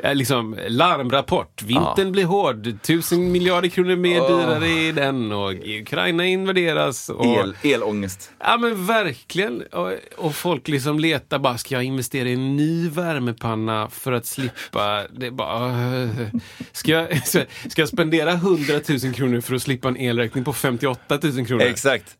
Ja, 0.03 0.13
liksom, 0.13 0.59
larmrapport. 0.69 1.63
Vintern 1.63 2.13
blir 2.13 2.25
hård. 2.25 2.83
Tusen 2.83 3.33
miljarder 3.33 3.69
kronor 3.69 3.97
mer 3.97 4.21
dyrare 4.29 4.69
i 4.69 4.93
den. 4.93 5.33
Och 5.33 5.53
Ukraina 5.81 6.27
invaderas. 6.27 7.09
Och, 7.09 7.27
El, 7.27 7.57
elångest. 7.63 8.31
Ja 8.39 8.57
men 8.59 8.87
verkligen. 8.87 9.63
Och, 9.63 9.93
och 10.17 10.35
folk 10.35 10.69
liksom 10.69 10.99
letar 10.99 11.39
bara, 11.39 11.59
ska 11.59 11.75
jag 11.75 11.85
investera 11.85 12.29
i 12.29 12.33
en 12.33 12.57
ny 12.57 12.89
värmepanna 12.89 13.89
för 13.91 14.13
att 14.13 14.27
slippa? 14.27 15.05
Det 15.13 15.31
bara, 15.31 15.71
ska, 16.73 16.93
jag, 16.93 17.27
ska 17.71 17.83
jag 17.83 17.89
spendera 17.89 18.33
100 18.33 18.75
000 19.05 19.15
kronor 19.15 19.41
för 19.41 19.55
att 19.55 19.63
slippa 19.63 19.89
en 19.89 19.97
elräkning 19.97 20.45
på 20.45 20.53
58 20.53 21.19
000 21.23 21.47
kronor? 21.47 21.63
Exakt. 21.63 22.17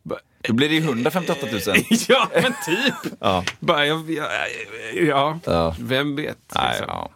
Då 0.47 0.53
blir 0.53 0.69
det 0.69 0.75
ju 0.75 0.81
158 0.81 1.47
000. 1.51 1.61
ja 2.07 2.29
men 2.33 2.43
typ. 2.65 3.13
Ja. 3.19 3.43
Bara, 3.59 3.85
jag, 3.85 4.17
ja, 4.93 5.39
Ja. 5.45 5.75
vem 5.79 6.15
vet. 6.15 6.37
Nej, 6.55 6.69
liksom. 6.69 6.85
ja. 6.87 7.11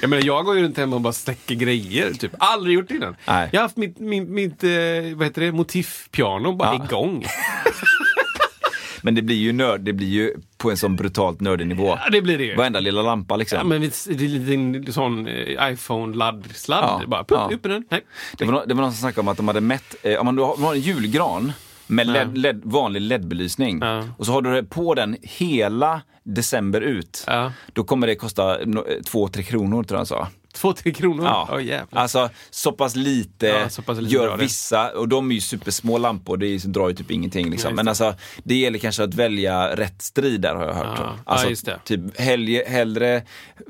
Jag 0.00 0.10
menar, 0.10 0.24
jag 0.26 0.44
går 0.44 0.56
ju 0.56 0.62
runt 0.62 0.76
hemma 0.76 0.96
och 0.96 1.02
bara 1.02 1.12
släcker 1.12 1.54
grejer. 1.54 2.12
Typ. 2.12 2.32
Aldrig 2.38 2.74
gjort 2.74 2.88
det 2.88 2.94
innan. 2.94 3.16
Nej. 3.26 3.48
Jag 3.52 3.60
har 3.60 3.62
haft 3.64 3.76
mitt, 3.76 3.98
mitt, 3.98 4.28
mitt 4.28 4.64
eh, 4.64 4.70
vad 5.14 5.26
heter 5.26 5.40
det, 5.40 5.52
motivpiano 5.52 6.52
bara 6.52 6.74
Ja. 6.74 6.84
igång. 6.84 7.24
Men 9.02 9.14
det 9.14 9.22
blir 9.22 9.36
ju 9.36 9.52
nörd, 9.52 9.80
det 9.80 9.92
blir 9.92 10.08
ju 10.08 10.34
på 10.56 10.70
en 10.70 10.76
sån 10.76 10.96
brutalt 10.96 11.40
nördig 11.40 11.66
nivå. 11.66 11.98
Ja, 12.04 12.10
det 12.12 12.22
blir 12.22 12.38
det 12.38 12.44
ju. 12.44 12.56
Varenda 12.56 12.80
lilla 12.80 13.02
lampa 13.02 13.36
liksom. 13.36 13.58
Ja, 13.58 13.64
men 13.64 13.80
det 13.80 14.06
är 14.08 14.52
en 14.52 14.72
liten 14.72 14.92
sån 14.92 15.26
eh, 15.28 15.70
iPhone-laddsladd. 15.72 16.84
Ja, 16.84 17.06
Bara 17.06 17.24
puff, 17.24 17.38
ja. 17.50 17.54
upp 17.56 17.64
med 17.64 17.72
den. 17.72 17.84
Nej. 17.90 18.00
Det 18.38 18.44
var, 18.44 18.66
det 18.66 18.74
var 18.74 18.82
någon 18.82 18.92
som 18.92 19.00
snackade 19.00 19.20
om 19.20 19.28
att 19.28 19.36
de 19.36 19.48
hade 19.48 19.60
mätt, 19.60 19.94
eh, 20.02 20.14
om 20.18 20.26
man 20.26 20.38
har 20.38 20.74
en 20.74 20.80
julgran 20.80 21.52
med 21.86 22.06
LED, 22.06 22.38
LED, 22.38 22.60
vanlig 22.64 23.00
LED-belysning 23.02 23.78
Ja. 23.80 24.04
och 24.18 24.26
så 24.26 24.32
har 24.32 24.42
du 24.42 24.54
det 24.54 24.64
på 24.64 24.94
den 24.94 25.16
hela 25.22 26.00
december 26.22 26.80
ut. 26.80 27.24
Ja. 27.26 27.52
Då 27.72 27.84
kommer 27.84 28.06
det 28.06 28.14
kosta 28.16 28.58
no, 28.64 28.78
eh, 28.78 29.02
två, 29.02 29.28
tre 29.28 29.42
kronor 29.42 29.82
tror 29.82 29.94
jag 29.96 29.98
han 29.98 30.06
sa. 30.06 30.28
Två, 30.54 30.72
tre 30.72 30.92
kronor? 30.92 31.24
Ja. 31.24 31.60
Jävlar. 31.60 32.00
alltså 32.02 32.28
så 32.50 32.72
pass 32.72 32.96
lite, 32.96 33.46
Ja, 33.46 33.68
så 33.68 33.82
pass 33.82 33.98
lite 34.00 34.14
gör 34.14 34.36
vissa, 34.36 34.90
och 34.90 35.08
de 35.08 35.30
är 35.30 35.34
ju 35.34 35.40
supersmå 35.40 35.98
lampor, 35.98 36.36
det 36.36 36.46
är, 36.46 36.68
drar 36.68 36.88
ju 36.88 36.94
typ 36.94 37.10
ingenting 37.10 37.50
liksom. 37.50 37.70
Ja, 37.70 37.74
Men 37.76 37.88
alltså 37.88 38.14
det 38.44 38.54
gäller 38.54 38.78
kanske 38.78 39.04
att 39.04 39.14
välja 39.14 39.76
rätt 39.76 40.02
strid 40.02 40.40
där 40.40 40.54
har 40.54 40.66
jag 40.66 40.74
hört. 40.74 40.98
Ja. 40.98 41.14
Alltså, 41.24 41.48
just 41.48 41.66
det. 41.66 41.78
Typ 41.84 42.20
hellre, 42.20 42.62
hellre 42.66 43.22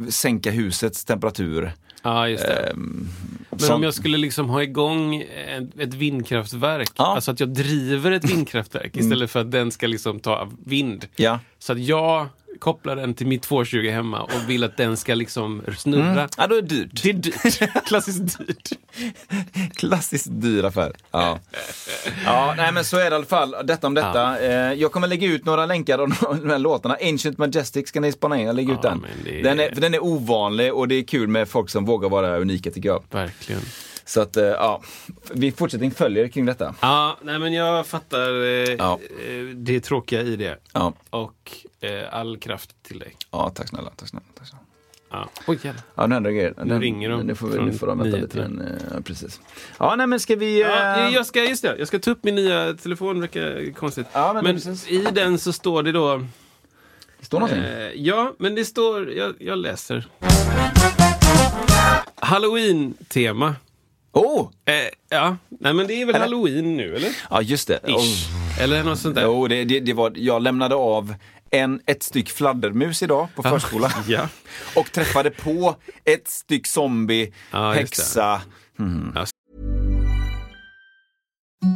sänka 0.08 0.50
husets 0.50 1.04
temperatur. 1.04 1.72
Ja, 2.02 2.28
just 2.28 2.44
det. 2.44 2.54
Ehm, 2.70 3.08
Men 3.60 3.66
som- 3.66 3.76
om 3.76 3.82
jag 3.82 3.94
skulle 3.94 4.18
liksom 4.18 4.48
ha 4.50 4.62
igång 4.62 5.16
ett, 5.78 5.94
vindkraftverk, 5.94 6.90
Ja. 6.96 7.14
alltså 7.14 7.30
att 7.30 7.40
jag 7.40 7.48
driver 7.48 8.10
ett 8.10 8.24
vindkraftverk 8.30 8.96
istället 8.96 9.30
för 9.30 9.40
att 9.40 9.50
den 9.50 9.70
ska 9.70 9.86
liksom 9.86 10.20
ta 10.20 10.48
vind. 10.64 11.06
Ja. 11.16 11.38
Så 11.58 11.72
att 11.72 11.78
jag 11.78 12.26
kopplar 12.60 12.96
den 12.96 13.14
till 13.14 13.26
mitt 13.26 13.42
220 13.42 13.88
hemma 13.90 14.20
och 14.22 14.48
vill 14.50 14.64
att 14.64 14.76
den 14.76 14.96
ska 14.96 15.14
liksom 15.14 15.62
snurra. 15.78 16.28
Ja, 16.36 16.46
då 16.46 16.54
är 16.56 16.62
det 16.62 16.68
dyrt. 16.68 17.02
Det 17.02 17.08
är 17.10 17.12
dyrt. 17.12 17.84
Klassiskt 17.86 18.38
dyrt. 18.38 18.70
Klassiskt 19.76 20.26
dyr 20.30 20.64
affär. 20.64 20.92
Ja. 21.10 21.38
ja, 22.24 22.54
nej 22.56 22.72
men 22.72 22.84
så 22.84 22.96
är 22.96 23.04
det 23.04 23.10
i 23.10 23.14
alla 23.14 23.24
fall. 23.24 23.54
Detta 23.64 23.86
om 23.86 23.94
detta. 23.94 24.40
Eh, 24.40 24.72
jag 24.72 24.92
kommer 24.92 25.08
lägga 25.08 25.28
ut 25.28 25.44
några 25.44 25.66
länkar 25.66 25.98
av 25.98 26.08
de 26.40 26.50
här 26.50 26.58
låtarna. 26.58 26.96
Ancient 27.02 27.38
Majestic 27.38 27.88
ska 27.88 28.00
ni 28.00 28.12
spana 28.12 28.38
in. 28.40 28.46
Jag 28.46 28.56
lägger 28.56 28.72
ut 28.72 28.78
Ja, 28.82 28.88
den. 28.90 28.98
men 28.98 29.10
det 29.24 29.40
är- 29.40 29.42
Den, 29.42 29.60
är, 29.60 29.70
den 29.70 29.94
är 29.94 30.04
ovanlig 30.04 30.74
och 30.74 30.88
det 30.88 30.94
är 30.94 31.02
kul 31.02 31.28
med 31.28 31.48
folk 31.48 31.70
som 31.70 31.84
vågar 31.84 32.08
vara 32.08 32.38
unika 32.38 32.70
tycker 32.70 32.88
jag. 32.88 33.02
Verkligen. 33.10 33.62
Så 34.08 34.20
att, 34.20 34.36
eh, 34.36 34.44
ja, 34.44 34.82
vi 35.32 35.52
fortsättning 35.52 35.90
följer 35.90 36.28
kring 36.28 36.46
detta. 36.46 36.74
Ja, 36.80 37.16
nej 37.22 37.38
men 37.38 37.52
jag 37.52 37.86
fattar 37.86 38.42
eh, 38.44 38.74
Ja. 38.78 38.98
eh, 39.28 39.44
det 39.54 39.80
tråkiga 39.80 40.22
i 40.22 40.36
det. 40.36 40.56
Ja, 40.72 40.92
Och 41.10 41.52
eh, 41.80 42.14
all 42.14 42.38
kraft 42.38 42.82
till 42.82 42.98
dig. 42.98 43.16
ja 43.30 43.50
tack 43.54 43.68
snälla. 43.68 43.90
Tack 43.96 44.08
snälla, 44.08 44.26
tack 44.38 44.48
snälla. 44.48 44.62
Ja. 45.10 45.28
Oj, 45.46 45.58
jävlar. 45.62 45.82
Ja, 45.94 46.06
nu 46.06 46.14
händer 46.14 46.30
grejer. 46.30 46.54
Den, 46.56 46.80
ringer 46.80 47.10
de 47.10 47.20
Nu 47.22 47.34
får, 47.34 47.48
vi, 47.48 47.58
nu 47.58 47.72
får 47.72 47.86
de 47.86 47.98
vänta 47.98 48.16
lite. 48.16 48.38
Men, 48.38 48.78
ja, 48.94 49.00
precis. 49.04 49.40
Ja, 49.78 49.96
nej 49.96 50.06
men 50.06 50.20
ska 50.20 50.36
vi... 50.36 50.60
Ja, 50.60 50.96
eh, 51.08 51.14
jag 51.14 51.26
ska, 51.26 51.44
just 51.44 51.62
det, 51.62 51.76
jag 51.78 51.88
ska 51.88 51.98
ta 51.98 52.10
upp 52.10 52.24
min 52.24 52.34
nya 52.34 52.74
telefon, 52.74 53.20
verkar 53.20 53.72
konstigt. 53.72 54.06
Ja, 54.12 54.32
men 54.32 54.44
men 54.64 54.76
i 54.88 54.98
den 55.12 55.38
så 55.38 55.52
står 55.52 55.82
det 55.82 55.92
då... 55.92 56.16
det 57.18 57.26
står 57.26 57.40
någonting. 57.40 57.62
Eh, 57.64 57.90
ja, 57.94 58.34
men 58.38 58.54
det 58.54 58.64
står, 58.64 59.12
jag, 59.12 59.34
jag 59.38 59.58
läser. 59.58 60.06
Halloween-tema. 62.14 63.54
Oh! 64.16 64.48
Eh, 64.64 64.74
ja, 65.10 65.36
nej 65.60 65.74
men 65.74 65.86
det 65.86 65.94
är 66.02 66.06
väl 66.06 66.14
Eller- 66.14 66.24
halloween 66.24 66.76
nu, 66.76 66.96
eller? 66.96 67.10
Ja, 67.30 67.42
just 67.42 67.68
det. 67.68 67.80
Oh. 67.84 68.60
Eller 68.62 68.84
något 68.84 68.98
sånt 68.98 69.14
där. 69.14 69.22
Jo, 69.22 69.48
det, 69.48 69.64
det, 69.64 69.80
det 69.80 69.92
var, 69.92 70.12
jag 70.16 70.42
lämnade 70.42 70.74
av 70.74 71.14
en, 71.50 71.80
ett 71.86 72.02
styck 72.02 72.30
fladdermus 72.30 73.02
idag 73.02 73.28
på 73.34 73.42
förskolan. 73.42 73.90
Ja. 74.08 74.28
Och 74.76 74.92
träffade 74.92 75.30
på 75.30 75.76
ett 76.04 76.28
styck 76.28 76.66
zombie, 76.66 77.32
det. 77.52 77.58
häxa. 77.74 78.40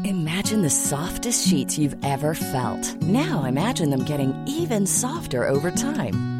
Imagine 0.05 0.63
the 0.63 0.71
softest 0.71 1.49
sheets 1.51 1.79
you've 1.79 2.05
ever 2.05 2.35
felt. 2.35 3.03
Now 3.03 3.49
imagine 3.49 3.91
them 3.91 4.05
getting 4.09 4.35
even 4.63 4.87
softer 4.87 5.49
over 5.51 5.71
time. 5.71 6.40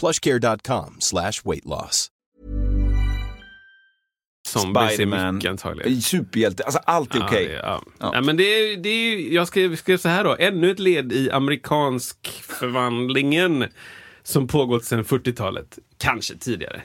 plushcare.com 0.00 0.96
slash 1.00 1.32
weight 1.44 1.64
loss. 1.64 2.10
Zombies 4.48 4.82
är 4.84 4.88
Spiderman. 4.94 5.34
mycket 5.34 5.50
antagligen. 5.50 6.02
Superhjälte. 6.02 6.62
Alltså 6.64 6.78
allt 6.84 7.14
är 7.14 7.18
Ja, 7.18 7.26
okej. 7.26 7.46
det- 7.46 7.52
ja. 7.52 7.82
Ja. 7.98 8.20
Men 8.20 8.36
det 8.36 8.42
är, 8.44 8.76
det 8.76 8.88
är, 8.88 9.32
jag 9.34 9.48
skrev, 9.48 9.76
skrev 9.76 9.96
så 9.96 10.08
här 10.08 10.24
då. 10.24 10.36
Ännu 10.38 10.70
ett 10.70 10.78
led 10.78 11.12
i 11.12 11.30
amerikansk 11.30 12.42
förvandlingen 12.42 13.64
som 14.22 14.46
pågått 14.46 14.84
sedan 14.84 15.04
40-talet. 15.04 15.78
Kanske 15.98 16.36
tidigare. 16.36 16.82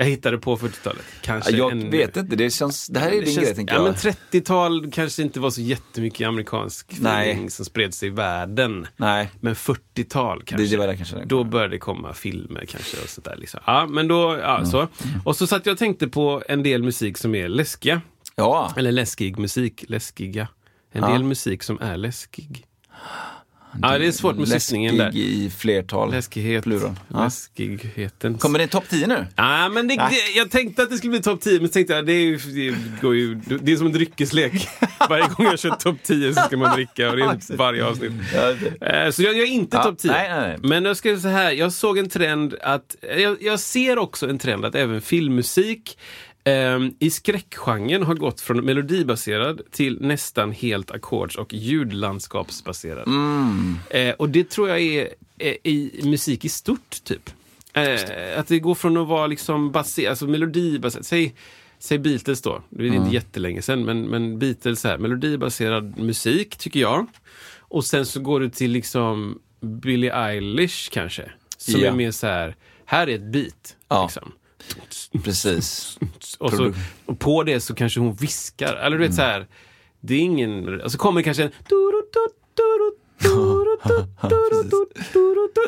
Jag 0.00 0.06
hittade 0.06 0.38
på 0.38 0.56
40-talet. 0.56 1.02
Kanske 1.22 1.56
Jag 1.56 1.72
en- 1.72 1.90
vet 1.90 2.16
inte, 2.16 2.36
det, 2.36 2.50
känns, 2.50 2.86
det 2.86 3.00
här 3.00 3.06
är 3.08 3.12
Det 3.12 3.20
din 3.20 3.34
känns- 3.34 3.46
grej 3.46 3.54
tänker 3.54 3.74
ja, 3.74 3.80
jag. 3.80 3.84
men 3.84 3.94
30-tal 3.94 4.90
kanske 4.90 5.22
inte 5.22 5.40
var 5.40 5.50
så 5.50 5.60
jättemycket 5.60 6.28
amerikansk 6.28 6.92
feeling 6.92 7.50
som 7.50 7.64
spred 7.64 7.94
sig 7.94 8.08
i 8.08 8.10
världen. 8.10 8.86
Nej, 8.96 9.30
Men 9.40 9.54
40-tal 9.54 10.42
kanske. 10.42 10.64
det, 10.66 10.70
det 10.70 10.76
var 10.76 10.86
det 10.86 10.96
kanske. 10.96 11.24
Då 11.24 11.44
började 11.44 11.74
det 11.74 11.78
komma 11.78 12.14
filmer 12.14 12.64
kanske 12.68 13.02
och 13.02 13.08
sådär. 13.08 13.36
Liksom. 13.38 13.60
Ja, 13.66 13.86
men 13.86 14.08
då, 14.08 14.28
Mm. 14.28 14.40
ja, 14.40 14.64
så. 14.66 14.88
Och 15.24 15.36
så 15.36 15.46
satt 15.46 15.66
jag 15.66 15.72
och 15.72 15.78
tänkte 15.78 16.08
på 16.08 16.42
en 16.48 16.62
del 16.62 16.82
musik 16.82 17.18
som 17.18 17.34
är 17.34 17.48
läskiga. 17.48 18.00
Ja, 18.36 18.72
Eller 18.76 18.92
läskig 18.92 19.38
musik, 19.38 19.84
läskiga. 19.88 20.48
En 20.92 21.02
Ja. 21.02 21.08
del 21.12 21.24
musik 21.24 21.62
som 21.62 21.78
är 21.80 21.96
läskig. 21.96 22.64
Ja, 23.82 23.98
det 23.98 24.06
är 24.06 24.12
svårt 24.12 24.36
med 24.36 24.48
syftningen 24.48 24.96
där. 24.96 25.04
läskig 25.06 25.20
i 25.22 25.50
flertal. 25.50 26.10
Läskighet, 26.10 26.64
Plural. 26.64 26.94
Ja. 27.08 27.24
läskigheten. 27.24 28.38
Kommer 28.38 28.58
det 28.58 28.62
en 28.62 28.68
topp 28.68 28.84
10 28.90 29.06
nu? 29.06 29.26
Ja, 29.36 29.68
men 29.68 29.88
det, 29.88 29.94
det, 29.96 30.36
jag 30.36 30.50
tänkte 30.50 30.82
att 30.82 30.90
det 30.90 30.96
skulle 30.96 31.10
bli 31.10 31.22
topp 31.22 31.40
10, 31.40 31.58
men 31.58 31.68
så 31.68 31.72
tänkte 31.72 31.94
jag 31.94 32.06
det 32.06 32.12
är, 32.12 32.54
det, 32.54 33.00
går 33.02 33.14
ju, 33.14 33.34
det 33.34 33.72
är 33.72 33.76
som 33.76 33.86
en 33.86 33.92
dryckeslek. 33.92 34.68
Varje 35.08 35.24
gång 35.28 35.46
jag 35.46 35.58
kör 35.58 35.70
topp 35.70 35.96
10 36.02 36.34
så 36.34 36.40
ska 36.40 36.56
man 36.56 36.74
dricka 36.74 37.10
och 37.10 37.16
det 37.16 37.22
är 37.22 37.56
varje 37.56 37.84
avsnitt. 37.84 38.12
Eh, 38.80 39.10
Så 39.10 39.22
jag 39.22 39.36
gör 39.36 39.46
inte 39.46 39.76
Ja, 39.76 39.82
topp 39.82 39.98
10. 39.98 40.10
nej, 40.12 40.28
nej. 40.30 40.56
Men 40.62 40.84
jag 40.84 40.96
ska 40.96 41.16
så 41.18 41.28
här, 41.28 41.50
jag 41.52 41.72
såg 41.72 41.98
en 41.98 42.08
trend 42.08 42.54
att, 42.62 42.96
jag, 43.18 43.36
jag 43.42 43.60
ser 43.60 43.98
också 43.98 44.28
en 44.28 44.38
trend 44.38 44.64
att 44.64 44.74
även 44.74 45.00
filmmusik 45.00 45.98
i 46.98 47.10
skräckgenren 47.10 48.02
har 48.02 48.14
gått 48.14 48.40
från 48.40 48.64
melodibaserad 48.64 49.60
till 49.70 49.98
nästan 50.00 50.52
helt 50.52 50.90
ackords 50.90 51.36
och 51.36 51.54
ljudlandskapsbaserad. 51.54 53.06
Mm. 53.08 53.74
Eh, 53.90 54.14
och 54.14 54.28
det 54.28 54.50
tror 54.50 54.68
jag 54.68 54.80
är 54.80 55.08
eh, 55.38 55.54
i 55.64 56.00
musik 56.04 56.44
i 56.44 56.48
stort, 56.48 57.04
typ. 57.04 57.30
Eh, 57.72 58.38
att 58.38 58.46
det 58.48 58.58
går 58.58 58.74
från 58.74 58.96
att 58.96 59.08
vara 59.08 59.26
liksom 59.26 59.70
baserat, 59.72 60.10
alltså 60.10 60.26
melodibaserat. 60.26 61.06
Säg, 61.06 61.34
säg 61.78 61.98
Beatles 61.98 62.42
då, 62.42 62.62
det 62.70 62.82
är 62.84 62.88
Mm. 62.88 63.02
inte 63.02 63.14
jättelänge 63.14 63.62
sedan, 63.62 63.84
men, 63.84 64.02
men 64.02 64.38
Beatles 64.38 64.84
här, 64.84 64.98
melodibaserad 64.98 65.98
musik 65.98 66.56
tycker 66.56 66.80
jag. 66.80 67.06
Och 67.58 67.84
sen 67.84 68.06
så 68.06 68.20
går 68.20 68.40
du 68.40 68.50
till 68.50 68.70
liksom 68.70 69.38
Billie 69.60 70.10
Eilish 70.10 70.90
kanske. 70.92 71.30
Som 71.56 71.80
Ja. 71.80 71.86
är 71.88 71.92
mer 71.92 72.10
så 72.10 72.26
här, 72.26 72.56
här 72.84 73.08
är 73.08 73.14
ett 73.14 73.32
beat. 73.32 73.76
Ja. 73.88 74.02
Liksom. 74.04 74.32
Precis. 75.24 75.98
Och, 76.38 76.52
så, 76.52 76.72
och 77.06 77.18
på 77.18 77.42
det 77.42 77.60
så 77.60 77.74
kanske 77.74 78.00
hon 78.00 78.14
viskar. 78.14 78.74
Eller 78.74 78.98
du 78.98 79.06
vet 79.06 79.14
så 79.14 79.22
här, 79.22 79.46
det 80.00 80.14
är 80.14 80.18
ingen... 80.20 80.80
Och 80.80 80.92
så 80.92 80.98
kommer 80.98 81.20
det 81.20 81.24
kanske 81.24 81.42
en... 81.42 81.50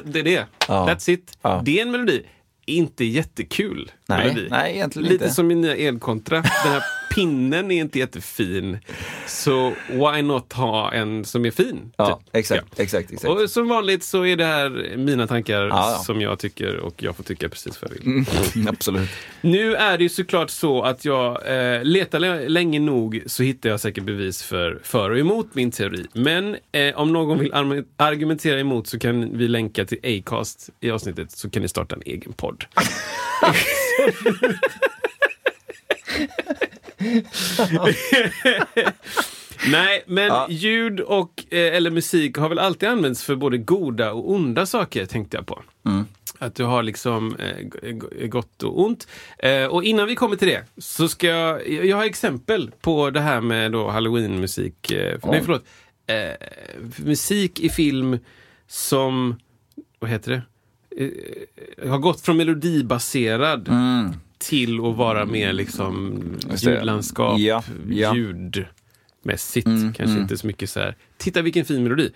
Det 0.05 0.19
är 0.19 0.23
det. 0.25 0.47
Ja. 0.69 0.89
That's 0.89 1.11
it. 1.11 1.39
Ja. 1.43 1.63
Det 1.65 1.79
är 1.79 1.83
en 1.83 1.91
melodi. 1.91 2.23
Inte 2.67 3.05
jättekul 3.05 3.93
Nej, 4.07 4.27
melodi. 4.27 4.49
nej, 4.51 4.75
egentligen 4.75 5.09
Lite 5.09 5.25
inte. 5.25 5.35
som 5.35 5.47
min 5.47 5.61
nya 5.61 5.77
elkontra. 5.77 6.37
Den 6.37 6.45
här 6.73 6.83
pinnen 7.15 7.71
är 7.71 7.81
inte 7.81 7.99
jättefin. 7.99 8.79
Så 9.27 9.73
why 9.89 10.23
not 10.23 10.53
ha 10.53 10.93
en 10.93 11.25
som 11.25 11.45
är 11.47 11.51
fin? 11.51 11.93
Ja, 11.97 12.07
typ. 12.25 12.37
exakt, 12.37 12.65
Ja. 12.77 12.83
exakt, 12.83 13.13
exakt. 13.13 13.31
Och 13.31 13.51
som 13.51 13.69
vanligt 13.69 14.05
så 14.05 14.27
är 14.27 14.37
det 14.37 14.45
här 14.45 14.97
mina 14.97 15.27
tankar 15.27 15.63
Ja, 15.63 15.69
ja. 15.71 16.03
som 16.05 16.21
jag 16.21 16.39
tycker 16.39 16.77
och 16.77 17.03
jag 17.03 17.17
får 17.17 17.25
tycka 17.25 17.49
precis 17.49 17.83
vad 17.83 17.91
jag 17.91 17.97
vill. 17.97 18.07
Mm, 18.07 18.69
absolut. 18.69 19.09
Nu 19.41 19.75
är 19.75 19.99
det 19.99 20.03
ju 20.03 20.09
såklart 20.09 20.51
så 20.51 20.83
att 20.83 21.05
jag 21.05 21.47
eh, 21.77 21.85
letar 21.85 22.19
lä- 22.19 22.49
länge 22.49 22.81
nog 22.81 23.23
så 23.27 23.43
hittar 23.43 23.71
jag 23.71 23.81
säkert 23.81 24.05
bevis 24.05 24.43
för 24.43 24.81
för 24.83 25.11
och 25.11 25.19
emot 25.19 25.55
min 25.55 25.71
teori. 25.71 26.07
Men 26.13 26.57
eh, 26.73 26.95
om 27.01 27.13
någon 27.13 27.39
vill 27.39 27.53
argumentera 27.97 28.61
emot 28.61 28.87
så 28.87 28.99
kan 28.99 29.39
vi 29.39 29.49
länka 29.49 29.85
till 29.85 29.99
Acast 30.27 30.71
i 30.81 30.91
avsnittet 30.91 31.31
så 31.33 31.51
kan 31.51 31.63
ni 31.63 31.69
starta 31.69 31.95
en 31.97 32.03
egen 32.07 32.33
podd. 32.33 32.65
Nej, 39.71 40.03
men 40.07 40.27
Ja. 40.27 40.47
ljud 40.51 41.01
och 41.01 41.45
eh, 41.51 41.77
eller 41.77 41.91
musik 41.91 42.37
har 42.37 42.49
väl 42.49 42.59
alltid 42.59 42.89
använts 42.89 43.25
för 43.25 43.37
både 43.37 43.59
goda 43.59 44.13
och 44.13 44.31
onda 44.31 44.67
saker, 44.67 45.07
tänkte 45.07 45.37
jag 45.37 45.47
på. 45.47 45.63
Att 46.39 46.55
du 46.55 46.65
har 46.65 46.83
liksom 46.83 47.37
eh, 47.37 47.97
gott 48.27 48.63
och 48.63 48.81
ont. 48.85 49.09
Eh, 49.39 49.65
och 49.65 49.85
innan 49.85 50.07
vi 50.07 50.15
kommer 50.17 50.37
till 50.37 50.49
det 50.49 50.65
så 50.79 51.09
ska 51.09 51.27
jag, 51.27 51.69
jag 51.87 51.97
har 51.97 52.05
exempel 52.05 52.71
på 52.81 53.11
det 53.11 53.21
här 53.21 53.41
med 53.41 53.73
då 53.73 53.91
halloween-musik. 53.91 54.91
Eh, 54.91 55.21
för, 55.21 55.29
nej, 55.31 55.43
förlåt. 55.45 55.65
Eh, 56.07 56.31
musik 56.97 57.61
i 57.61 57.69
film 57.69 58.19
som, 58.67 59.37
vad 59.99 60.11
heter 60.11 60.31
det? 60.31 60.43
Eh, 61.85 61.91
har 61.91 61.99
gått 61.99 62.21
från 62.21 62.37
melodibaserad 62.37 63.69
till 64.41 64.75
att 64.87 64.97
vara 64.97 65.27
mer 65.27 65.53
liksom 65.53 66.23
ljudlandskap, 66.57 67.39
Ja, 67.41 67.63
ja. 67.91 68.15
ljudmässigt. 68.15 69.67
Kanske 69.97 70.19
inte 70.21 70.37
så 70.37 70.47
mycket 70.47 70.71
så 70.71 70.81
här, 70.81 70.97
titta 71.17 71.43
vilken 71.43 71.65
fin 71.65 71.83
melodi. 71.83 72.11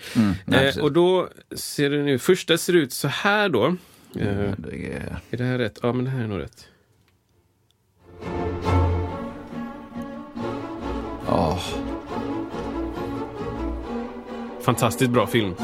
nej, 0.45 0.69
eh, 0.77 0.83
och 0.83 0.93
då 0.93 1.29
ser 1.57 1.91
det 1.91 2.03
nu, 2.03 2.19
första 2.19 2.59
ser 2.59 2.73
ut 2.77 2.93
så 2.93 3.09
här 3.09 3.49
då. 3.49 3.67
Eh, 3.67 3.75
Det 4.59 4.93
är- 4.93 5.17
är 5.31 5.37
det 5.37 5.45
här 5.45 5.59
rätt? 5.59 5.79
Ja, 5.83 5.93
men 5.93 6.05
det 6.05 6.11
här 6.11 6.25
är 6.25 6.29
nog 6.29 6.39
rätt. 6.41 6.69
Åh. 11.29 11.59
Fantastiskt 14.61 15.11
bra 15.11 15.27
film. 15.27 15.55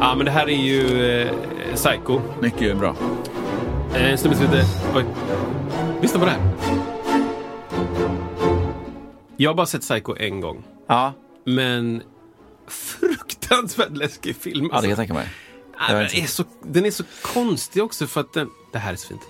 Ja, 0.00 0.14
men 0.14 0.24
det 0.26 0.30
här 0.32 0.46
är 0.48 0.56
ju 0.56 1.06
eh, 1.22 1.34
Psycho. 1.74 2.20
Mycket 2.40 2.76
bra. 2.78 2.96
Eh, 3.94 4.10
En 4.10 4.18
snubbe 4.18 4.36
som 4.36 4.46
heter... 4.46 4.64
Oj. 4.94 5.04
Lyssna 6.02 6.18
på 6.20 6.24
det 6.26 6.30
här. 6.30 6.40
Jag 9.36 9.50
har 9.50 9.54
bara 9.54 9.66
sett 9.66 9.80
Psycho 9.80 10.16
en 10.16 10.40
gång. 10.40 10.64
Ja, 10.86 11.12
Men 11.46 12.02
fruktansvärt 12.68 13.96
läskig 13.96 14.36
film. 14.36 14.64
ja 14.64 14.68
det 14.68 14.74
Alltså. 14.74 14.82
kan 14.82 14.90
jag 14.90 14.98
tänka 14.98 15.14
mig. 15.14 15.28
Den, 15.88 16.22
är 16.22 16.26
så, 16.26 16.44
den 16.62 16.86
är 16.86 16.90
så 16.90 17.04
konstig 17.22 17.82
också 17.82 18.06
för 18.06 18.20
att 18.20 18.32
den... 18.32 18.48
Det 18.72 18.78
här 18.78 18.92
är 18.92 18.96
så 18.96 19.08
fint. 19.08 19.20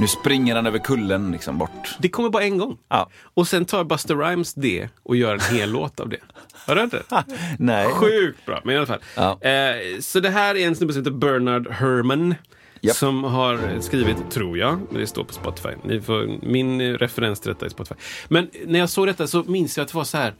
Nu 0.00 0.06
springer 0.08 0.56
han 0.56 0.66
över 0.66 0.78
kullen 0.78 1.32
liksom 1.32 1.58
bort. 1.58 1.96
Det 1.98 2.08
kommer 2.08 2.28
bara 2.30 2.42
en 2.42 2.58
gång. 2.58 2.78
Ja. 2.88 3.10
Och 3.34 3.48
sen 3.48 3.64
tar 3.64 3.84
Buster 3.84 4.16
Rhymes 4.16 4.54
det 4.54 4.88
och 5.02 5.16
gör 5.16 5.34
en 5.34 5.56
hel 5.56 5.70
låt 5.72 6.00
av 6.00 6.08
det. 6.08 6.18
Har 6.66 6.74
du 6.74 6.80
hört 6.80 6.90
det? 6.90 7.24
Nej. 7.58 7.92
Sjukt 7.92 8.46
bra, 8.46 8.60
men 8.64 8.74
i 8.74 8.78
alla 8.78 8.86
fall. 8.86 9.00
Ja. 9.16 9.38
Eh, 9.42 10.00
så 10.00 10.20
det 10.20 10.30
här 10.30 10.54
är 10.54 10.66
en 10.66 10.76
snubbe 10.76 10.92
som 10.92 11.00
heter 11.02 11.10
Bernard 11.18 11.68
Herrmann. 11.70 12.34
Japp. 12.80 12.96
Som 12.96 13.24
har 13.24 13.80
skrivit, 13.80 14.30
tror 14.30 14.58
jag, 14.58 14.80
men 14.90 15.00
det 15.00 15.06
står 15.06 15.24
på 15.24 15.32
Spotify. 15.32 15.68
Ni 15.84 16.00
får, 16.00 16.38
min 16.46 16.96
referens 16.98 17.40
till 17.40 17.48
detta 17.52 17.66
är 17.66 17.70
Spotify. 17.70 17.94
Men 18.28 18.50
när 18.66 18.78
jag 18.78 18.88
såg 18.90 19.06
detta 19.06 19.26
så 19.26 19.42
minns 19.46 19.76
jag 19.76 19.84
att 19.84 19.90
det 19.92 19.96
var 19.96 20.04
så 20.04 20.16
här. 20.18 20.34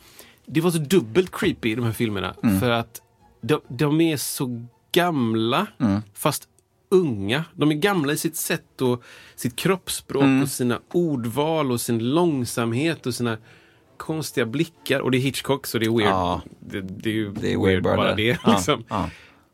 Det 0.47 0.61
var 0.61 0.71
så 0.71 0.79
dubbelt 0.79 1.31
creepy 1.33 1.71
i 1.71 1.75
de 1.75 1.85
här 1.85 1.93
filmerna. 1.93 2.35
Mm. 2.43 2.61
För 2.61 2.71
att 2.71 3.01
de, 3.43 3.61
de 3.69 4.01
är 4.01 4.17
så 4.17 4.67
gamla, 4.93 5.67
Mm. 5.81 6.03
fast 6.15 6.49
unga. 6.89 7.45
De 7.55 7.71
är 7.71 7.75
gamla 7.75 8.13
i 8.13 8.17
sitt 8.17 8.37
sätt 8.37 8.83
och 8.83 9.03
sitt 9.37 9.57
kroppsspråk 9.57 10.23
Mm. 10.23 10.43
och 10.43 10.49
sina 10.49 10.81
ordval 10.93 11.73
och 11.73 11.81
sin 11.81 11.99
långsamhet 12.15 13.07
och 13.07 13.15
sina 13.15 13.39
konstiga 13.97 14.47
blickar. 14.47 15.01
Och 15.01 15.11
det 15.11 15.19
är 15.19 15.21
Hitchcock, 15.21 15.67
så 15.67 15.79
det 15.79 15.87
är 15.87 15.91
weird. 15.91 16.09
Ja. 16.11 16.43
Det, 16.61 16.81
det 16.81 17.11
är 17.11 17.15
ju 17.15 17.33
Det 17.33 17.53
är 17.53 17.57
weird, 17.59 17.65
weird 17.67 17.83
bara 17.83 17.97
bara 17.97 18.15
det. 18.15 18.33
det. 18.33 18.39
Ja, 18.45 18.53
Liksom. 18.57 18.85
ja. 18.89 19.11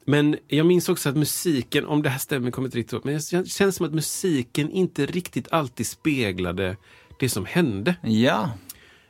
Men 0.07 0.37
jag 0.49 0.67
minns 0.67 0.89
också 0.89 1.09
att 1.09 1.17
musiken, 1.17 1.87
om 1.87 2.03
det 2.03 2.09
här 2.09 2.19
stämmer 2.19 2.51
kommer 2.51 2.69
inte 2.69 2.79
riktigt 2.79 2.93
ihåg, 2.93 3.05
men 3.05 3.15
det 3.15 3.49
känns 3.49 3.77
som 3.77 3.87
att 3.87 3.95
musiken 3.95 4.71
inte 4.71 5.07
riktigt 5.07 5.49
alltid 5.53 5.87
speglade 5.87 6.77
det 7.21 7.29
som 7.29 7.45
hände. 7.47 7.97
Ja. 8.03 8.51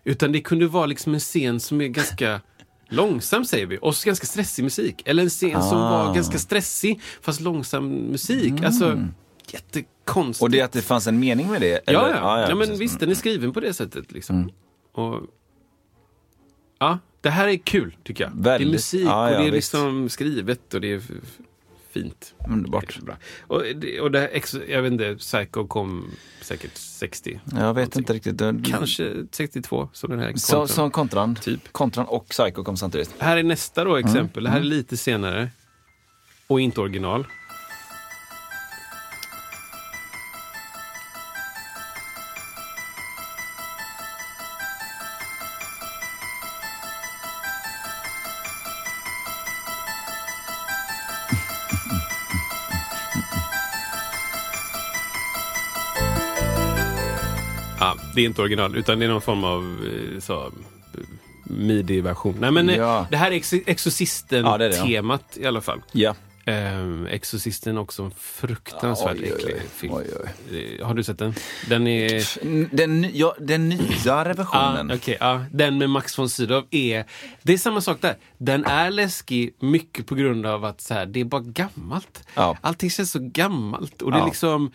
Utan 0.04 0.32
det 0.32 0.40
kunde 0.40 0.66
vara 0.66 0.86
liksom 0.86 1.14
en 1.14 1.20
scen 1.20 1.60
som 1.60 1.80
är 1.80 1.88
ganska 1.88 2.40
långsam 2.94 3.44
säger 3.44 3.66
vi, 3.66 3.78
och 3.82 3.96
så 3.96 4.06
ganska 4.06 4.26
stressig 4.26 4.62
musik. 4.62 5.02
Eller 5.04 5.22
en 5.22 5.28
scen 5.28 5.62
som 5.62 5.78
Ah. 5.78 6.04
var 6.06 6.14
ganska 6.14 6.38
stressig 6.38 7.00
fast 7.20 7.40
långsam 7.40 7.88
musik. 7.88 8.52
Alltså, 8.64 9.08
jättekonstigt. 9.50 10.42
Och 10.42 10.50
det 10.50 10.60
att 10.60 10.72
det 10.72 10.82
fanns 10.82 11.06
en 11.06 11.18
mening 11.20 11.50
med 11.50 11.60
det? 11.60 11.80
Ja, 11.86 12.06
eller? 12.06 12.16
ja. 12.16 12.40
ja, 12.40 12.48
men 12.48 12.58
precis. 12.58 12.68
Mm. 12.68 12.78
visst, 12.78 13.00
den 13.00 13.10
är 13.10 13.14
skriven 13.14 13.52
på 13.52 13.60
det 13.60 13.74
sättet. 13.74 14.12
Liksom. 14.12 14.50
Och, 14.92 15.20
ja, 16.78 16.98
det 17.20 17.30
här 17.30 17.48
är 17.48 17.56
kul, 17.56 17.96
tycker 18.04 18.24
jag. 18.24 18.32
det 18.36 18.50
är 18.50 18.52
Väldigt. 18.52 18.72
musik 18.72 19.06
Ja, 19.06 19.30
ja, 19.30 19.36
och 19.36 19.42
det 19.42 19.48
är 19.48 19.52
visst. 19.52 19.72
liksom 19.72 20.08
skrivet 20.08 20.74
och 20.74 20.80
det 20.80 20.92
är 20.92 21.02
fint. 21.94 22.34
Underbart. 22.48 23.00
Bra. 23.00 23.16
Och, 23.46 23.62
det, 23.76 24.00
och 24.00 24.10
det 24.10 24.20
här, 24.20 24.30
jag 24.70 24.82
vet 24.82 24.92
inte, 24.92 25.16
Psycho 25.16 25.66
kom 25.66 26.10
säkert 26.42 26.76
60. 26.76 27.40
Jag 27.52 27.74
vet 27.74 27.96
inte 27.96 28.12
riktigt. 28.12 28.38
Det- 28.38 28.60
Kanske 28.64 29.12
62, 29.30 29.88
som 29.92 30.10
den 30.10 30.18
här 30.18 30.32
Så, 30.36 30.52
kontran. 30.56 30.68
som 30.68 30.90
kontran. 30.90 31.34
Typ. 31.34 31.72
Kontran 31.72 32.06
och 32.06 32.28
Psycho 32.28 32.64
kom 32.64 32.76
samtidigt. 32.76 33.14
Här 33.18 33.36
är 33.36 33.42
nästa 33.42 33.84
då 33.84 33.96
exempel. 33.96 34.42
Mm. 34.42 34.44
Det 34.44 34.50
här 34.50 34.60
är 34.60 34.64
lite 34.64 34.96
senare. 34.96 35.50
Och 36.46 36.60
inte 36.60 36.80
original. 36.80 37.26
Det 58.14 58.20
är 58.20 58.24
inte 58.24 58.40
original, 58.42 58.76
utan 58.76 58.98
det 58.98 59.04
är 59.04 59.08
någon 59.08 59.20
form 59.20 59.44
av 59.44 59.86
eh, 60.14 60.20
så, 60.20 60.52
midi-version. 61.44 62.36
Nej, 62.40 62.50
men 62.50 62.68
eh, 62.68 62.76
Ja. 62.76 63.06
det 63.10 63.16
här 63.16 63.30
är 63.30 63.34
Ex- 63.36 63.52
Ja, 63.52 63.58
är 63.58 63.62
ja. 63.66 63.72
Exorcisten-temat 63.72 65.36
i 65.40 65.46
alla 65.46 65.60
fall. 65.60 65.82
Ja. 65.92 66.14
Um, 66.46 67.06
Exorcisten 67.06 67.78
också 67.78 68.02
en 68.02 68.10
fruktansvärt 68.18 69.16
Oj, 69.20 69.24
äcklig 69.36 69.56
film. 69.74 69.94
Oj, 69.94 70.06
oj. 70.52 70.80
Har 70.82 70.94
du 70.94 71.02
sett 71.02 71.18
den? 71.18 71.34
Den 71.68 71.86
är... 71.86 72.76
Den, 72.76 73.10
ja, 73.12 73.34
den 73.40 73.68
nyare 73.68 74.32
versionen. 74.32 74.90
Ah, 74.90 74.94
okej, 74.94 75.16
ja. 75.20 75.44
Den 75.52 75.78
med 75.78 75.90
Max 75.90 76.18
von 76.18 76.28
Sydow 76.28 76.64
är... 76.70 77.04
Det 77.42 77.52
är 77.52 77.58
samma 77.58 77.80
sak 77.80 78.00
där. 78.00 78.16
Den 78.38 78.64
är 78.64 78.90
läskig 78.90 79.54
mycket 79.60 80.06
på 80.06 80.14
grund 80.14 80.46
av 80.46 80.64
att 80.64 80.80
så 80.80 80.94
här, 80.94 81.06
det 81.06 81.20
är 81.20 81.24
bara 81.24 81.42
gammalt. 81.42 82.22
Ja. 82.34 82.56
Allting 82.60 82.90
känns 82.90 83.10
så 83.10 83.18
gammalt. 83.20 84.02
Och 84.02 84.12
det 84.12 84.18
är 84.18 84.24
liksom... 84.24 84.72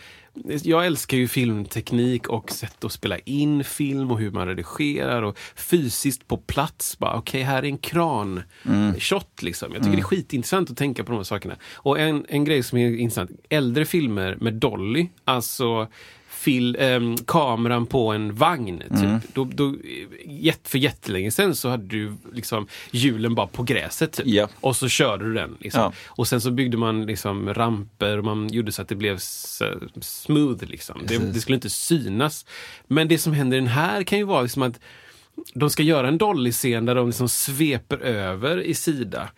Jag 0.63 0.86
älskar 0.86 1.17
ju 1.17 1.27
filmteknik 1.27 2.27
och 2.27 2.51
sätt 2.51 2.84
att 2.84 2.91
spela 2.91 3.17
in 3.17 3.63
film 3.63 4.11
och 4.11 4.19
hur 4.19 4.32
man 4.32 4.47
redigerar 4.47 5.21
och 5.21 5.38
fysiskt 5.55 6.27
på 6.27 6.38
plats. 6.38 6.99
Bara, 6.99 7.17
Okej, 7.17 7.41
här 7.41 7.63
är 7.63 7.67
en 7.67 7.77
kran 7.77 8.43
shot 8.99 9.41
liksom. 9.41 9.73
Jag 9.73 9.84
tycker 9.84 9.95
det 9.95 10.01
är 10.01 10.03
skitintressant 10.03 10.71
att 10.71 10.77
tänka 10.77 11.03
på 11.03 11.11
de 11.11 11.17
här 11.17 11.23
sakerna. 11.23 11.55
Och 11.73 11.99
en, 11.99 12.25
en 12.30 12.45
grej 12.45 12.63
som 12.63 12.77
är 12.77 12.97
intressant, 12.97 13.32
äldre 13.49 13.86
filmer 13.86 14.38
med 14.41 14.53
Dolly, 14.53 15.07
alltså 15.25 15.88
fil, 16.39 16.77
ehm, 16.79 17.17
kameran 17.17 17.85
på 17.85 18.11
en 18.11 18.35
vagn. 18.35 18.79
Typ. 18.79 19.33
Då, 19.33 19.43
då, 19.43 19.75
jätt, 20.25 20.59
för 20.63 20.77
jättelänge 20.77 21.31
sedan 21.31 21.55
så 21.55 21.69
hade 21.69 21.83
du 21.83 22.13
liksom 22.33 22.67
hjulen 22.91 23.35
bara 23.35 23.47
på 23.47 23.63
gräset. 23.63 24.11
Typ. 24.11 24.27
Ja. 24.27 24.47
Och 24.59 24.75
så 24.75 24.87
körde 24.87 25.25
du 25.25 25.33
den. 25.33 25.57
Liksom. 25.59 25.81
Ja. 25.81 25.93
Och 26.05 26.27
sen 26.27 26.41
så 26.41 26.51
byggde 26.51 26.77
man 26.77 27.05
liksom 27.05 27.53
ramper 27.53 28.17
och 28.17 28.23
man 28.23 28.47
gjorde 28.47 28.71
så 28.71 28.81
att 28.81 28.87
det 28.87 28.95
blev 28.95 29.17
smooth. 30.01 30.65
Liksom. 30.65 31.01
Det, 31.07 31.17
det 31.17 31.41
skulle 31.41 31.55
inte 31.55 31.69
synas. 31.69 32.45
Men 32.87 33.07
det 33.07 33.17
som 33.17 33.33
händer 33.33 33.57
i 33.57 33.59
den 33.59 33.69
här 33.69 34.03
kan 34.03 34.17
ju 34.17 34.23
vara 34.23 34.41
liksom 34.41 34.61
att 34.61 34.79
de 35.53 35.69
ska 35.69 35.83
göra 35.83 36.07
en 36.07 36.17
Dolly-scen 36.17 36.85
där 36.85 36.95
de 36.95 37.07
liksom 37.07 37.29
sveper 37.29 37.97
över 37.97 38.57
i 38.61 38.73
sida. 38.73 39.29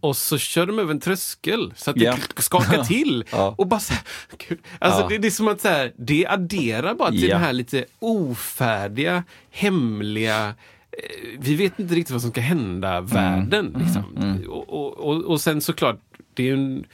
Och 0.00 0.16
så 0.16 0.38
kör 0.38 0.66
de 0.66 0.78
över 0.78 0.90
en 0.90 1.00
tröskel 1.00 1.72
så 1.76 1.90
att 1.90 1.96
det 1.96 2.04
Ja. 2.04 2.16
skakar 2.36 2.84
till. 2.84 3.24
Ja. 3.32 3.54
Och 3.58 3.66
bara 3.66 3.80
så 3.80 3.92
här, 3.92 4.02
gud. 4.48 4.58
Alltså 4.78 5.00
Ja. 5.00 5.08
det, 5.08 5.18
det 5.18 5.28
är 5.28 5.30
som 5.30 5.48
att 5.48 5.60
så 5.60 5.68
här, 5.68 5.92
det 5.98 6.26
adderar 6.26 6.94
bara 6.94 7.10
till 7.10 7.22
Ja. 7.22 7.28
den 7.34 7.40
här 7.44 7.52
lite 7.52 7.84
ofärdiga, 7.98 9.24
hemliga 9.50 10.46
eh, 10.46 11.38
vi 11.38 11.54
vet 11.54 11.78
inte 11.80 11.94
riktigt 11.94 12.10
vad 12.12 12.22
som 12.22 12.30
ska 12.30 12.40
hända 12.40 13.00
världen. 13.00 13.76
Liksom. 13.78 14.04
Och, 14.48 14.68
och, 14.68 14.98
och, 14.98 15.24
och 15.24 15.40
sen 15.40 15.60
såklart, 15.60 16.00
det 16.34 16.48
är 16.48 16.52
en, 16.54 16.84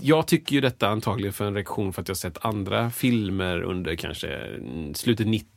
jag 0.00 0.26
tycker 0.26 0.54
ju 0.54 0.60
detta 0.60 0.88
antagligen 0.88 1.32
för 1.32 1.44
en 1.44 1.54
reaktion 1.54 1.92
för 1.92 2.02
att 2.02 2.08
jag 2.08 2.16
sett 2.16 2.44
andra 2.44 2.90
filmer 2.90 3.62
under 3.62 3.94
kanske 3.96 4.28
mm, 4.28 4.94
slutet 4.94 5.26
90 5.26 5.48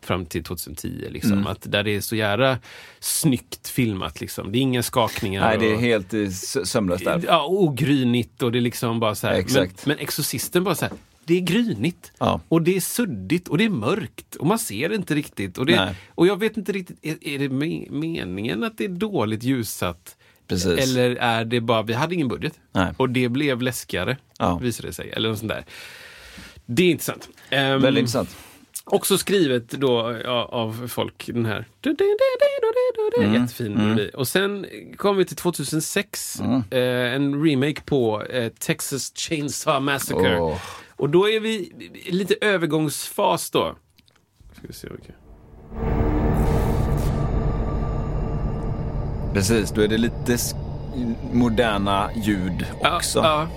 fram 0.00 0.26
till 0.26 0.44
2010. 0.44 1.08
Liksom. 1.10 1.46
Att 1.46 1.72
där 1.72 1.82
det 1.82 1.90
är 1.96 2.00
så 2.00 2.16
jävla 2.16 2.58
snyggt 3.00 3.68
filmat. 3.68 4.20
Liksom. 4.20 4.52
Det 4.52 4.58
är 4.58 4.60
inga 4.60 4.82
skakningar. 4.82 5.40
Nej, 5.48 5.58
det 5.58 5.70
är 5.70 5.74
och- 5.74 5.80
helt 5.80 6.14
eh, 6.14 6.18
sö- 6.18 6.64
sömlöst 6.64 7.04
där. 7.04 7.22
Ja, 7.26 7.46
ogrynigt 7.48 8.42
och 8.42 8.52
det 8.52 8.58
är 8.58 8.60
liksom 8.60 9.00
bara 9.00 9.14
så 9.14 9.26
här. 9.26 9.34
Exakt. 9.34 9.86
Men, 9.86 9.96
men 9.96 10.02
Exorcisten 10.04 10.64
bara 10.64 10.74
så 10.74 10.84
här. 10.84 10.94
Det 11.26 11.34
är 11.36 11.40
grynigt. 11.40 12.12
Ja. 12.18 12.40
Och 12.48 12.62
det 12.62 12.76
är 12.76 12.80
suddigt 12.80 13.48
och 13.48 13.58
det 13.58 13.64
är 13.64 13.68
mörkt. 13.68 14.34
Och 14.36 14.46
man 14.46 14.58
ser 14.58 14.92
inte 14.94 15.14
riktigt. 15.14 15.58
Och, 15.58 15.66
det, 15.66 15.76
Nej. 15.84 15.94
och 16.08 16.26
jag 16.26 16.40
vet 16.40 16.56
inte 16.56 16.72
riktigt, 16.72 16.98
är, 17.02 17.28
är 17.28 17.38
det 17.38 17.48
me 17.48 17.86
meningen 17.90 18.64
att 18.64 18.78
det 18.78 18.84
är 18.84 18.88
dåligt 18.88 19.42
ljussatt? 19.42 20.16
Precis. 20.48 20.66
Eller 20.94 21.16
är 21.16 21.44
det 21.44 21.60
bara, 21.60 21.82
vi 21.82 21.92
hade 21.92 22.14
ingen 22.14 22.28
budget. 22.28 22.60
Nej. 22.72 22.92
Och 22.96 23.10
det 23.10 23.28
blev 23.28 23.62
läskigare, 23.62 24.16
Ja. 24.38 24.58
visade 24.58 24.88
det 24.88 24.92
sig. 24.92 25.10
Eller 25.10 25.28
något 25.28 25.38
sånt 25.38 25.48
där. 25.52 25.64
Det 26.66 26.82
är 26.82 26.90
intressant. 26.90 27.28
Ehm, 27.50 27.80
Väldigt 27.82 28.00
intressant. 28.00 28.36
Också 28.84 29.18
skrivet 29.18 29.70
då 29.70 30.20
ja, 30.24 30.48
av 30.52 30.88
folk, 30.88 31.26
den 31.26 31.46
här. 31.46 31.68
Mm. 33.20 33.34
Jättefin 33.34 33.72
melodi. 33.72 34.10
Och 34.14 34.28
sen 34.28 34.66
kom 34.96 35.16
vi 35.16 35.24
till 35.24 35.36
2006. 35.36 36.40
Mm. 36.40 36.62
Eh, 36.70 37.14
en 37.14 37.44
remake 37.44 37.80
på 37.84 38.22
eh, 38.22 38.52
Texas 38.58 39.12
Chainsaw 39.16 39.80
Massacre. 39.92 40.40
Åh. 40.40 40.58
Och 40.96 41.10
då 41.10 41.28
är 41.28 41.40
vi 41.40 41.72
lite 42.06 42.34
övergångsfas 42.40 43.50
då. 43.50 43.76
Ska 44.52 44.66
vi 44.66 44.72
se, 44.72 44.88
okej. 44.88 45.14
Precis, 49.34 49.70
då 49.70 49.80
är 49.80 49.88
det 49.88 49.98
lite 49.98 50.38
moderna 51.32 52.10
ljud 52.14 52.66
också. 52.80 53.18
Ja, 53.18 53.48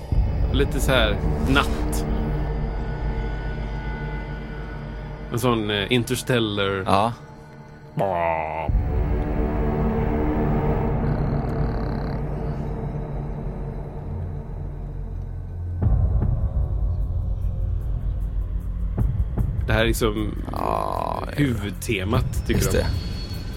ja, 0.52 0.54
lite 0.54 0.80
så 0.80 0.92
här 0.92 1.18
natt. 1.50 2.17
En 5.32 5.40
sån 5.40 5.70
eh, 5.70 5.92
interstellar. 5.92 6.84
Ja. 6.86 7.14
här 19.78 19.84
är 19.84 19.88
liksom 19.88 20.34
Ja, 20.52 21.24
huvudtemat, 21.34 22.48
tycker 22.48 22.62
just 22.62 22.72
det. 22.72 22.88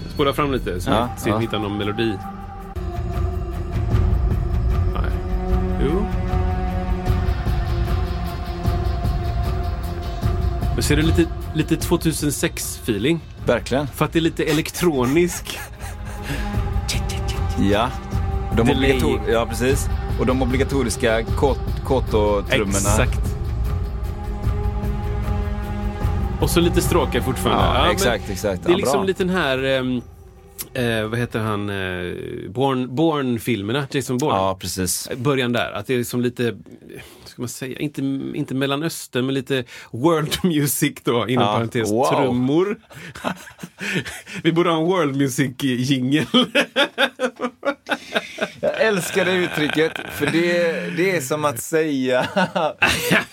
Spola 0.09 0.33
fram 0.33 0.51
lite 0.51 0.81
så 0.81 0.89
Ja, 0.89 1.09
vi 1.25 1.29
ja. 1.31 1.37
hittar 1.37 1.59
någon 1.59 1.77
melodi. 1.77 2.17
Nej. 4.93 5.11
Jo. 5.85 6.05
Men 10.73 10.83
ser 10.83 10.95
du 10.95 11.01
lite, 11.01 11.25
lite 11.55 11.75
2006-feeling? 11.75 13.19
Verkligen. 13.45 13.87
För 13.87 14.05
att 14.05 14.13
det 14.13 14.19
är 14.19 14.21
lite 14.21 14.43
elektronisk. 14.43 15.59
Ja. 17.71 17.89
De 18.57 18.69
obligator- 18.69 19.29
ja, 19.31 19.45
precis. 19.45 19.87
Och 20.19 20.25
de 20.25 20.41
obligatoriska 20.41 21.23
kåto-trummorna. 21.85 22.77
Exakt. 22.77 23.19
Och 26.41 26.49
så 26.49 26.59
lite 26.59 26.81
stråkar 26.81 27.21
fortfarande. 27.21 27.63
Ja, 27.79 27.83
men 27.83 27.91
exakt, 27.91 28.29
exakt. 28.29 28.63
Det 28.63 28.69
är 28.69 28.71
Ja, 28.71 28.77
liksom 28.77 28.93
bra. 28.99 29.03
lite 29.03 29.23
den 29.23 29.35
här, 29.35 29.63
ehm, 29.63 30.01
eh, 30.73 31.07
vad 31.09 31.19
heter 31.19 31.39
han, 31.39 31.69
eh, 31.69 31.75
Born- 32.49 32.95
Born-filmerna, 32.95 33.87
Jason 33.91 34.17
Bourne. 34.17 34.37
Ja, 34.37 34.57
precis. 34.59 35.09
Början 35.17 35.53
där, 35.53 35.71
att 35.71 35.87
det 35.87 35.93
är 35.93 35.97
liksom 35.97 36.21
lite, 36.21 36.57
ska 37.31 37.41
man 37.41 37.49
säga, 37.49 37.79
inte, 37.79 38.01
inte 38.35 38.55
Mellanöstern 38.55 39.25
men 39.25 39.35
lite 39.35 39.63
world 39.91 40.37
music 40.43 40.93
då, 41.03 41.27
inom 41.27 41.45
Ja, 41.45 41.53
parentes, 41.53 41.91
wow. 41.91 42.09
trummor. 42.09 42.77
Vi 44.43 44.51
borde 44.53 44.69
ha 44.69 44.77
en 44.77 44.85
world 44.85 45.15
music-jingel. 45.17 46.25
Jag 48.61 48.81
älskar 48.81 49.25
det 49.25 49.31
uttrycket, 49.33 49.91
för 50.11 50.25
det, 50.25 50.71
det 50.97 51.15
är 51.17 51.21
som 51.21 51.45
att 51.45 51.59
säga 51.59 52.19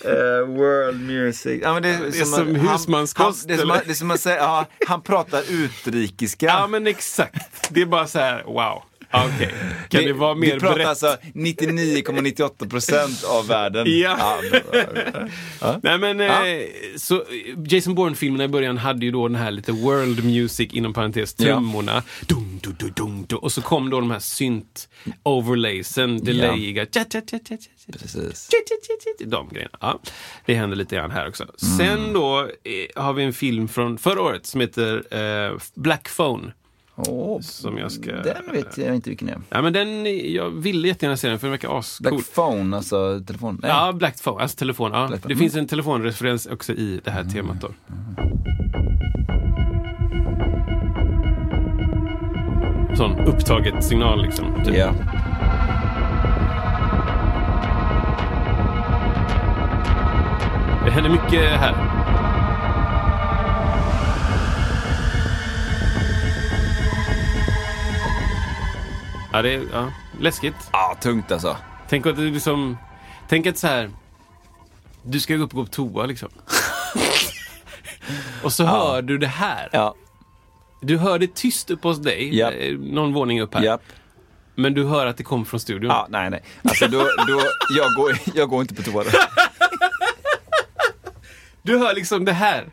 eh, 0.03 0.47
world 0.47 1.01
music. 1.01 1.59
Ja, 1.63 1.73
men 1.73 1.83
det, 1.83 1.89
är 1.89 2.11
som 2.25 2.33
att- 2.33 2.39
han- 2.39 2.55
husmanskost, 2.55 3.39
han- 3.39 3.47
Det 3.47 3.53
är 3.53 3.57
som, 3.57 3.67
det 3.85 3.91
är 3.91 3.93
som 3.95 4.11
att 4.11 4.19
säga, 4.19 4.35
ja, 4.37 4.65
han 4.87 5.01
pratar 5.01 5.43
utrikiska. 5.49 6.45
ja 6.45 6.67
men 6.67 6.87
exakt, 6.87 7.67
det 7.69 7.81
är 7.81 7.85
bara 7.85 8.07
så 8.07 8.19
här, 8.19 8.43
wow. 8.43 8.83
Ja, 9.11 9.29
Okej, 9.35 9.53
kan 9.89 10.03
det, 10.03 10.13
vara 10.13 10.35
mer 10.35 10.53
Vi 10.53 10.59
pratar 10.59 10.75
brett? 10.75 10.87
alltså 10.87 11.17
99,98 11.33 12.69
procent 12.69 13.23
av 13.23 13.47
världen. 13.47 13.85
Ja. 13.99 14.39
bra. 15.59 15.79
Nej 15.83 15.97
men, 15.97 16.19
Ja. 16.19 16.47
eh, 16.47 16.61
så 16.97 17.15
eh, 17.15 17.23
Jason 17.67 17.95
Bourne-filmerna 17.95 18.43
i 18.43 18.47
början 18.47 18.77
hade 18.77 19.05
ju 19.05 19.11
då 19.11 19.27
den 19.27 19.35
här 19.37 19.51
lite 19.51 19.71
world 19.71 20.23
music 20.25 20.73
inom 20.73 20.93
parentes, 20.93 21.35
Ja. 21.37 21.45
trummorna. 21.45 22.03
Dum, 22.27 22.59
dum, 22.63 22.75
dum, 22.79 22.91
dum, 22.95 23.25
dum. 23.27 23.39
Och 23.39 23.51
så 23.51 23.61
kom 23.61 23.89
då 23.89 23.99
de 23.99 24.11
här 24.11 24.19
synt 24.19 24.89
overlaysen, 25.23 26.23
delayiga. 26.23 26.85
Ja. 26.93 27.03
Precis. 27.99 28.49
De 29.25 29.49
grejerna. 29.49 29.77
Ja, 29.81 29.99
det 30.45 30.53
händer 30.55 30.77
lite 30.77 30.95
grann 30.95 31.11
här 31.11 31.27
också. 31.27 31.45
Sen 31.77 32.13
då 32.13 32.39
eh, 32.41 33.03
har 33.03 33.13
vi 33.13 33.23
en 33.23 33.33
film 33.33 33.67
från 33.67 33.97
förra 33.97 34.21
året 34.21 34.45
som 34.45 34.61
heter 34.61 35.03
eh, 35.47 35.57
Black 35.75 36.15
Phone. 36.17 36.51
Åh, 37.07 37.41
Som 37.41 37.77
jag 37.77 37.91
ska... 37.91 38.11
Den 38.11 38.51
vet 38.51 38.77
jag 38.77 38.95
inte 38.95 39.09
vilken 39.09 39.27
det 39.27 39.33
är. 39.33 39.39
Ja, 39.49 39.61
men 39.61 39.73
den, 39.73 40.05
jag 40.33 40.49
ville 40.49 40.87
jättegärna 40.87 41.17
se 41.17 41.29
den 41.29 41.39
för 41.39 41.47
den 41.47 41.51
verkar 41.51 41.79
ascool. 41.79 42.11
Black 42.11 42.33
phone, 42.35 42.77
alltså 42.77 43.21
telefon. 43.27 43.59
Nej. 43.61 43.71
Ja, 43.71 43.91
Black 43.93 44.23
Phone, 44.23 44.41
alltså 44.41 44.57
telefon. 44.57 44.91
Ja. 44.93 45.07
Black. 45.07 45.21
Det 45.27 45.35
finns 45.35 45.55
en 45.55 45.67
telefonreferens 45.67 46.45
också 46.45 46.73
i 46.73 47.01
det 47.03 47.11
här 47.11 47.23
temat 47.23 47.61
då. 47.61 47.67
Sån 52.95 53.19
upptaget 53.19 53.83
signal 53.83 54.21
liksom. 54.21 54.45
Typ. 54.65 54.77
Ja. 54.77 54.93
Det 60.85 60.91
händer 60.91 61.09
mycket 61.09 61.59
här. 61.59 61.98
Ja, 69.33 69.41
det 69.41 69.53
är 69.53 69.65
ja, 69.73 69.91
läskigt. 70.19 70.55
ja, 70.71 70.97
tungt 71.01 71.31
alltså. 71.31 71.57
Tänk 71.89 72.05
att 72.05 72.15
du 72.15 72.31
liksom... 72.31 72.77
Tänk 73.29 73.47
att 73.47 73.57
så 73.57 73.67
här... 73.67 73.91
Du 75.03 75.19
ska 75.19 75.35
gå 75.35 75.43
upp 75.43 75.51
och 75.51 75.55
gå 75.57 75.65
på 75.65 75.71
toa 75.71 76.05
liksom. 76.05 76.29
och 78.43 78.53
så 78.53 78.63
hör 78.65 79.01
du 79.01 79.17
det 79.17 79.27
här. 79.27 79.69
Ja, 79.71 79.95
Du 80.81 80.97
hör 80.97 81.19
det 81.19 81.35
tyst 81.35 81.69
upp 81.71 81.83
hos 81.83 81.97
dig, 81.97 82.37
Japp. 82.37 82.53
eh, 82.57 82.71
någon 82.77 83.13
våning 83.13 83.41
upp 83.41 83.53
här. 83.53 83.63
japp. 83.63 83.81
Men 84.55 84.73
du 84.73 84.85
hör 84.85 85.05
att 85.05 85.17
det 85.17 85.23
kommer 85.23 85.45
från 85.45 85.59
studion. 85.59 85.89
Ja, 85.89 86.07
nej, 86.09 86.29
nej. 86.29 86.43
Alltså 86.63 86.87
då, 86.87 86.97
då, 87.27 87.41
jag, 87.77 87.93
går, 87.95 88.17
jag 88.35 88.49
går 88.49 88.61
inte 88.61 88.75
på 88.75 88.83
toa. 88.83 89.03
då. 89.03 89.09
Du 91.61 91.77
hör 91.77 91.95
liksom 91.95 92.25
det 92.25 92.31
här. 92.33 92.69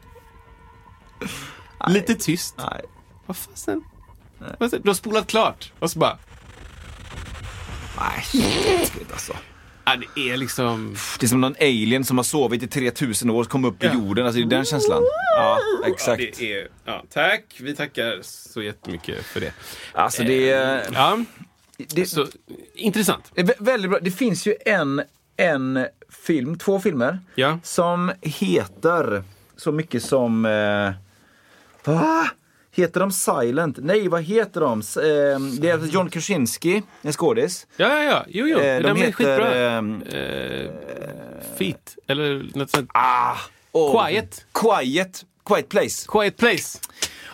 Lite 1.88 2.14
tyst. 2.14 2.54
Nej. 2.58 2.82
Vad 3.26 3.36
fasen? 3.36 3.84
Du 4.58 4.88
har 4.90 4.94
spolat 4.94 5.26
klart. 5.26 5.72
Och 5.78 5.90
så 5.90 5.98
bara... 5.98 6.18
Nej, 8.00 8.24
shit 8.86 9.12
alltså. 9.12 9.36
Ja, 9.84 9.96
det 10.14 10.30
är 10.30 10.36
liksom... 10.36 10.96
Det 11.20 11.26
är 11.26 11.28
som 11.28 11.40
någon 11.40 11.54
alien 11.60 12.04
som 12.04 12.16
har 12.16 12.24
sovit 12.24 12.62
i 12.62 12.66
3000 12.66 13.30
år 13.30 13.40
och 13.42 13.48
kom 13.48 13.64
upp 13.64 13.84
ur 13.84 13.86
Ja. 13.88 13.94
jorden. 13.94 14.26
Alltså 14.26 14.40
det 14.40 14.46
är 14.46 14.56
den 14.56 14.64
känslan. 14.64 15.02
Ja, 15.36 15.58
Ja, 15.82 15.88
exakt. 15.88 16.22
det 16.38 16.52
är, 16.52 16.68
ja, 16.84 17.04
tack, 17.12 17.44
vi 17.60 17.76
tackar 17.76 18.18
så 18.22 18.62
jättemycket 18.62 19.24
för 19.24 19.40
det. 19.40 19.52
Alltså 19.92 20.22
det 20.22 20.50
är... 20.50 20.86
Ja, 20.92 21.18
Det, 21.76 22.06
så, 22.06 22.26
intressant. 22.74 23.32
det 23.34 23.54
väldigt 23.60 23.90
bra. 23.90 24.00
Det 24.02 24.10
finns 24.10 24.46
ju 24.46 24.54
en, 24.66 25.02
en 25.36 25.86
film, 26.26 26.58
två 26.58 26.80
filmer, 26.80 27.18
Ja. 27.34 27.58
som 27.62 28.12
heter 28.22 29.22
så 29.56 29.72
mycket 29.72 30.02
som... 30.04 30.44
Eh, 30.46 30.92
va? 31.94 32.30
Heter 32.76 33.00
de 33.00 33.10
Silent? 33.12 33.76
Nej, 33.80 34.08
vad 34.08 34.22
heter 34.22 34.60
de? 34.60 34.80
S- 34.80 34.96
Eh, 34.96 35.38
det 35.60 35.68
är 35.70 35.86
John 35.86 36.10
Krasinski, 36.10 36.82
en 37.02 37.12
skådis. 37.12 37.66
Ja, 37.76 37.88
ja, 37.88 38.02
ja. 38.02 38.24
Jo, 38.28 38.46
jo. 38.46 38.58
Eh, 38.58 38.82
de 38.82 38.88
är 38.90 38.94
heter... 38.94 39.12
skitbra. 39.12 39.54
Eh, 39.54 39.76
Eh, 39.76 40.70
Feet, 41.58 41.96
eller 42.06 42.46
något 42.58 42.70
sånt. 42.70 42.90
ah, 42.94 43.36
oh, 43.72 44.06
Quiet. 44.06 44.46
Quiet. 44.54 45.24
Quiet 45.46 45.68
Place. 45.68 46.06
Quiet 46.08 46.36
Place. 46.36 46.78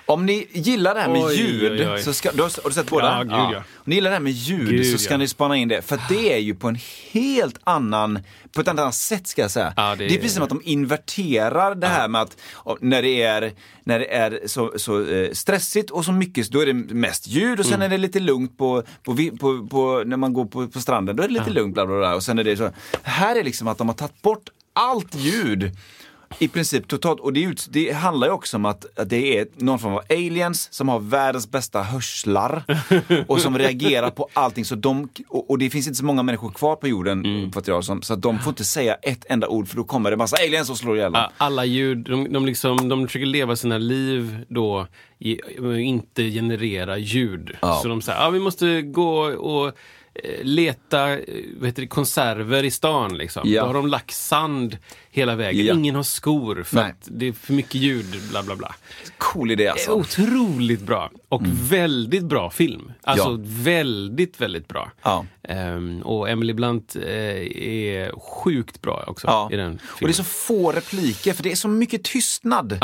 Om 0.07 0.27
ni 0.27 0.47
gillar 0.53 0.95
det 0.95 1.01
här 1.01 1.09
med 1.09 1.23
Oj, 1.25 1.37
ljud, 1.37 1.73
oj, 1.73 1.89
oj. 1.89 2.03
Så 2.03 2.13
ska, 2.13 2.33
du 2.33 2.43
har, 2.43 2.63
har 2.63 2.71
du 2.71 2.75
sett 2.75 2.91
båda? 2.91 3.07
Ja, 3.07 3.23
gud, 3.23 3.33
ja. 3.33 3.57
Om 3.59 3.85
ni 3.85 3.95
gillar 3.95 4.11
det 4.11 4.17
här 4.17 4.21
med 4.23 4.33
ljud 4.33 4.69
Gud, 4.69 4.87
så 4.87 4.99
ska 4.99 5.15
ja. 5.15 5.19
ni 5.19 5.29
spana 5.29 5.57
in 5.57 5.69
det. 5.69 5.83
För 5.83 5.99
det 6.09 6.33
är 6.33 6.39
ju 6.39 6.55
på 6.55 6.69
en 6.69 6.79
helt 7.13 7.59
annan, 7.65 8.19
på 8.53 8.61
ett 8.61 8.69
annat 8.69 8.95
sätt 8.95 9.27
ska 9.27 9.43
jag 9.43 9.51
säga. 9.51 9.73
Ja, 9.77 9.95
det 9.99 10.09
det, 10.09 10.15
är 10.15 10.19
precis 10.19 10.35
som 10.35 10.43
att 10.43 10.49
de 10.49 10.61
inverterar 10.65 11.75
det 11.75 11.87
här 11.87 12.09
med 12.09 12.21
att 12.21 12.37
när 12.81 13.03
det 13.03 13.23
är, 13.23 13.53
när 13.85 13.99
det 13.99 14.15
är 14.15 14.41
så, 14.47 14.73
så 14.77 15.07
eh, 15.07 15.31
stressigt 15.33 15.91
och 15.91 16.05
så 16.05 16.13
mycket, 16.13 16.51
då 16.51 16.61
är 16.61 16.67
det 16.67 16.75
mest 16.75 17.27
ljud 17.27 17.61
och 17.61 17.67
sen 17.67 17.75
Mm. 17.75 17.87
är 17.87 17.89
det 17.89 17.99
lite 17.99 18.21
lugnt 18.21 18.59
på, 18.59 18.83
på, 19.03 19.17
på, 19.41 19.67
på 19.71 20.03
när 20.07 20.17
man 20.17 20.33
går 20.33 20.45
på, 20.45 20.69
på 20.69 20.81
stranden, 20.81 21.17
då 21.17 21.23
är 21.23 21.29
det 21.29 21.35
lite 21.35 21.51
lugnt 21.51 21.75
bla 21.75 21.87
bla 21.87 21.99
bla. 21.99 22.15
Och 22.15 22.23
sen 22.23 22.39
är 22.39 22.45
det 22.45 22.57
så, 22.57 22.71
här 23.03 23.37
är 23.37 23.45
liksom 23.45 23.69
att 23.69 23.79
de 23.79 23.89
har 23.89 23.95
tagit 23.95 24.23
bort 24.23 24.49
allt 24.73 25.15
ljud. 25.15 25.71
I 26.39 26.49
princip 26.49 26.89
totalt. 26.89 27.21
Och 27.21 27.33
det, 27.33 27.41
ut- 27.41 27.67
det 27.71 27.93
handlar 27.93 28.27
ju 28.27 28.33
också 28.33 28.57
om 28.57 28.65
att, 28.65 28.99
att 28.99 29.09
det 29.09 29.39
är 29.39 29.47
någon 29.57 29.79
form 29.79 29.93
av 29.95 30.03
aliens 30.11 30.73
som 30.73 30.89
har 30.89 30.99
världens 30.99 31.51
bästa 31.51 31.83
hörslar 31.83 32.63
och 33.29 33.41
som 33.41 33.59
reagerar 33.59 34.11
på 34.11 34.29
allting. 34.33 34.65
Så 34.65 34.75
de, 34.75 35.09
och, 35.29 35.51
och 35.51 35.59
det 35.59 35.71
finns 35.71 35.87
inte 35.87 35.97
så 35.99 36.05
många 36.05 36.23
människor 36.23 36.51
kvar 36.51 36.77
på 36.77 36.89
jorden, 36.89 37.47
uppfattar 37.47 37.73
jag 37.73 37.85
som, 37.85 38.03
så 38.03 38.15
att 38.15 38.23
de 38.23 38.39
får 38.39 38.51
inte 38.51 38.65
säga 38.65 38.95
ett 38.95 39.25
enda 39.29 39.49
ord 39.49 39.69
för 39.69 39.77
då 39.77 39.85
kommer 39.85 40.11
det 40.11 40.17
massa 40.17 40.37
aliens 40.47 40.71
och 40.71 40.77
slår 40.77 40.97
ihjäl 40.97 41.13
dem. 41.13 41.25
Alla 41.37 41.65
ljud, 41.65 41.99
de, 41.99 42.33
de, 42.33 42.47
liksom, 42.47 42.89
de 42.89 43.07
försöker 43.07 43.27
leva 43.27 43.57
sina 43.57 43.79
liv 43.79 44.45
då, 44.49 44.87
i, 45.19 45.39
inte 45.81 46.23
generera 46.31 46.99
ljud. 46.99 47.57
Ja. 47.63 47.79
Så 47.83 47.89
de 47.89 48.03
säger, 48.03 48.21
ja 48.21 48.31
vi 48.31 48.39
måste 48.39 48.83
gå 48.83 49.19
och 49.23 49.73
leta 50.43 51.13
eh, 51.13 51.19
vad 51.59 51.69
heter 51.69 51.83
det, 51.83 51.89
konserver 51.89 52.63
i 52.65 52.71
stan. 52.71 53.19
Liksom. 53.19 53.43
Ja. 53.45 53.61
Då 53.61 53.67
har 53.67 53.75
de 53.75 53.87
lagt 53.87 54.15
sand 54.15 54.79
hela 55.11 55.37
vägen. 55.37 55.67
Ja. 55.67 55.75
Ingen 55.75 55.95
har 55.95 56.03
skor 56.03 56.63
för 56.63 56.77
Nej. 56.77 56.91
att 56.91 57.09
det 57.11 57.29
är 57.29 57.33
för 57.33 57.53
mycket 57.53 57.75
ljud. 57.75 58.17
Bla 58.31 58.43
bla 58.43 58.57
bla. 58.57 58.75
Cool 59.19 59.51
idé 59.51 59.69
alltså. 59.69 59.93
Otroligt 59.93 60.81
bra. 60.81 61.11
Och 61.29 61.43
väldigt 61.71 62.25
bra 62.25 62.51
film. 62.51 62.93
Alltså 63.03 63.31
Ja. 63.31 63.39
väldigt, 63.43 64.41
väldigt 64.41 64.69
bra. 64.69 64.91
Ehm, 65.43 66.03
och 66.03 66.29
Emily 66.31 66.53
Blunt 66.53 66.97
eh, 66.97 67.13
är 67.63 68.21
sjukt 68.21 68.81
bra 68.83 69.05
också 69.07 69.49
i 69.53 69.57
den 69.57 69.79
Och 69.85 70.01
det 70.01 70.09
är 70.09 70.13
så 70.13 70.25
få 70.25 70.73
repliker 70.73 71.33
för 71.33 71.43
det 71.43 71.53
är 71.53 71.57
så 71.57 71.69
mycket 71.69 72.05
tystnad. 72.05 72.79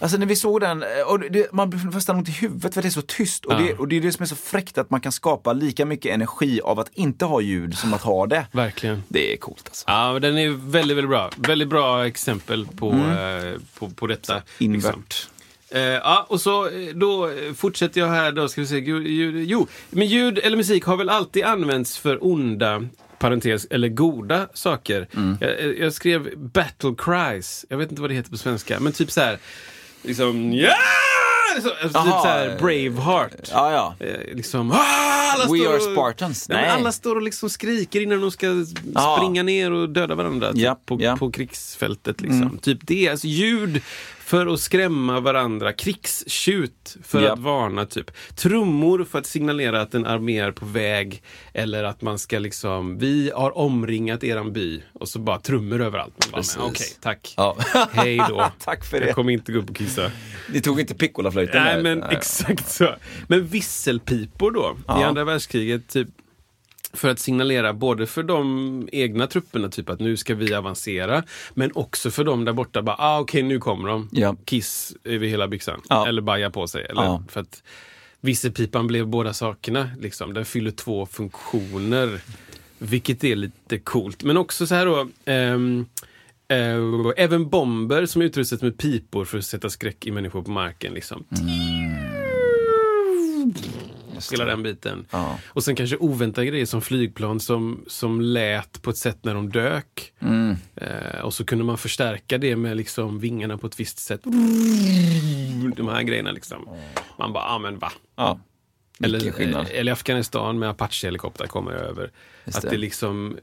Alltså 0.00 0.16
när 0.18 0.26
vi 0.26 0.36
såg 0.36 0.60
den, 0.60 0.82
eh, 0.82 0.88
och 1.06 1.20
det, 1.20 1.52
man 1.52 1.70
blir 1.70 1.80
nästan 1.94 2.16
ont 2.16 2.28
i 2.28 2.32
huvudet 2.32 2.74
för 2.74 2.82
det 2.82 2.88
är 2.88 2.90
så 2.90 3.02
tyst. 3.02 3.44
Och, 3.44 3.52
Ja. 3.52 3.58
det, 3.58 3.74
och 3.74 3.88
det 3.88 3.96
är 3.96 4.00
det 4.00 4.12
som 4.12 4.22
är 4.22 4.26
så 4.26 4.36
fräckt 4.36 4.78
att 4.78 4.90
man 4.90 5.00
kan 5.00 5.12
skapa 5.12 5.52
lika 5.52 5.86
mycket 5.86 6.14
energi 6.14 6.60
av 6.64 6.78
att 6.80 6.90
inte 6.94 7.24
ha 7.24 7.40
ljud 7.40 7.78
som 7.78 7.94
att 7.94 8.02
ha 8.02 8.26
det. 8.26 8.46
Verkligen. 8.52 9.02
Det 9.08 9.32
är 9.32 9.36
coolt 9.36 9.62
alltså. 9.66 9.84
Ja, 9.86 10.18
den 10.18 10.38
är 10.38 10.48
väldigt, 10.48 10.96
väldigt 10.96 11.10
bra. 11.10 11.30
Väldigt 11.36 11.68
bra 11.68 12.06
exempel 12.06 12.66
på, 12.76 12.90
eh, 12.92 13.60
på, 13.78 13.90
på 13.90 14.06
detta. 14.06 14.34
liksom. 14.34 14.64
Invert. 14.74 15.28
Eh, 15.70 15.80
ja, 15.80 16.26
och 16.28 16.40
så 16.40 16.66
eh, 16.68 16.94
då 16.94 17.28
eh, 17.30 17.52
fortsätter 17.54 18.00
jag 18.00 18.08
här 18.08 18.32
då, 18.32 18.48
ska 18.48 18.60
vi 18.60 18.66
se. 18.66 18.78
Ljud, 18.78 19.48
jo, 19.50 19.66
men 19.90 20.06
ljud 20.06 20.38
eller 20.38 20.56
musik 20.56 20.84
har 20.84 20.96
väl 20.96 21.08
alltid 21.08 21.44
använts 21.44 21.98
för 21.98 22.24
onda 22.24 22.84
parentes, 23.18 23.66
eller 23.70 23.88
goda 23.88 24.48
saker. 24.54 25.08
Mm. 25.16 25.36
Jag, 25.40 25.78
jag 25.78 25.92
skrev 25.92 26.38
battle 26.38 26.94
cries, 26.98 27.64
jag 27.68 27.78
vet 27.78 27.90
inte 27.90 28.00
vad 28.02 28.10
det 28.10 28.14
heter 28.14 28.30
på 28.30 28.36
svenska, 28.36 28.80
men 28.80 28.92
typ 28.92 29.10
så 29.10 29.20
här, 29.20 29.38
liksom 30.02 30.52
ja! 30.52 30.72
Så, 31.62 31.68
typ 31.88 31.96
Aha. 31.96 32.22
så 32.22 32.28
här 32.28 32.58
Braveheart. 32.58 33.32
Ja, 33.52 33.72
ja. 33.72 34.06
Eh, 34.06 34.34
liksom, 34.36 34.72
"Ah, 34.72 34.76
alla 35.32 35.42
We 35.52 35.58
står 35.58 35.68
are 35.68 35.76
och- 35.76 35.82
Spartans. 35.82 36.48
Nej. 36.48 36.62
Nej. 36.62 36.70
alla 36.70 36.92
står 36.92 37.16
och 37.16 37.22
liksom 37.22 37.50
skriker 37.50 38.00
innan 38.00 38.20
de 38.20 38.30
ska 38.30 38.46
Ja. 38.94 39.16
springa 39.18 39.42
ner 39.42 39.72
och 39.72 39.88
döda 39.88 40.14
varandra 40.14 40.52
typ, 40.52 40.62
Ja, 40.62 40.78
på, 40.86 40.98
ja. 41.02 41.16
på 41.16 41.30
krigsfältet. 41.32 42.20
Liksom. 42.20 42.58
Typ 42.62 42.78
det, 42.82 43.08
alltså 43.08 43.26
ljud 43.26 43.80
för 44.30 44.46
att 44.46 44.60
skrämma 44.60 45.20
varandra, 45.20 45.72
krigstjut 45.72 46.96
för 47.02 47.22
Ja. 47.22 47.32
att 47.32 47.38
varna. 47.38 47.86
Typ. 47.86 48.10
Trummor 48.34 49.04
för 49.04 49.18
att 49.18 49.26
signalera 49.26 49.80
att 49.80 49.94
en 49.94 50.06
armé 50.06 50.38
är 50.38 50.52
på 50.52 50.66
väg. 50.66 51.22
Eller 51.54 51.84
att 51.84 52.02
man 52.02 52.18
ska 52.18 52.38
liksom, 52.38 52.98
vi 52.98 53.32
har 53.34 53.58
omringat 53.58 54.24
eran 54.24 54.52
by. 54.52 54.82
Och 54.92 55.08
så 55.08 55.18
bara 55.18 55.40
trummor 55.40 55.80
överallt. 55.82 56.30
Okej, 56.58 56.86
tack. 57.00 57.34
Ja. 57.36 57.56
Hej 57.92 58.20
då. 58.28 58.46
Tack 58.64 58.84
för 58.84 59.00
det. 59.00 59.06
Jag 59.06 59.14
kommer 59.14 59.32
inte 59.32 59.52
gå 59.52 59.58
upp 59.58 59.70
och 59.70 59.76
kissa. 59.76 60.10
Ni 60.52 60.60
tog 60.60 60.80
inte 60.80 60.94
piccolaflöjten 60.94 61.62
Nej, 61.62 61.82
men 61.82 62.02
exakt 62.02 62.68
så. 62.70 62.88
Men 63.28 63.46
visselpipor 63.46 64.50
då, 64.50 64.76
i 64.78 64.82
Ja. 64.86 65.06
andra 65.06 65.24
världskriget, 65.24 65.88
typ 65.88 66.08
för 66.92 67.08
att 67.08 67.18
signalera 67.18 67.72
både 67.72 68.06
för 68.06 68.22
de 68.22 68.88
egna 68.92 69.26
trupperna, 69.26 69.68
typ 69.68 69.88
att 69.90 70.00
nu 70.00 70.16
ska 70.16 70.34
vi 70.34 70.54
avancera, 70.54 71.22
men 71.54 71.70
också 71.74 72.10
för 72.10 72.24
de 72.24 72.44
där 72.44 72.52
borta, 72.52 72.82
bara 72.82 72.96
ah, 72.98 73.20
okej 73.20 73.42
nu 73.42 73.58
kommer 73.58 73.88
de. 73.88 74.08
Ja. 74.12 74.36
Kiss 74.44 74.92
över 75.04 75.26
hela 75.26 75.48
byxan. 75.48 75.80
Ja. 75.88 76.08
Eller 76.08 76.22
baja 76.22 76.50
på 76.50 76.66
sig. 76.66 76.84
Eller, 76.84 77.02
Ja. 77.02 77.22
för 77.28 77.40
att 77.40 77.62
visselpipan 78.20 78.86
blev 78.86 79.06
båda 79.06 79.32
sakerna. 79.32 79.90
Liksom. 80.00 80.34
Den 80.34 80.44
fyller 80.44 80.70
två 80.70 81.06
funktioner. 81.06 82.20
Vilket 82.78 83.24
är 83.24 83.36
lite 83.36 83.78
coolt. 83.78 84.22
Men 84.22 84.36
också 84.36 84.66
så 84.66 84.74
här 84.74 84.86
då. 84.86 85.08
ehm, 85.24 85.86
eh, 86.48 87.12
även 87.24 87.48
bomber 87.48 88.06
som 88.06 88.22
utrustas 88.22 88.62
med 88.62 88.78
pipor 88.78 89.24
för 89.24 89.38
att 89.38 89.44
sätta 89.44 89.70
skräck 89.70 90.06
i 90.06 90.10
människor 90.10 90.42
på 90.42 90.50
marken. 90.50 90.92
Liksom. 90.94 91.24
Hela 94.32 94.44
den 94.44 94.62
biten. 94.62 95.06
Ja. 95.10 95.38
Och 95.48 95.64
sen 95.64 95.76
kanske 95.76 95.96
oväntade 95.96 96.46
grejer 96.46 96.66
som 96.66 96.82
flygplan 96.82 97.40
som, 97.40 97.84
som 97.86 98.20
lät 98.20 98.82
på 98.82 98.90
ett 98.90 98.96
sätt 98.96 99.18
när 99.24 99.34
de 99.34 99.48
dök. 99.50 100.12
Mm. 100.20 100.56
Eh, 100.76 101.20
och 101.20 101.34
så 101.34 101.44
kunde 101.44 101.64
man 101.64 101.78
förstärka 101.78 102.38
det 102.38 102.56
med 102.56 102.76
liksom 102.76 103.18
vingarna 103.20 103.58
på 103.58 103.66
ett 103.66 103.80
visst 103.80 103.98
sätt. 103.98 104.20
De 105.76 105.88
här 105.88 106.02
grejerna 106.02 106.30
liksom. 106.30 106.68
Man 107.18 107.32
bara, 107.32 107.44
ah, 107.44 107.58
men 107.58 107.78
va? 107.78 107.92
Ja. 108.16 108.40
Eller, 109.04 109.40
eh, 109.40 109.66
eller 109.78 109.92
Afghanistan 109.92 110.58
med 110.58 110.68
Apache-helikoptrar 110.70 111.46
kommer 111.46 111.72
över. 111.72 112.10
Just 112.44 112.58
att 112.58 112.62
det. 112.64 112.70
det 112.70 112.76
liksom, 112.76 113.38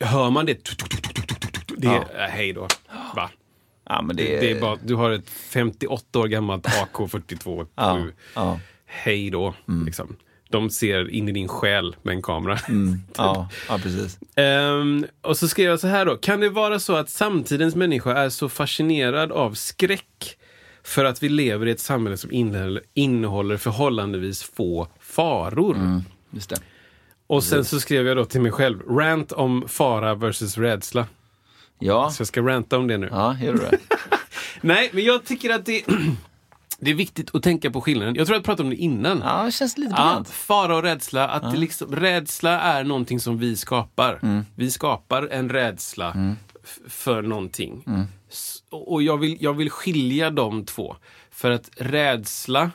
hör 0.00 0.30
man 0.30 0.46
det, 0.46 0.64
det 1.76 1.86
är 1.86 1.92
Ja. 1.92 2.26
hej 2.28 2.52
då. 2.52 2.68
Va? 3.16 3.30
Ja, 3.84 4.02
men 4.02 4.16
det, 4.16 4.22
Det, 4.24 4.40
det 4.40 4.50
är 4.50 4.60
bara, 4.60 4.76
du 4.84 4.94
har 4.94 5.10
ett 5.10 5.30
58 5.30 6.18
år 6.18 6.26
gammalt 6.28 6.66
AK42. 6.66 7.66
Ja, 7.74 7.96
nu. 7.96 8.12
ja, 8.34 8.60
Hej 8.92 9.30
då. 9.30 9.54
Liksom. 9.86 10.16
De 10.50 10.70
ser 10.70 11.10
in 11.10 11.28
i 11.28 11.32
din 11.32 11.48
själ 11.48 11.96
med 12.02 12.14
en 12.14 12.22
kamera. 12.22 12.58
ja, 13.16 13.48
ja, 13.68 13.78
precis. 13.82 14.18
Ehm, 14.36 15.06
och 15.22 15.36
så 15.38 15.48
skrev 15.48 15.66
jag 15.70 15.80
så 15.80 15.86
här 15.86 16.06
då. 16.06 16.16
Kan 16.16 16.40
det 16.40 16.48
vara 16.48 16.78
så 16.78 16.96
att 16.96 17.10
samtidens 17.10 17.74
människa 17.74 18.12
är 18.12 18.28
så 18.28 18.48
fascinerad 18.48 19.32
av 19.32 19.54
skräck 19.54 20.36
för 20.82 21.04
att 21.04 21.22
vi 21.22 21.28
lever 21.28 21.66
i 21.66 21.70
ett 21.70 21.80
samhälle 21.80 22.16
som 22.16 22.30
innehåller, 22.94 23.56
förhållandevis 23.56 24.42
få 24.42 24.88
faror? 25.00 26.02
Just 26.30 26.50
det. 26.50 26.56
Och 27.26 27.44
sen 27.44 27.64
så 27.64 27.80
skrev 27.80 28.06
jag 28.06 28.16
då 28.16 28.24
till 28.24 28.40
mig 28.40 28.52
själv, 28.52 28.80
rant 28.88 29.32
om 29.32 29.68
fara 29.68 30.14
versus 30.14 30.58
rädsla. 30.58 31.06
Ja, 31.78 32.10
Så 32.10 32.20
jag 32.20 32.28
ska 32.28 32.40
ranta 32.42 32.78
om 32.78 32.86
det 32.86 32.98
nu. 32.98 33.08
ja 33.10 33.36
gör 33.42 33.52
du 33.52 33.58
det? 33.58 33.78
Nej, 34.60 34.90
men 34.92 35.04
jag 35.04 35.24
tycker 35.24 35.50
att 35.54 35.66
det, 35.66 35.84
det 36.80 36.90
är 36.90 36.94
viktigt 36.94 37.34
att 37.34 37.42
tänka 37.42 37.70
på 37.70 37.80
skillnaden. 37.80 38.14
Jag 38.14 38.26
tror 38.26 38.36
jag 38.36 38.44
pratade 38.44 38.62
om 38.64 38.70
det 38.70 38.76
innan. 38.76 39.22
Ja, 39.24 39.42
det 39.44 39.52
känns 39.52 39.78
lite 39.78 39.94
Ja, 39.96 40.24
fara 40.30 40.76
och 40.76 40.82
rädsla. 40.82 41.28
Att 41.28 41.52
det 41.52 41.58
liksom, 41.58 41.96
rädsla 41.96 42.60
är 42.60 42.84
någonting 42.84 43.20
som 43.20 43.38
vi 43.38 43.56
skapar. 43.56 44.18
Mm. 44.22 44.44
Vi 44.54 44.70
skapar 44.70 45.28
en 45.32 45.48
rädsla 45.48 46.36
f- 46.64 46.78
för 46.88 47.22
någonting. 47.22 47.82
Mm. 47.86 48.04
Och 48.70 49.02
jag 49.02 49.16
vill, 49.18 49.36
jag 49.40 49.52
vill 49.54 49.70
skilja 49.70 50.30
de 50.30 50.64
två. 50.64 50.96
För 51.30 51.50
att 51.50 51.70
rädsla 51.76 52.70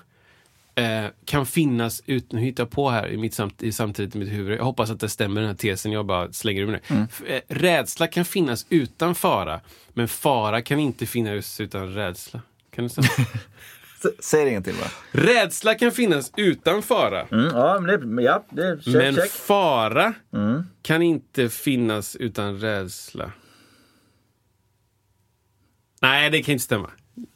eh, 0.75 1.05
kan 1.25 1.45
finnas, 1.45 2.01
ut, 2.05 2.31
nu 2.31 2.41
hittar 2.41 2.63
jag 2.63 2.71
på 2.71 2.89
här 2.89 3.07
i 3.07 3.17
mitt 3.17 3.33
samt, 3.33 3.63
i 3.63 3.71
samtidigt 3.71 4.15
i 4.15 4.17
mitt 4.17 4.31
huvud. 4.31 4.59
Jag 4.59 4.63
hoppas 4.65 4.89
att 4.89 4.99
det 4.99 5.09
stämmer 5.09 5.41
den 5.41 5.49
här 5.49 5.57
tesen, 5.57 5.91
jag 5.91 6.05
bara 6.05 6.31
slänger 6.33 6.61
ur 6.61 6.67
mig. 6.67 6.81
Mm. 6.87 7.07
Eh, 7.27 7.41
Rädsla 7.47 8.07
kan 8.07 8.25
finnas 8.25 8.65
utan 8.69 9.15
fara, 9.15 9.59
men 9.93 10.07
fara 10.07 10.61
kan 10.61 10.79
inte 10.79 11.05
finnas 11.05 11.59
utan 11.59 11.93
rädsla. 11.93 12.41
Kan 12.75 12.83
det 12.83 12.89
stämma? 12.89 13.07
S- 14.05 14.25
Säg 14.25 14.45
det 14.45 14.51
en 14.55 14.63
till 14.63 14.73
va? 14.73 14.87
rädsla 15.11 15.75
kan 15.75 15.91
finnas 15.91 16.31
utan 16.37 16.81
fara. 16.81 17.21
Mm, 17.31 17.45
ja, 17.45 17.79
men 17.79 18.15
det, 18.15 18.23
ja, 18.23 18.45
det, 18.49 18.83
check, 18.83 18.93
Men 18.93 19.15
check. 19.15 19.31
fara 19.31 20.13
Mm. 20.33 20.63
kan 20.81 21.01
inte 21.01 21.49
finnas 21.49 22.15
utan 22.15 22.59
rädsla. 22.59 23.31
Nej, 26.01 26.29
det 26.29 26.43
kan 26.43 26.51
inte 26.53 26.63
stämma. 26.65 26.89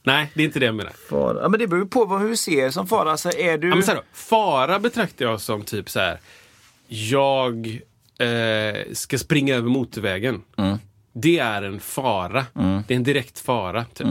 Nej, 0.04 0.32
det 0.36 0.42
är 0.42 0.46
inte 0.46 0.60
det 0.60 0.66
jag 0.66 0.76
menar. 0.76 0.92
Fara. 1.10 1.42
Ja, 1.42 1.50
men 1.50 1.60
det 1.60 1.68
beror 1.68 1.86
på 1.86 2.06
vad, 2.06 2.22
hur 2.22 2.30
du 2.30 2.38
ser 2.38 2.70
som 2.70 2.88
fara. 2.88 3.12
Alltså, 3.12 3.30
är 3.38 3.58
du... 3.58 3.70
Ja, 3.70 3.82
så 3.82 3.94
då, 3.94 4.02
fara 4.14 4.80
betraktar 4.80 5.26
jag 5.26 5.42
som 5.42 5.64
typ 5.64 5.90
så 5.90 6.00
här. 6.00 6.20
Jag 6.88 7.80
eh, 8.20 8.94
ska 8.94 9.18
springa 9.18 9.56
över 9.56 9.70
motorvägen. 9.70 10.42
Mm. 10.58 10.78
Det 11.14 11.40
är 11.40 11.62
en 11.62 11.80
fara. 11.80 12.46
Det 12.88 12.94
är 12.94 12.96
en 12.96 13.04
direkt 13.04 13.40
fara. 13.40 13.86
Typ. 13.94 14.08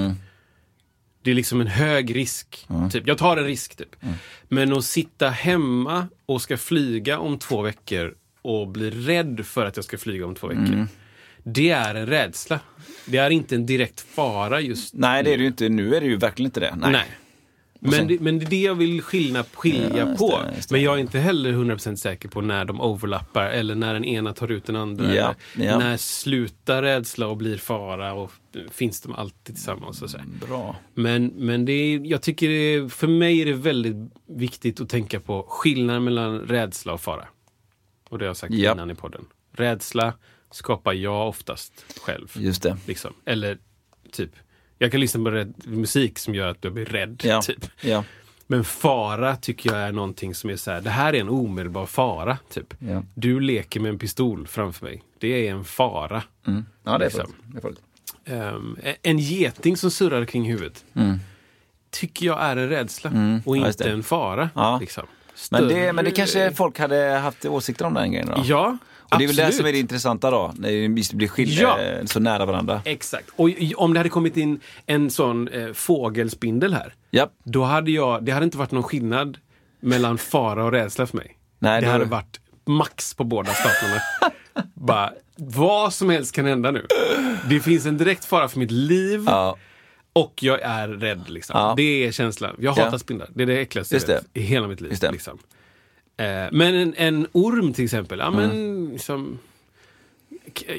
Mm. 1.29 1.31
Det 1.31 1.33
är 1.33 1.35
liksom 1.35 1.61
en 1.61 1.67
hög 1.67 2.17
risk. 2.17 2.67
Typ. 2.93 3.07
Jag 3.07 3.19
tar 3.19 3.37
en 3.37 3.45
risk. 3.45 3.77
Typ. 3.77 4.03
Mm. 4.03 4.15
Men 4.49 4.73
att 4.73 4.85
sitta 4.85 5.29
hemma 5.29 6.07
och 6.27 6.43
ska 6.43 6.57
flyga 6.57 7.19
om 7.19 7.39
två 7.39 7.63
veckor 7.63 8.15
och 8.43 8.69
bli 8.69 8.91
rädd 8.91 9.47
för 9.47 9.67
att 9.67 9.77
jag 9.77 9.85
ska 9.85 9.99
flyga 9.99 10.27
om 10.27 10.35
två 10.35 10.47
veckor. 10.47 10.65
Mm. 10.65 10.89
Det 11.43 11.71
är 11.71 11.95
en 11.95 12.07
rädsla. 12.07 12.61
Det 13.05 13.19
är 13.19 13.31
inte 13.31 13.55
en 13.55 13.67
direkt 13.67 14.01
fara 14.01 14.61
just 14.61 14.95
Nej, 14.95 15.23
det 15.23 15.33
är 15.33 15.37
det 15.37 15.43
ju 15.43 15.49
inte. 15.49 15.69
Nu 15.69 15.95
är 15.95 16.01
det 16.01 16.07
ju 16.07 16.17
verkligen 16.17 16.47
inte 16.47 16.61
det. 16.61 16.75
Nej. 16.77 16.93
Nej. 16.93 17.07
Men, 17.81 18.09
det, 18.09 18.21
men 18.21 18.39
det 18.39 18.45
är 18.45 18.51
det 18.51 18.63
jag 18.63 18.75
vill 18.75 19.03
skilja, 19.03 19.45
skilja 19.53 19.89
Ja, 19.97 20.07
just 20.09 20.19
på. 20.19 20.43
det, 20.43 20.57
just 20.57 20.69
det. 20.69 20.73
Men 20.75 20.83
jag 20.83 20.95
är 20.95 20.99
inte 20.99 21.19
heller 21.19 21.53
100% 21.53 21.97
säker 21.97 22.29
på 22.29 22.41
när 22.41 22.65
de 22.65 22.81
overlappar 22.81 23.47
eller 23.47 23.75
när 23.75 23.95
den 23.95 24.05
ena 24.05 24.33
tar 24.33 24.51
ut 24.51 24.65
den 24.65 24.77
andra. 24.77 25.15
Ja, 25.15 25.35
ja. 25.57 25.79
När 25.79 25.97
slutar 25.97 26.83
rädsla 26.83 27.27
och 27.27 27.37
blir 27.37 27.57
fara 27.57 28.13
och 28.13 28.33
finns 28.71 29.01
de 29.01 29.15
alltid 29.15 29.55
tillsammans. 29.55 30.03
Och 30.03 30.11
så. 30.11 30.19
Bra. 30.49 30.77
Men, 30.95 31.27
men 31.27 31.65
det 31.65 31.73
är, 31.73 32.01
jag 32.05 32.23
tycker 32.23 32.51
är, 32.51 32.89
för 32.89 33.07
mig 33.07 33.41
är 33.41 33.47
det 33.47 33.53
väldigt 33.53 34.13
viktigt 34.27 34.81
att 34.81 34.89
tänka 34.89 35.21
på 35.21 35.47
skillnaden 35.49 36.05
mellan 36.05 36.39
rädsla 36.41 36.93
och 36.93 37.01
fara. 37.01 37.29
Och 38.11 38.19
det 38.19 38.25
har 38.25 38.29
jag 38.29 38.37
sagt 38.37 38.55
innan 38.55 38.91
i 38.91 38.95
podden. 38.95 39.25
Rädsla 39.53 40.13
skapar 40.51 40.93
jag 40.93 41.29
oftast 41.29 41.73
själv. 42.01 42.29
Just 42.39 42.63
det. 42.63 42.77
Liksom. 42.87 43.15
Eller 43.25 43.59
typ, 44.13 44.31
jag 44.79 44.91
kan 44.91 45.01
lyssna 45.01 45.25
på 45.25 45.31
rädd, 45.31 45.55
musik 45.67 46.19
som 46.19 46.35
gör 46.35 46.49
att 46.49 46.59
jag 46.61 46.73
blir 46.73 46.85
rädd. 46.85 47.21
Ja. 47.25 47.43
Typ. 47.43 47.67
Ja. 47.81 48.05
Men 48.47 48.65
fara 48.65 49.37
tycker 49.37 49.71
jag 49.73 49.79
är 49.81 49.93
någonting 49.93 50.35
som 50.35 50.51
är 50.51 50.57
så 50.57 50.71
här, 50.71 50.81
det 50.81 50.91
här 50.91 51.13
är 51.13 51.21
en 51.21 51.29
omedelbar 51.29 51.87
fara. 51.87 52.39
Typ. 52.53 52.75
Ja. 52.79 53.03
Du 53.15 53.41
leker 53.41 53.81
med 53.81 53.89
en 53.89 53.99
pistol 53.99 54.47
framför 54.47 54.85
mig. 54.87 55.03
Det 55.19 55.49
är 55.49 55.53
en 55.53 55.65
fara. 55.65 56.23
Mm. 56.47 56.67
Ja, 56.85 56.99
det 56.99 57.05
är 57.05 57.11
Liksom. 57.11 57.35
farligt. 57.63 57.81
Ehm, 58.25 58.77
en 59.03 59.19
geting 59.19 59.77
som 59.77 59.91
surrar 59.91 60.25
kring 60.25 60.45
huvudet. 60.51 60.85
Tycker 61.91 62.27
jag 62.27 62.43
är 62.43 62.57
en 62.57 62.69
rädsla 62.69 63.11
och 63.11 63.17
Mm. 63.17 63.43
Ja, 63.47 63.57
just 63.57 63.81
inte 63.81 63.85
det. 63.91 63.95
en 63.97 64.03
fara. 64.03 64.51
Ja. 64.55 64.79
Liksom. 64.81 65.07
Men 65.51 65.69
det, 65.69 65.93
men 65.93 66.05
det 66.05 66.11
kanske 66.11 66.53
folk 66.55 66.79
hade 66.79 66.97
haft 67.11 67.45
åsikter 67.45 67.85
om 67.85 67.95
den 67.95 68.11
grejen 68.13 68.27
då? 68.29 68.43
Ja, 68.45 68.79
Och 69.11 69.19
det 69.19 69.25
är 69.25 69.27
väl 69.27 69.37
det 69.37 69.53
som 69.53 69.67
är 69.67 69.73
det 69.73 69.79
intressanta 69.79 70.31
då, 70.31 70.53
när 70.59 70.71
vi 70.71 70.89
blir 71.17 71.29
skilda 71.29 71.63
Ja. 71.63 71.81
eh, 71.81 72.05
så 72.05 72.21
nära 72.21 72.47
varandra. 72.47 72.83
Exakt. 72.85 73.29
Och 73.37 73.51
om 73.77 73.93
det 73.95 73.99
hade 74.01 74.09
kommit 74.09 74.37
in 74.37 74.61
en 74.87 75.11
sån 75.11 75.49
eh, 75.49 75.73
fågelspindel 75.73 76.75
här. 76.75 76.95
Japp. 77.11 77.33
Då 77.45 77.63
hade 77.65 77.91
jag, 77.91 78.25
det 78.25 78.33
hade 78.33 78.45
inte 78.45 78.59
varit 78.59 78.71
någon 78.71 78.83
skillnad 78.83 79.39
mellan 79.81 80.19
fara 80.19 80.65
och 80.65 80.73
rädsla 80.73 81.07
för 81.07 81.17
mig. 81.17 81.37
Nej, 81.59 81.81
det 81.81 81.87
då- 81.87 81.93
hade 81.93 82.05
varit 82.05 82.41
max 82.67 83.15
på 83.15 83.25
båda 83.25 83.53
staplarna. 83.53 84.01
Bara, 84.75 85.13
vad 85.37 85.93
som 85.95 86.11
helst 86.11 86.35
kan 86.35 86.47
hända 86.47 86.71
nu. 86.71 86.87
Det 87.49 87.61
finns 87.61 87.87
en 87.87 87.97
direkt 87.97 88.25
fara 88.25 88.49
för 88.49 88.59
mitt 88.59 88.71
liv 88.71 89.25
Ja, 89.27 89.57
och 90.13 90.43
jag 90.43 90.61
är 90.63 90.89
rädd. 90.89 91.25
Liksom. 91.29 91.55
Ja. 91.61 91.75
Det 91.77 91.83
är 92.07 92.13
känslan. 92.13 92.57
Jag 92.59 92.79
Ja. 92.79 92.85
hatar 92.85 92.99
spindlar. 92.99 93.29
Det 93.35 93.43
är 93.43 93.47
det 93.47 93.61
äckligaste 93.61 93.95
Just 93.95 94.09
jag 94.09 94.15
vet 94.15 94.25
det. 94.33 94.41
i 94.41 94.43
hela 94.43 94.69
mitt 94.69 94.81
liv. 94.81 94.97
Det. 95.01 95.11
Liksom. 95.11 95.39
Eh, 96.19 96.47
men 96.53 96.75
en, 96.75 96.95
en 96.97 97.27
orm 97.33 97.73
till 97.73 97.85
exempel, 97.85 98.19
ja, 98.19 98.31
men, 98.31 98.51
Mm. 98.51 98.93
liksom, 98.93 99.39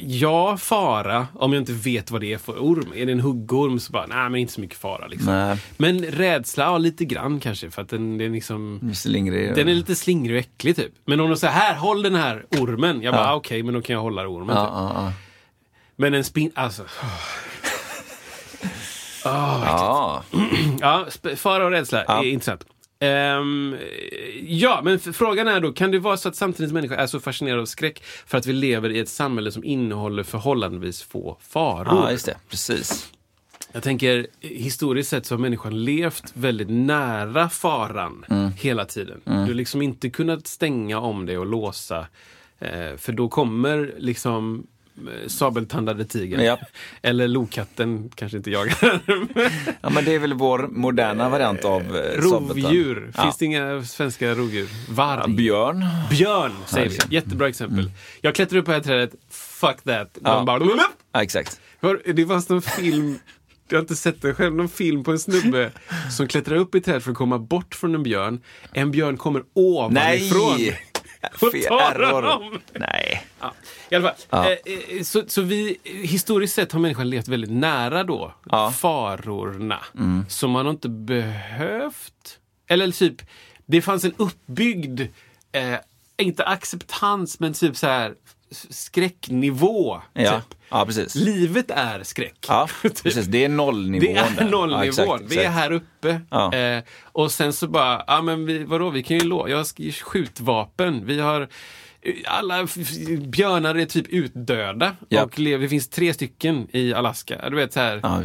Ja, 0.01 0.57
fara, 0.57 1.27
om 1.33 1.53
jag 1.53 1.61
inte 1.61 1.73
vet 1.73 2.11
vad 2.11 2.21
det 2.21 2.33
är 2.33 2.37
för 2.37 2.53
orm. 2.59 2.93
Är 2.95 3.05
det 3.05 3.11
en 3.11 3.19
huggorm 3.19 3.79
så 3.79 3.91
bara, 3.91 4.05
nej 4.05 4.29
men 4.29 4.35
inte 4.35 4.53
så 4.53 4.61
mycket 4.61 4.77
fara. 4.77 5.07
Liksom. 5.07 5.57
Men 5.77 6.03
rädsla, 6.05 6.63
ja 6.63 6.77
lite 6.77 7.05
grann 7.05 7.39
kanske. 7.39 7.71
För 7.71 7.81
att 7.81 7.89
den, 7.89 8.17
den, 8.17 8.31
liksom, 8.33 8.91
Slingrig. 8.95 9.55
den 9.55 9.67
är 9.67 9.73
lite 9.73 9.95
slingrig 9.95 10.35
och 10.35 10.39
äcklig 10.39 10.75
typ. 10.75 10.91
Men 11.05 11.19
om 11.19 11.29
de 11.29 11.35
säger, 11.37 11.53
här 11.53 11.75
håll 11.75 12.01
den 12.01 12.15
här 12.15 12.45
ormen. 12.51 13.01
Jag 13.01 13.13
bara, 13.13 13.23
Ja. 13.23 13.35
okej, 13.35 13.63
men 13.63 13.73
då 13.73 13.81
kan 13.81 13.93
jag 13.93 14.01
hålla 14.01 14.27
ormen. 14.27 14.55
Ja, 14.55 14.65
typ. 14.65 14.73
ja, 14.73 14.91
ja. 14.95 15.13
Men 15.95 16.13
en 16.13 16.23
spin, 16.23 16.51
alltså. 16.55 16.83
ja. 19.23 20.23
Ja, 20.81 21.05
sp- 21.09 21.35
fara 21.35 21.65
och 21.65 21.71
rädsla 21.71 22.03
Ja. 22.07 22.23
är 22.23 22.27
intressant. 22.29 22.65
Ehm, 22.99 23.75
ja, 24.43 24.81
men 24.83 24.99
frågan 24.99 25.47
är 25.47 25.59
då, 25.59 25.71
kan 25.73 25.91
det 25.91 25.99
vara 25.99 26.17
så 26.17 26.29
att 26.29 26.35
samtidens 26.35 26.73
människa 26.73 26.95
är 26.95 27.07
så 27.07 27.19
fascinerad 27.19 27.59
av 27.59 27.65
skräck 27.65 28.03
för 28.25 28.37
att 28.37 28.45
vi 28.45 28.53
lever 28.53 28.89
i 28.89 28.99
ett 28.99 29.09
samhälle 29.09 29.51
som 29.51 29.63
innehåller 29.63 30.23
förhållandevis 30.23 31.01
få 31.03 31.37
faror? 31.41 31.87
ja, 31.87 32.11
just 32.11 32.25
det. 32.25 32.37
Precis. 32.49 33.11
Jag 33.71 33.83
tänker, 33.83 34.27
historiskt 34.41 35.09
sett 35.09 35.25
så 35.25 35.35
har 35.35 35.39
människan 35.39 35.83
levt 35.83 36.23
väldigt 36.33 36.69
nära 36.69 37.49
faran 37.49 38.25
Mm. 38.29 38.51
hela 38.51 38.85
tiden. 38.85 39.21
Du 39.23 39.31
har 39.31 39.47
liksom 39.47 39.81
inte 39.81 40.09
kunnat 40.09 40.47
stänga 40.47 40.99
om 40.99 41.25
dig 41.25 41.37
och 41.37 41.45
låsa. 41.45 42.07
Eh, 42.59 42.95
för 42.97 43.11
då 43.11 43.29
kommer 43.29 43.93
liksom 43.97 44.67
sabeltandade 45.27 46.05
tigern. 46.05 46.41
Ja. 46.41 46.59
Eller 47.01 47.27
lokatten, 47.27 48.09
kanske 48.15 48.37
inte 48.37 48.51
jagar. 48.51 48.99
Ja, 49.81 49.89
men 49.89 50.05
det 50.05 50.15
är 50.15 50.19
väl 50.19 50.33
vår 50.33 50.67
moderna 50.71 51.29
variant 51.29 51.65
av 51.65 51.81
eh, 51.81 52.21
sabeltand. 52.21 52.49
Rovdjur. 52.49 53.11
Ja. 53.15 53.23
Finns 53.23 53.37
det 53.37 53.45
inga 53.45 53.83
svenska 53.83 54.35
rovdjur? 54.35 54.69
Varg. 54.89 55.33
Björn. 55.33 55.85
Björn, 56.09 56.51
säger 56.65 56.89
vi. 56.89 57.15
Jättebra 57.15 57.47
exempel. 57.47 57.91
Jag 58.21 58.35
klättrar 58.35 58.59
upp 58.59 58.65
på 58.65 58.71
det 58.71 58.77
här 58.77 58.83
trädet. 58.83 59.11
Fuck 59.29 59.81
that. 59.83 60.17
Ja. 60.23 60.43
bara... 60.43 60.63
Ja, 61.11 61.23
exakt. 61.23 61.59
Det 62.05 62.27
fanns 62.27 62.49
någon 62.49 62.61
film, 62.61 63.19
jag 63.69 63.77
har 63.77 63.81
inte 63.81 63.95
sett 63.95 64.21
den 64.21 64.35
själv, 64.35 64.55
någon 64.55 64.69
film 64.69 65.03
på 65.03 65.11
en 65.11 65.19
snubbe 65.19 65.71
som 66.17 66.27
klättrar 66.27 66.55
upp 66.55 66.75
i 66.75 66.81
träd 66.81 67.03
för 67.03 67.11
att 67.11 67.17
komma 67.17 67.39
bort 67.39 67.75
från 67.75 67.95
en 67.95 68.03
björn. 68.03 68.41
En 68.73 68.91
björn 68.91 69.17
kommer 69.17 69.43
ovanifrån. 69.53 70.55
Nej! 70.57 70.81
Och 71.41 71.51
Fel 71.51 71.63
tar 71.63 71.95
error. 71.95 72.21
honom. 72.21 72.59
Nej. 72.73 73.25
Ja, 73.39 73.53
I 73.89 73.95
alla 73.95 74.07
fall. 74.07 74.17
Ja. 74.29 74.49
Eh, 74.51 74.97
eh, 74.97 75.03
så, 75.03 75.23
så 75.27 75.41
vi, 75.41 75.77
historiskt 75.83 76.55
sett 76.55 76.71
har 76.71 76.79
människan 76.79 77.09
levt 77.09 77.27
väldigt 77.27 77.51
nära 77.51 78.03
då 78.03 78.33
Ja. 78.45 78.61
Mm. 78.61 78.73
farorna. 78.73 79.79
Så 80.29 80.47
man 80.47 80.65
har 80.65 80.71
inte 80.73 80.89
behövt, 80.89 82.39
eller 82.67 82.91
typ, 82.91 83.21
det 83.65 83.81
fanns 83.81 84.03
en 84.05 84.13
uppbyggd, 84.17 85.01
eh, 85.51 85.75
inte 86.17 86.43
acceptans, 86.45 87.39
men 87.39 87.53
typ 87.53 87.77
så 87.77 87.87
här 87.87 88.13
skräcknivå. 88.51 90.01
Ja, 90.13 90.31
Typ. 90.49 90.57
ja 90.69 90.85
precis. 90.85 91.15
Livet 91.15 91.71
är 91.71 92.03
skräck. 92.03 92.45
Ja, 92.47 92.67
Typ. 92.81 93.03
precis. 93.03 93.25
Det 93.25 93.43
är 93.45 93.49
nollnivån. 93.49 94.13
Det 94.37 94.41
är 94.41 94.49
nollnivån. 94.49 94.81
Ja, 94.85 94.85
exakt, 94.85 95.23
Vi 95.31 95.35
är 95.35 95.39
exakt. 95.41 95.55
här 95.55 95.71
uppe. 95.71 96.21
Ja. 96.29 96.53
Eh, 96.53 96.83
och 97.03 97.31
sen 97.31 97.53
så 97.53 97.67
bara, 97.67 98.03
ja 98.07 98.21
men 98.21 98.45
vi, 98.45 98.63
vadå, 98.63 98.89
vi 98.89 99.03
kan 99.03 99.17
ju 99.17 99.23
lå- 99.23 99.49
Jag 99.49 99.57
har 99.57 99.63
sk- 99.63 100.03
skjutvapen. 100.03 101.05
Vi 101.05 101.19
har 101.19 101.47
alla 102.25 102.67
björnar 103.27 103.75
är 103.75 103.85
typ 103.85 104.07
utdöda. 104.07 104.95
Ja. 105.09 105.23
Och 105.23 105.39
lever, 105.39 105.63
det 105.63 105.69
finns 105.69 105.89
tre 105.89 106.13
stycken 106.13 106.67
i 106.71 106.93
Alaska. 106.93 107.49
Du 107.49 107.55
vet 107.55 107.73
så 107.73 107.79
här, 107.79 107.99
Ja, 108.03 108.23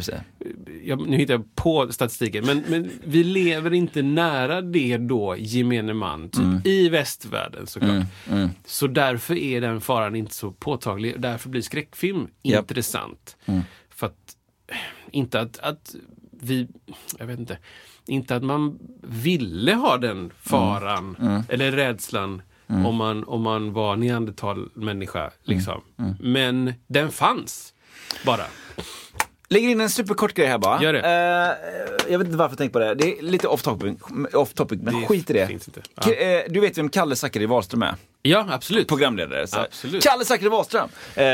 jag, 0.83 1.07
nu 1.07 1.17
hittar 1.17 1.33
jag 1.33 1.55
på 1.55 1.91
statistiken, 1.93 2.45
men, 2.45 2.63
men 2.67 2.91
vi 3.03 3.23
lever 3.23 3.73
inte 3.73 4.01
nära 4.01 4.61
det 4.61 4.97
då, 4.97 5.35
gemene 5.37 5.93
man, 5.93 6.29
typ, 6.29 6.41
Mm. 6.43 6.61
i 6.65 6.89
västvärlden 6.89 7.67
såklart. 7.67 8.03
Så 8.65 8.87
därför 8.87 9.35
är 9.35 9.61
den 9.61 9.81
faran 9.81 10.15
inte 10.15 10.33
så 10.33 10.51
påtaglig. 10.51 11.15
Därför 11.21 11.49
blir 11.49 11.61
skräckfilm 11.61 12.27
Japp. 12.43 12.71
intressant. 12.71 13.37
Mm. 13.45 13.61
För 13.89 14.07
att, 14.07 14.35
inte 15.11 15.39
att, 15.39 15.59
att 15.59 15.95
vi, 16.41 16.67
jag 17.19 17.25
vet 17.25 17.39
inte, 17.39 17.57
inte 18.07 18.35
att 18.35 18.43
man 18.43 18.79
ville 19.01 19.73
ha 19.73 19.97
den 19.97 20.31
faran 20.41 21.15
Mm. 21.21 21.41
eller 21.49 21.71
rädslan 21.71 22.41
om, 22.67 22.95
man, 22.95 23.23
om 23.23 23.41
man 23.41 23.73
var 23.73 23.95
neandertalmänniska. 23.95 25.31
Liksom. 25.43 25.81
Mm. 25.99 26.15
Men 26.19 26.73
den 26.87 27.11
fanns 27.11 27.73
bara. 28.25 28.43
Lägger 29.49 29.69
in 29.69 29.81
en 29.81 29.89
superkort 29.89 30.33
grej 30.33 30.47
här 30.47 30.57
bara. 30.57 30.81
Gör 30.83 30.93
det. 30.93 30.99
Eh, 30.99 32.11
jag 32.11 32.19
vet 32.19 32.25
inte 32.27 32.37
varför 32.37 32.51
jag 32.51 32.57
tänkte 32.57 32.73
på 32.73 32.79
det. 32.79 32.95
Det 32.95 33.17
är 33.19 33.21
lite 33.21 33.47
off 33.47 33.61
topic, 33.61 33.97
off 34.33 34.53
topic 34.53 34.79
men 34.83 35.01
Det 35.01 35.07
skit 35.07 35.29
i 35.29 35.33
det. 35.33 35.47
K- 36.03 36.11
eh, 36.11 36.43
Du 36.49 36.59
vet 36.59 36.77
vem 36.77 36.89
Kalle 36.89 37.15
Zackari 37.15 37.45
Wahlström 37.45 37.81
är? 37.83 37.95
Ja, 38.27 38.45
absolut. 38.49 38.87
Programledare. 38.87 39.47
Så. 39.47 39.59
Absolut. 39.59 40.03
Kalle 40.03 40.25
Zackari 40.25 40.49
Wahlström! 40.49 40.89
Eh, 41.15 41.25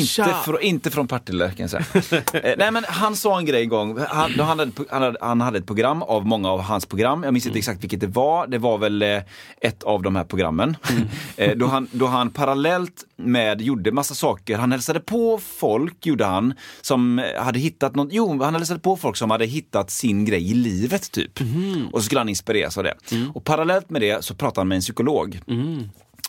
inte, 0.00 0.34
från, 0.44 0.60
inte 0.62 0.90
från 0.90 1.08
Partille 1.08 1.52
kan 1.56 1.68
jag 1.68 1.70
säga. 1.92 2.22
eh, 2.42 2.54
nej 2.58 2.70
men 2.70 2.84
han 2.88 3.16
sa 3.16 3.38
en 3.38 3.44
grej 3.46 3.62
en 3.62 3.68
gång. 3.68 3.98
Han, 4.08 4.32
då 4.36 4.42
han, 4.42 4.58
hade, 4.58 4.72
han, 4.90 5.02
hade, 5.02 5.18
han 5.20 5.40
hade 5.40 5.58
ett 5.58 5.66
program 5.66 6.02
av 6.02 6.26
många 6.26 6.50
av 6.50 6.60
hans 6.60 6.86
program. 6.86 7.22
Jag 7.22 7.32
minns 7.34 7.44
Mm. 7.46 7.50
inte 7.50 7.58
exakt 7.58 7.82
vilket 7.82 8.00
det 8.00 8.06
var. 8.06 8.46
Det 8.46 8.58
var 8.58 8.78
väl 8.78 9.02
eh, 9.02 9.22
ett 9.60 9.82
av 9.82 10.02
de 10.02 10.16
här 10.16 10.24
programmen. 10.24 10.76
Mm. 10.90 11.08
eh, 11.36 11.56
då, 11.56 11.66
han, 11.66 11.88
då 11.92 12.06
han 12.06 12.30
parallellt 12.30 13.04
med 13.16 13.60
gjorde 13.62 13.92
massa 13.92 14.14
saker. 14.14 14.58
Han 14.58 14.72
hälsade 14.72 15.00
på 15.00 15.38
folk, 15.58 16.06
gjorde 16.06 16.24
han, 16.24 16.54
som 16.80 17.22
hade 17.38 17.58
hittat 17.58 17.94
något. 17.94 18.08
Jo, 18.12 18.42
han 18.42 18.54
hälsade 18.54 18.80
på 18.80 18.96
folk 18.96 19.16
som 19.16 19.30
hade 19.30 19.44
hittat 19.46 19.90
sin 19.90 20.24
grej 20.24 20.50
i 20.50 20.54
livet 20.54 21.12
typ. 21.12 21.40
Mm. 21.40 21.88
Och 21.92 22.00
så 22.00 22.04
skulle 22.04 22.20
han 22.20 22.28
inspireras 22.28 22.78
av 22.78 22.84
det. 22.84 22.94
Och 23.34 23.44
parallellt 23.44 23.90
med 23.90 24.00
det 24.02 24.24
så 24.24 24.34
pratade 24.34 24.60
han 24.60 24.68
med 24.68 24.76
en 24.76 24.82
psykolog. 24.82 25.40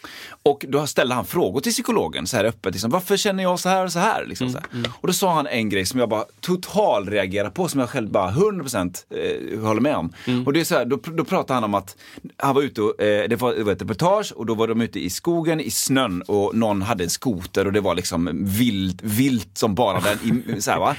Mm. 0.04 0.39
Och 0.43 0.66
då 0.68 0.88
ställde 0.88 1.16
han 1.16 1.26
frågor 1.26 1.62
till 1.62 1.72
psykologen 1.72 2.28
så 2.28 2.38
här 2.38 2.45
öppet. 2.45 2.74
Liksom, 2.74 2.91
Varför 2.91 3.18
känner 3.18 3.43
jag 3.43 3.60
så 3.60 3.70
här 3.70 3.86
och 3.86 3.91
så 3.91 4.00
här? 4.00 4.26
Liksom, 4.26 4.50
så 4.50 4.58
här. 4.58 4.91
Och 5.02 5.08
då 5.08 5.14
sa 5.14 5.34
han 5.34 5.47
en 5.47 5.70
grej 5.70 5.86
som 5.86 6.00
jag 6.00 6.10
bara 6.10 6.26
total 6.41 7.10
reagerar 7.10 7.50
på, 7.50 7.68
som 7.68 7.80
jag 7.80 7.89
själv 7.89 8.12
bara 8.12 8.32
100% 8.32 8.97
eh, 9.10 9.60
håller 9.62 9.82
med 9.82 9.95
om. 9.95 10.14
Och 10.45 10.54
det 10.54 10.60
är 10.60 10.64
så 10.64 10.76
här, 10.76 10.86
då, 10.86 10.95
då 10.95 11.26
pratade 11.26 11.54
han 11.54 11.64
om 11.64 11.74
att 11.74 11.95
han 12.38 12.56
var 12.56 12.62
ute 12.62 12.82
och, 12.82 13.02
eh, 13.02 13.30
det, 13.30 13.36
var, 13.36 13.54
det 13.54 13.64
var 13.64 13.72
ett 13.72 13.82
reportage 13.82 14.34
och 14.36 14.45
då 14.45 14.54
var 14.54 14.68
de 14.68 14.82
ute 14.82 15.00
i 15.00 15.10
skogen 15.10 15.60
i 15.60 15.72
snön 15.72 16.22
och 16.22 16.56
någon 16.56 16.82
hade 16.82 17.04
en 17.04 17.10
skoter 17.10 17.66
och 17.66 17.74
det 17.74 17.82
var 17.82 17.95
liksom 17.95 18.30
vilt, 18.45 19.02
vilt 19.02 19.58
som 19.58 19.76
bara 19.76 20.00
den. 20.00 20.43
I, 20.58 20.62
så 20.62 20.72
här, 20.72 20.80
va? 20.80 20.95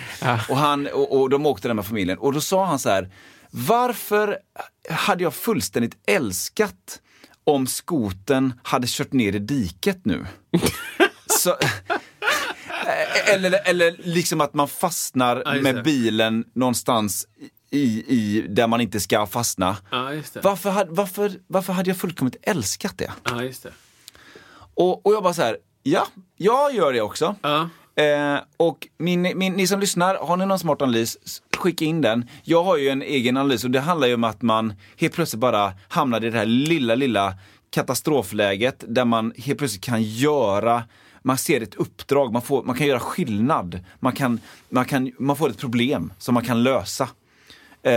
Och, 0.49 0.57
han, 0.57 0.87
och, 0.87 1.21
och 1.21 1.31
de 1.31 1.47
åkte 1.47 1.69
där 1.69 1.75
med 1.75 1.87
familjen 1.87 2.19
och 2.19 2.33
då 2.33 2.41
sa 2.41 2.65
han 2.65 2.79
så 2.79 2.89
här, 2.89 3.11
varför 3.51 4.39
hade 4.91 5.23
jag 5.23 5.35
fullständigt 5.35 5.97
älskat 6.07 7.01
om 7.51 7.67
skoten 7.67 8.53
hade 8.63 8.87
kört 8.91 9.13
ner 9.13 9.35
i 9.35 9.39
diket 9.39 10.05
nu. 10.05 10.27
Så, 11.27 11.57
Eh, 12.87 13.35
eller, 13.35 13.69
eller 13.69 13.97
liksom 13.99 14.41
att 14.41 14.55
man 14.55 14.69
fastnar 14.69 15.43
Ja, 15.45 15.55
med 15.55 15.85
bilen 15.85 16.45
någonstans 16.53 17.27
i, 17.71 18.05
i, 18.15 18.47
där 18.49 18.67
man 18.67 18.81
inte 18.81 19.01
ska 19.01 19.27
fastna. 19.27 19.77
Ja. 19.91 20.13
Varför, 20.43 20.87
varför, 20.89 21.33
varför 21.47 21.73
hade 21.73 21.91
jag 21.91 21.97
fullkomligt 21.97 22.37
älskat 22.43 22.99
det? 22.99 23.13
Ja, 23.25 23.35
det. 23.35 23.73
Och, 24.75 25.07
och 25.07 25.15
jag 25.15 25.23
bara 25.23 25.35
så 25.35 25.43
här, 25.43 25.57
ja, 25.83 26.07
jag 26.37 26.75
gör 26.75 26.93
det 26.93 27.01
också. 27.01 27.37
Eh, 28.01 28.39
och 28.57 28.89
min, 28.99 29.23
min, 29.35 29.53
ni 29.53 29.67
som 29.67 29.81
lyssnar, 29.81 30.15
har 30.15 30.37
ni 30.37 30.47
någon 30.47 30.59
smart 30.59 30.83
analys, 30.83 31.43
skicka 31.57 31.85
in 31.85 32.01
den. 32.01 32.29
Jag 32.43 32.65
har 32.65 32.77
ju 32.77 32.89
en 32.89 33.03
egen 33.03 33.37
analys 33.37 33.65
och 33.65 33.71
det 33.71 33.81
handlar 33.81 34.09
ju 34.09 34.15
om 34.15 34.25
att 34.25 34.43
man 34.43 34.75
helt 34.97 35.15
plötsligt 35.15 35.41
bara 35.41 35.73
hamnar 35.89 36.25
i 36.25 36.31
det 36.31 36.39
här 36.39 36.47
lilla, 36.47 36.95
lilla 36.95 37.35
katastrofläget 37.71 38.85
där 38.89 39.05
man 39.05 39.33
helt 39.37 39.59
plötsligt 39.59 39.85
kan 39.85 40.03
göra 40.03 40.83
man 41.23 41.39
ser 41.39 41.61
ett 41.61 41.75
uppdrag, 41.75 42.33
man, 42.33 42.43
får, 42.43 42.63
man 42.63 42.77
kan 42.77 42.87
göra 42.87 43.01
skillnad. 43.01 43.81
Man, 43.99 44.13
kan, 44.13 44.41
man, 44.69 44.85
kan, 44.85 45.13
man 45.19 45.37
får 45.37 45.51
ett 45.51 45.59
problem 45.59 46.13
som 46.19 46.35
man 46.35 46.45
kan 46.45 46.63
lösa. 46.63 47.09
Eh, 47.83 47.93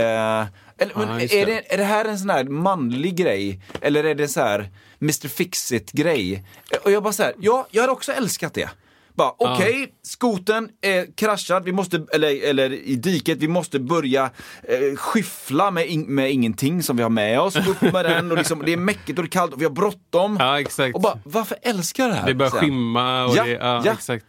eller, 0.78 0.94
men 0.94 1.20
just 1.20 1.34
är, 1.34 1.46
det. 1.46 1.52
det, 1.52 1.74
är 1.74 1.78
det 1.78 1.84
här 1.84 2.04
en 2.04 2.18
sån 2.18 2.30
här 2.30 2.44
manlig 2.44 3.16
grej? 3.16 3.60
Eller 3.80 4.04
är 4.04 4.14
det 4.14 4.28
så 4.28 4.40
här 4.40 4.70
Mr 5.00 5.28
Fix-It 5.28 5.92
grej? 5.92 6.44
Och 6.84 6.90
jag 6.90 7.02
bara 7.02 7.12
så 7.12 7.22
här, 7.22 7.34
ja, 7.38 7.66
jag 7.70 7.82
hade 7.82 7.92
också 7.92 8.12
älskat 8.12 8.54
det. 8.54 8.70
Bara 9.16 9.32
okej, 9.38 9.94
skoten 10.02 10.68
är 10.80 11.16
kraschad, 11.16 11.64
vi 11.64 11.72
måste, 11.72 12.06
eller, 12.12 12.44
eller 12.44 12.72
i 12.72 12.96
diket, 12.96 13.38
vi 13.38 13.48
måste 13.48 13.80
börja 13.80 14.30
eh, 14.62 14.96
skyffla 14.96 15.70
med, 15.70 15.86
in, 15.86 16.14
med 16.14 16.30
ingenting 16.32 16.82
som 16.82 16.96
vi 16.96 17.02
har 17.02 17.10
med 17.10 17.40
oss. 17.40 17.56
Upp 17.56 17.80
med 17.80 18.04
den 18.04 18.30
och 18.30 18.38
liksom, 18.38 18.62
det 18.64 18.72
är 18.72 18.76
mäckigt 18.76 19.18
och 19.18 19.24
det 19.24 19.28
är 19.28 19.30
kallt 19.30 19.52
och 19.52 19.60
vi 19.60 19.64
har 19.64 19.72
bråttom. 19.72 20.36
Ja, 20.40 20.60
exakt. 20.60 20.94
Och 20.94 21.00
bara, 21.00 21.18
varför 21.24 21.58
älskar 21.62 22.02
jag 22.02 22.12
det 22.12 22.16
här? 22.16 22.26
Det 22.26 22.34
börjar 22.34 22.50
Sen. 22.50 22.60
skimma 22.60 23.24
och 23.24 23.36
Ja, 23.36 23.44
det, 23.44 23.50
ja, 23.50 23.82
ja. 23.84 23.92
exakt. 23.92 24.26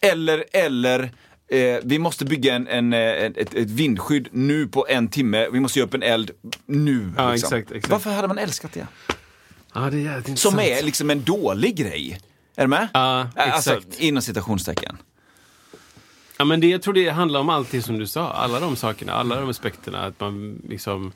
Eller, 0.00 0.44
eller 0.52 1.10
eh, 1.48 1.76
vi 1.82 1.98
måste 1.98 2.24
bygga 2.24 2.54
en, 2.54 2.68
en, 2.68 2.92
eh, 2.92 3.00
ett, 3.00 3.54
ett, 3.54 3.70
vindskydd 3.70 4.28
nu 4.32 4.68
på 4.68 4.86
en 4.88 5.08
timme. 5.08 5.48
Vi 5.52 5.60
måste 5.60 5.78
göra 5.78 5.86
upp 5.86 5.94
en 5.94 6.02
eld 6.02 6.30
nu. 6.66 7.12
Ja, 7.16 7.32
liksom. 7.32 7.56
exakt, 7.56 7.72
exakt. 7.72 7.90
Varför 7.90 8.10
hade 8.10 8.28
man 8.28 8.38
älskat 8.38 8.72
det? 8.72 8.86
Ja, 9.74 9.80
det 9.90 10.06
är 10.06 10.36
Som 10.36 10.58
är 10.58 10.82
liksom 10.82 11.10
en 11.10 11.22
dålig 11.22 11.76
grej. 11.76 12.20
Är 12.56 12.62
du 12.62 12.68
med? 12.68 12.88
Ja, 12.94 13.28
Alltså, 13.36 13.74
exakt. 13.76 14.00
inom 14.00 14.22
citationstecken. 14.22 14.96
Ja, 16.38 16.44
men 16.44 16.60
det, 16.60 16.66
jag 16.66 16.82
tror 16.82 16.94
det 16.94 17.08
handlar 17.08 17.40
om 17.40 17.48
allt 17.48 17.70
det 17.70 17.82
som 17.82 17.98
du 17.98 18.06
sa. 18.06 18.30
Alla 18.32 18.60
de 18.60 18.76
sakerna, 18.76 19.12
alla 19.12 19.40
de 19.40 19.48
aspekterna. 19.50 20.00
Att 20.04 20.20
man 20.20 20.62
liksom 20.68 21.12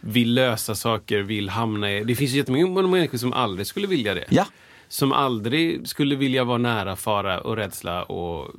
vill 0.00 0.34
lösa 0.34 0.74
saker, 0.74 1.18
vill 1.20 1.48
hamna 1.48 1.92
i... 1.92 2.04
Det 2.04 2.14
finns 2.14 2.30
ju 2.32 2.36
jättemånga 2.36 2.82
människor 2.82 3.18
som 3.18 3.32
aldrig 3.32 3.66
skulle 3.66 3.86
vilja 3.86 4.14
det. 4.14 4.24
Ja. 4.30 4.46
Som 4.92 5.12
aldrig 5.12 5.88
skulle 5.88 6.16
vilja 6.16 6.44
vara 6.44 6.58
nära 6.58 6.96
fara 6.96 7.40
och 7.40 7.56
rädsla 7.56 8.02
och 8.02 8.50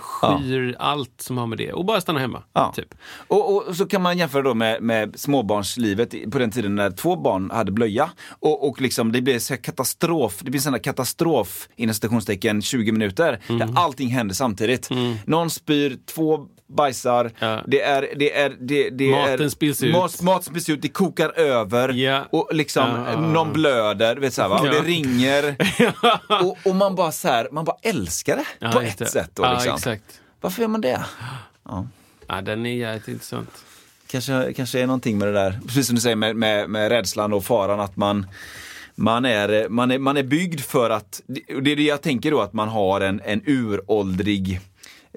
skyr 0.00 0.76
allt 0.78 1.20
som 1.20 1.38
har 1.38 1.46
med 1.46 1.58
det 1.58 1.72
och 1.72 1.84
bara 1.84 2.00
stanna 2.00 2.18
hemma. 2.18 2.42
Ja. 2.52 2.72
Typ. 2.76 2.94
Och, 3.28 3.68
och 3.68 3.76
så 3.76 3.86
kan 3.86 4.02
man 4.02 4.18
jämföra 4.18 4.42
då 4.42 4.54
med, 4.54 4.82
med 4.82 5.20
småbarnslivet 5.20 6.30
på 6.32 6.38
den 6.38 6.50
tiden 6.50 6.74
när 6.74 6.90
två 6.90 7.16
barn 7.16 7.50
hade 7.50 7.72
blöja. 7.72 8.10
Och, 8.28 8.68
och 8.68 8.80
liksom 8.80 9.12
det 9.12 9.22
blir 9.22 9.38
så 9.38 9.56
katastrof, 9.56 10.40
det 10.40 10.50
blir 10.50 10.70
här 10.70 10.78
katastrof 10.78 11.68
inom 11.76 11.94
citationstecken 11.94 12.62
20 12.62 12.92
minuter. 12.92 13.40
Mm. 13.46 13.58
Där 13.58 13.80
allting 13.80 14.08
händer 14.08 14.34
samtidigt. 14.34 14.90
Någon 15.24 15.50
spyr, 15.50 15.98
två 16.14 16.46
bajsar, 16.76 17.30
Ja. 17.38 17.60
det 17.66 17.82
är, 17.82 18.08
det 18.16 18.32
är, 18.38 18.56
det, 18.60 18.90
det 18.90 19.10
Maten 19.10 19.40
är, 19.46 19.48
spills 19.48 19.82
ut. 19.82 19.92
Mat, 19.94 20.22
mat 20.22 20.44
spills 20.44 20.68
ut, 20.68 20.82
det 20.82 20.88
kokar 20.88 21.38
över 21.38 21.88
Ja. 21.92 22.24
och 22.30 22.48
liksom 22.52 22.88
Ja, 22.88 22.96
ja, 23.06 23.12
ja. 23.12 23.20
någon 23.20 23.52
blöder, 23.52 24.16
vet 24.16 24.34
så 24.34 24.42
här, 24.42 24.48
va? 24.48 24.58
och 24.60 24.66
Ja. 24.66 24.72
det 24.72 24.80
ringer. 24.80 25.56
och, 26.44 26.56
och 26.64 26.74
man 26.76 26.94
bara 26.94 27.12
så 27.12 27.28
här, 27.28 27.48
man 27.52 27.64
bara 27.64 27.76
älskar 27.82 28.36
det 28.36 28.44
Ja, 28.58 28.72
på 28.72 28.80
ett 28.80 28.98
det. 28.98 29.06
sätt. 29.06 29.30
Då, 29.34 29.42
Ja, 29.42 29.52
liksom. 29.52 29.74
exakt. 29.74 30.20
Varför 30.40 30.60
gör 30.62 30.68
man 30.68 30.80
det? 30.80 31.00
Ja, 32.28 32.40
den 32.40 32.66
är 32.66 32.74
jävligt 32.74 33.08
intressant. 33.08 33.50
Kanske, 34.06 34.52
kanske 34.52 34.80
är 34.80 34.86
någonting 34.86 35.18
med 35.18 35.28
det 35.28 35.34
där, 35.34 35.60
precis 35.66 35.86
som 35.86 35.94
du 35.94 36.00
säger 36.00 36.16
med, 36.16 36.36
med, 36.36 36.70
med 36.70 36.88
rädslan 36.88 37.32
och 37.32 37.44
faran 37.44 37.80
att 37.80 37.96
man 37.96 38.26
man 38.94 39.24
är, 39.24 39.68
man, 39.68 39.90
är, 39.90 39.98
man 39.98 40.16
är 40.16 40.22
byggd 40.22 40.60
för 40.60 40.90
att, 40.90 41.20
det 41.62 41.72
är 41.72 41.76
det 41.76 41.82
jag 41.82 42.02
tänker 42.02 42.30
då 42.30 42.40
att 42.40 42.52
man 42.52 42.68
har 42.68 43.00
en, 43.00 43.20
en 43.24 43.42
uråldrig 43.46 44.60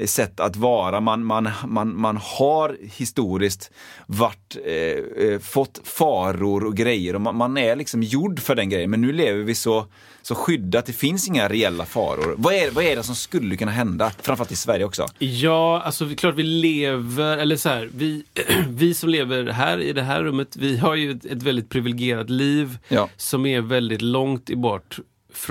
sätt 0.05 0.39
att 0.39 0.55
vara. 0.55 0.99
Man, 1.01 1.25
man, 1.25 1.49
man, 1.67 1.99
man 2.01 2.17
har 2.17 2.77
historiskt 2.97 3.71
varit, 4.07 4.57
eh, 4.65 4.73
eh, 5.27 5.39
fått 5.39 5.81
faror 5.83 6.63
och 6.65 6.75
grejer 6.77 7.15
och 7.15 7.21
man, 7.21 7.35
man 7.35 7.57
är 7.57 7.75
liksom 7.75 8.03
gjord 8.03 8.39
för 8.39 8.55
den 8.55 8.69
grejen. 8.69 8.89
Men 8.89 9.01
nu 9.01 9.11
lever 9.13 9.43
vi 9.43 9.55
så, 9.55 9.85
så 10.21 10.35
skyddat, 10.35 10.85
det 10.85 10.93
finns 10.93 11.27
inga 11.27 11.49
reella 11.49 11.85
faror. 11.85 12.35
Vad 12.37 12.53
är, 12.53 12.71
vad 12.71 12.83
är 12.83 12.95
det 12.95 13.03
som 13.03 13.15
skulle 13.15 13.57
kunna 13.57 13.71
hända? 13.71 14.11
Framförallt 14.21 14.51
i 14.51 14.55
Sverige 14.55 14.85
också. 14.85 15.05
Ja, 15.19 15.81
alltså 15.85 16.09
klart 16.17 16.35
vi 16.35 16.43
lever, 16.43 17.37
eller 17.37 17.55
så 17.55 17.69
här, 17.69 17.89
vi, 17.95 18.23
vi 18.69 18.93
som 18.93 19.09
lever 19.09 19.45
här 19.45 19.77
i 19.81 19.93
det 19.93 20.01
här 20.01 20.23
rummet, 20.23 20.55
vi 20.55 20.77
har 20.77 20.95
ju 20.95 21.11
ett, 21.11 21.25
ett 21.25 21.43
väldigt 21.43 21.69
privilegierat 21.69 22.29
liv 22.29 22.77
Ja. 22.87 23.09
som 23.17 23.45
är 23.45 23.61
väldigt 23.61 24.01
långt, 24.01 24.49
i 24.49 24.55
bort, 24.55 24.99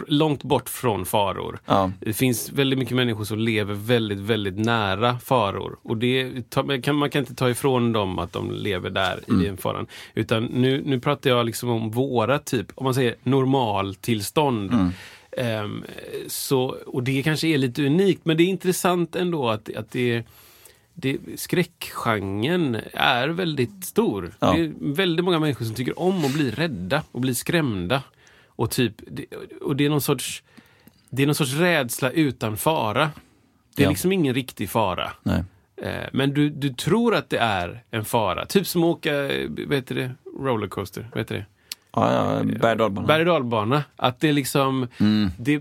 långt 0.07 0.43
bort 0.43 0.69
från 0.69 1.07
faror. 1.07 1.59
Ja. 1.67 1.91
Det 2.01 2.13
finns 2.13 2.53
väldigt 2.53 2.79
mycket 2.79 2.97
människor 2.97 3.25
som 3.25 3.39
lever 3.39 3.75
väldigt, 3.75 4.19
väldigt 4.19 4.59
nära 4.59 5.19
faror. 5.19 5.79
Och 5.83 5.97
det 5.97 6.51
kan, 6.83 6.97
man 6.97 7.11
kan 7.11 7.21
inte 7.21 7.35
ta 7.35 7.51
ifrån 7.51 7.93
dem 7.93 8.19
att 8.19 8.33
de 8.33 8.51
lever 8.51 8.91
där 8.91 9.21
i 9.29 9.45
den 9.45 9.57
faran. 9.57 9.87
Utan 10.15 10.45
nu, 10.45 10.83
nu 10.87 11.01
pratar 11.01 11.31
jag 11.31 11.47
liksom 11.47 11.69
om 11.69 11.91
våra 11.91 12.39
typ, 12.39 12.67
om 12.75 12.85
man 12.85 12.95
säger 12.95 13.15
normaltillstånd. 13.23 14.93
Ehm, 15.37 15.85
så, 16.27 16.77
och 16.87 17.03
det 17.03 17.23
kanske 17.23 17.49
är 17.49 17.59
lite 17.59 17.87
unikt, 17.87 18.25
men 18.25 18.37
det 18.37 18.43
är 18.43 18.49
intressant 18.49 19.17
ändå 19.17 19.49
att, 19.49 19.77
att 19.77 19.91
det 19.91 20.25
det, 20.95 21.19
skräckgenren 21.37 22.77
är 22.93 23.29
väldigt 23.29 23.85
stor. 23.85 24.33
Ja. 24.39 24.53
Det 24.53 24.61
är 24.61 24.73
väldigt 24.79 25.25
många 25.25 25.39
människor 25.39 25.65
som 25.65 25.75
tycker 25.75 25.99
om 25.99 26.25
att 26.25 26.35
bli 26.35 26.51
rädda 26.51 27.03
och 27.13 27.21
bli 27.21 27.35
skrämda. 27.35 28.03
Och, 28.57 28.71
typ, 28.71 28.95
och 29.61 29.77
det 29.77 29.85
är 29.87 29.91
någon 29.91 30.01
sorts 30.01 30.43
det 31.11 31.23
är 31.23 31.27
någon 31.27 31.35
sorts 31.35 31.53
rädsla 31.55 32.11
utan 32.11 32.57
fara. 32.57 33.11
Det 33.77 33.83
är 33.83 33.87
Ja. 33.87 33.91
liksom 33.91 34.13
ingen 34.13 34.35
riktig 34.35 34.71
fara. 34.71 35.13
Nej. 35.23 35.45
Eh, 35.77 36.09
Men 36.13 36.35
du, 36.35 36.51
du 36.51 36.69
tror 36.71 37.15
att 37.15 37.31
det 37.31 37.39
är 37.39 37.83
en 37.91 38.05
fara. 38.05 38.47
Typ 38.47 38.67
som 38.67 38.85
att 38.85 38.89
åka, 38.97 39.13
vad 39.67 39.75
heter 39.75 39.95
det, 39.95 40.11
rollercoaster, 40.39 41.09
vad 41.13 41.19
heter 41.21 41.35
det? 41.35 41.47
Ja, 41.95 42.13
ja, 42.13 42.43
berg 43.07 43.21
och 43.21 43.27
dalbana. 43.27 43.85
Att 43.97 44.21
det 44.21 44.33
liksom, 44.33 44.89
Mm. 45.01 45.31
det, 45.39 45.59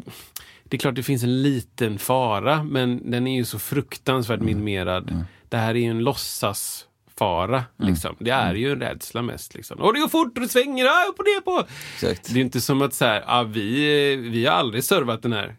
det 0.63 0.77
är 0.77 0.79
klart 0.79 0.95
det 0.95 1.03
finns 1.03 1.23
en 1.23 1.41
liten 1.41 1.99
fara, 1.99 2.63
men 2.63 3.11
den 3.11 3.27
är 3.27 3.35
ju 3.35 3.45
så 3.45 3.59
fruktansvärt 3.59 4.39
Mm. 4.39 4.45
minimerad. 4.45 5.25
Det 5.49 5.57
här 5.57 5.69
är 5.69 5.79
ju 5.79 5.85
en 5.91 5.99
låtsasfara. 6.03 6.90
Mm. 7.25 7.61
Liksom. 7.77 8.15
Det 8.19 8.29
är 8.31 8.53
ju 8.53 8.71
en 8.71 8.79
rädsla 8.79 9.21
mest. 9.21 9.55
Liksom. 9.55 9.79
Och 9.79 9.93
det 9.93 9.99
går 9.99 10.07
fort 10.07 10.37
och 10.37 10.41
det 10.43 10.49
svänger, 10.49 10.85
ah, 10.85 11.05
upp 11.09 11.19
och 11.19 11.25
ner 11.25 11.41
på! 11.41 11.63
Exakt. 11.93 12.33
Det 12.33 12.39
är 12.39 12.41
inte 12.41 12.61
som 12.61 12.81
att 12.81 12.93
så 12.93 13.05
här, 13.05 13.23
ah, 13.27 13.43
vi, 13.43 14.15
vi 14.15 14.45
har 14.45 14.53
aldrig 14.53 14.83
servat 14.83 15.21
den 15.21 15.33
här. 15.33 15.55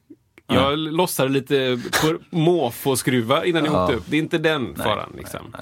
Jag 0.47 0.79
lossade 0.79 1.29
lite 1.29 1.81
på 2.03 2.19
måfå-skruva 2.37 3.45
innan 3.45 3.65
jag 3.65 3.75
Ja. 3.75 3.85
åkte 3.85 3.97
upp. 3.97 4.05
Det 4.07 4.17
är 4.17 4.21
inte 4.21 4.39
den 4.39 4.75
faran. 4.77 5.09
nej, 5.15 5.19
Liksom. 5.23 5.55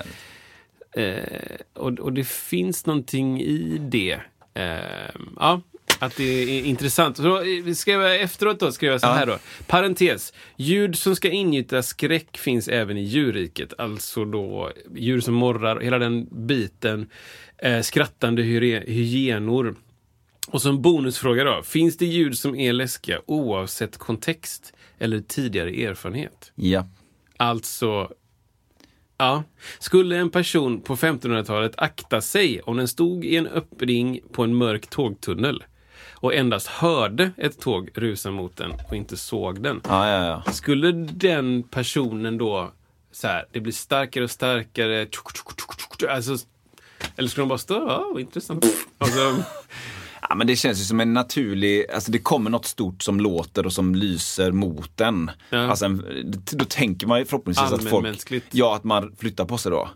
nej. 0.96 1.06
Eh, 1.06 1.56
och, 1.74 1.98
och 1.98 2.12
det 2.12 2.26
finns 2.28 2.86
någonting 2.86 3.40
i 3.40 3.78
det. 3.80 4.20
Eh, 4.54 5.14
ja, 5.36 5.60
att 6.00 6.16
det 6.16 6.24
är 6.24 6.64
intressant. 6.64 7.16
Så 7.16 7.42
eh, 7.42 7.72
skrev 7.74 8.00
jag 8.00 8.20
efteråt 8.20 8.60
då, 8.60 8.72
skrev 8.72 8.92
jag 8.92 9.00
så 9.00 9.06
Ja. 9.06 9.12
här 9.12 9.26
då. 9.26 9.38
Parentes. 9.66 10.32
Ljud 10.56 10.98
som 10.98 11.16
ska 11.16 11.30
ingjuta 11.30 11.82
skräck 11.82 12.38
finns 12.38 12.68
även 12.68 12.96
i 12.96 13.02
djurriket. 13.02 13.72
Alltså 13.78 14.24
då 14.24 14.72
djur 14.96 15.20
som 15.20 15.34
morrar, 15.34 15.80
hela 15.80 15.98
den 15.98 16.46
biten. 16.46 17.08
Eh, 17.58 17.80
skrattande 17.80 18.42
hyenor. 18.42 19.74
Och 20.48 20.62
som 20.62 20.82
bonusfråga 20.82 21.44
då. 21.44 21.62
Finns 21.62 21.96
det 21.96 22.06
ljud 22.06 22.38
som 22.38 22.54
är 22.54 22.72
läskiga 22.72 23.20
oavsett 23.26 23.96
kontext 23.98 24.72
eller 24.98 25.20
tidigare 25.20 25.70
erfarenhet? 25.70 26.52
Ja. 26.54 26.86
Alltså, 27.36 28.10
ja. 29.18 29.44
Skulle 29.78 30.16
en 30.16 30.30
person 30.30 30.80
på 30.80 30.96
1500-talet 30.96 31.72
akta 31.76 32.20
sig 32.20 32.60
om 32.60 32.76
den 32.76 32.88
stod 32.88 33.24
i 33.24 33.36
en 33.36 33.46
öppning 33.46 34.20
på 34.32 34.42
en 34.42 34.54
mörk 34.54 34.86
tågtunnel 34.86 35.64
och 36.20 36.34
endast 36.34 36.66
hörde 36.66 37.30
ett 37.36 37.60
tåg 37.60 37.90
rusa 37.94 38.30
mot 38.30 38.56
den 38.56 38.72
och 38.88 38.96
inte 38.96 39.16
såg 39.16 39.62
den. 39.62 39.80
Ja, 39.88 40.08
ja, 40.08 40.42
ja. 40.46 40.52
Skulle 40.52 40.92
den 41.12 41.62
personen 41.62 42.38
då, 42.38 42.72
så 43.12 43.26
här, 43.26 43.46
det 43.52 43.60
blir 43.60 43.72
starkare 43.72 44.24
och 44.24 44.30
starkare, 44.30 45.04
tjuk, 45.04 45.36
tjuk, 45.36 46.00
tjuk, 46.00 46.10
alltså, 46.10 46.36
eller 47.16 47.28
skulle 47.28 47.42
de 47.42 47.48
bara 47.48 47.58
stå, 47.58 47.74
ja, 47.74 48.10
vad 48.12 48.20
intressant. 48.20 48.66
Alltså, 48.98 49.42
Ja, 50.28 50.34
men 50.34 50.46
det 50.46 50.56
känns 50.56 50.80
ju 50.80 50.84
som 50.84 51.00
en 51.00 51.12
naturlig, 51.12 51.90
alltså 51.90 52.12
det 52.12 52.18
kommer 52.18 52.50
något 52.50 52.66
stort 52.66 53.02
som 53.02 53.20
låter 53.20 53.66
och 53.66 53.72
som 53.72 53.94
lyser 53.94 54.52
mot 54.52 54.96
den. 54.96 55.30
Ja. 55.50 55.58
Alltså 55.58 55.84
en, 55.84 56.04
då 56.52 56.64
tänker 56.64 57.06
man 57.06 57.18
ju 57.18 57.24
förhoppningsvis 57.24 57.72
att 57.72 57.88
folk, 57.88 58.32
ja 58.50 58.76
att 58.76 58.84
man 58.84 59.16
flyttar 59.18 59.44
på 59.44 59.58
sig 59.58 59.72
då. 59.72 59.88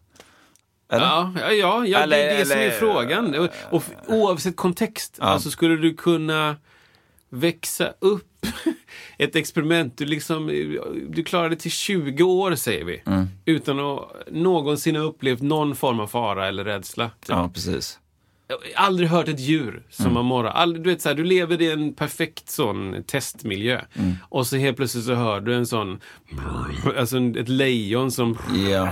Eller? 0.93 1.05
Ja, 1.07 1.33
ja, 1.41 1.53
ja, 1.53 1.87
ja 1.87 2.07
det 2.07 2.17
är 2.17 2.29
Eller- 2.29 2.39
det 2.39 2.47
som 2.47 2.59
är 2.59 2.63
eller- 2.63 2.79
frågan. 2.79 3.35
Och, 3.35 3.49
och 3.71 3.83
oavsett 4.07 4.57
kontext, 4.57 5.17
Ja. 5.21 5.25
alltså 5.25 5.51
skulle 5.51 5.77
du 5.77 5.95
kunna 5.95 6.57
växa 7.31 7.93
upp 7.99 8.47
ett 9.19 9.37
experiment. 9.37 9.99
Du, 9.99 10.05
liksom, 10.05 10.47
du 11.09 11.25
klarar 11.25 11.49
det 11.51 11.57
till 11.57 11.71
20 11.71 12.23
år, 12.25 12.55
säger 12.55 12.85
vi. 12.85 13.03
Mm. 13.07 13.27
Utan 13.45 13.81
att 13.81 14.09
någonsin 14.31 14.97
ha 14.97 15.03
upplevt 15.03 15.43
någon 15.43 15.77
form 15.77 16.01
av 16.01 16.07
fara 16.07 16.49
eller 16.49 16.65
rädsla. 16.65 17.05
typ. 17.21 17.29
Ja, 17.29 17.51
precis. 17.55 17.99
Aldrig 18.77 19.09
hört 19.09 19.29
ett 19.29 19.41
djur 19.41 19.83
som 19.91 20.05
Mm. 20.07 20.17
har 20.17 20.23
morrat. 20.23 20.75
Du, 20.75 20.91
vet, 20.91 21.03
så 21.03 21.09
här, 21.09 21.17
du 21.17 21.25
lever 21.25 21.63
i 21.63 21.73
en 21.73 21.95
perfekt 21.95 22.51
sån 22.51 23.05
testmiljö. 23.07 23.81
Mm. 23.95 24.13
Och 24.29 24.47
så 24.47 24.57
helt 24.57 24.77
plötsligt 24.77 25.05
så 25.05 25.15
hör 25.15 25.41
du 25.41 25.55
en 25.55 25.67
sån, 25.67 26.01
alltså 26.99 27.17
ett 27.39 27.49
lejon 27.49 28.11
som 28.11 28.39
Ja, 28.71 28.89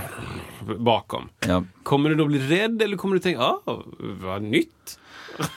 bakom. 0.77 1.29
ja. 1.47 1.63
Kommer 1.83 2.09
du 2.09 2.15
då 2.15 2.25
bli 2.25 2.39
rädd 2.39 2.81
eller 2.81 2.97
kommer 2.97 3.15
du 3.15 3.19
tänka, 3.21 3.39
ah, 3.41 3.61
vad 3.99 4.41
nytt? 4.41 4.99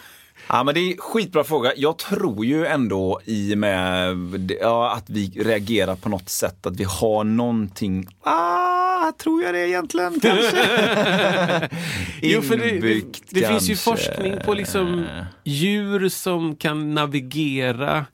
Ja 0.48 0.64
men 0.64 0.74
det 0.74 0.80
är 0.80 0.90
en 0.92 0.98
skitbra 0.98 1.44
fråga. 1.44 1.72
Jag 1.76 1.98
tror 1.98 2.44
ju 2.44 2.66
ändå 2.66 3.20
i 3.24 3.54
och 3.54 3.58
med 3.58 4.16
ja, 4.60 4.92
att 4.92 5.10
vi 5.10 5.26
reagerar 5.28 5.96
på 5.96 6.08
något 6.08 6.28
sätt, 6.28 6.66
att 6.66 6.76
vi 6.80 6.84
har 6.84 7.24
någonting, 7.24 8.06
ah, 8.22 8.85
tror 9.18 9.42
jag 9.42 9.54
det 9.54 9.68
egentligen 9.68 10.20
kanske? 10.20 11.68
Jo, 12.22 12.42
för 12.42 12.56
det, 12.56 12.70
det, 12.80 13.04
det 13.30 13.48
finns 13.48 13.68
ju 13.70 13.76
forskning 13.76 14.38
på 14.44 14.54
liksom 14.54 15.04
djur 15.44 16.08
som 16.08 16.56
kan 16.56 16.94
navigera 16.94 18.06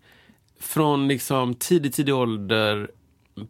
från 0.61 1.09
liksom 1.09 1.55
tidig, 1.55 1.95
tidig 1.95 2.15
ålder 2.15 2.91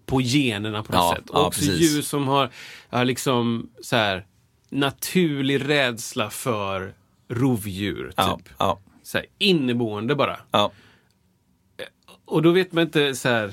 på 0.07 0.21
generna 0.21 0.83
på 0.83 0.93
något 0.93 1.01
Ja, 1.01 1.15
sätt. 1.17 1.25
ja, 1.33 1.39
Och 1.41 1.47
också 1.47 1.61
precis. 1.61 1.81
djur 1.95 2.03
som 2.03 2.29
har, 2.29 2.51
har 2.91 3.05
liksom 3.05 3.71
så 3.83 3.97
här, 3.97 4.27
naturlig 4.71 5.69
rädsla 5.69 6.31
för 6.31 6.93
rovdjur. 7.29 8.13
Ja, 8.17 8.37
Typ. 8.37 8.55
ja, 8.59 8.79
Så 9.03 9.19
här, 9.19 9.27
inneboende 9.39 10.15
bara. 10.15 10.39
ja. 10.51 10.73
Och 12.25 12.43
då 12.43 12.51
vet 12.51 12.73
man 12.73 12.83
inte 12.85 13.15
så 13.15 13.29
här. 13.29 13.53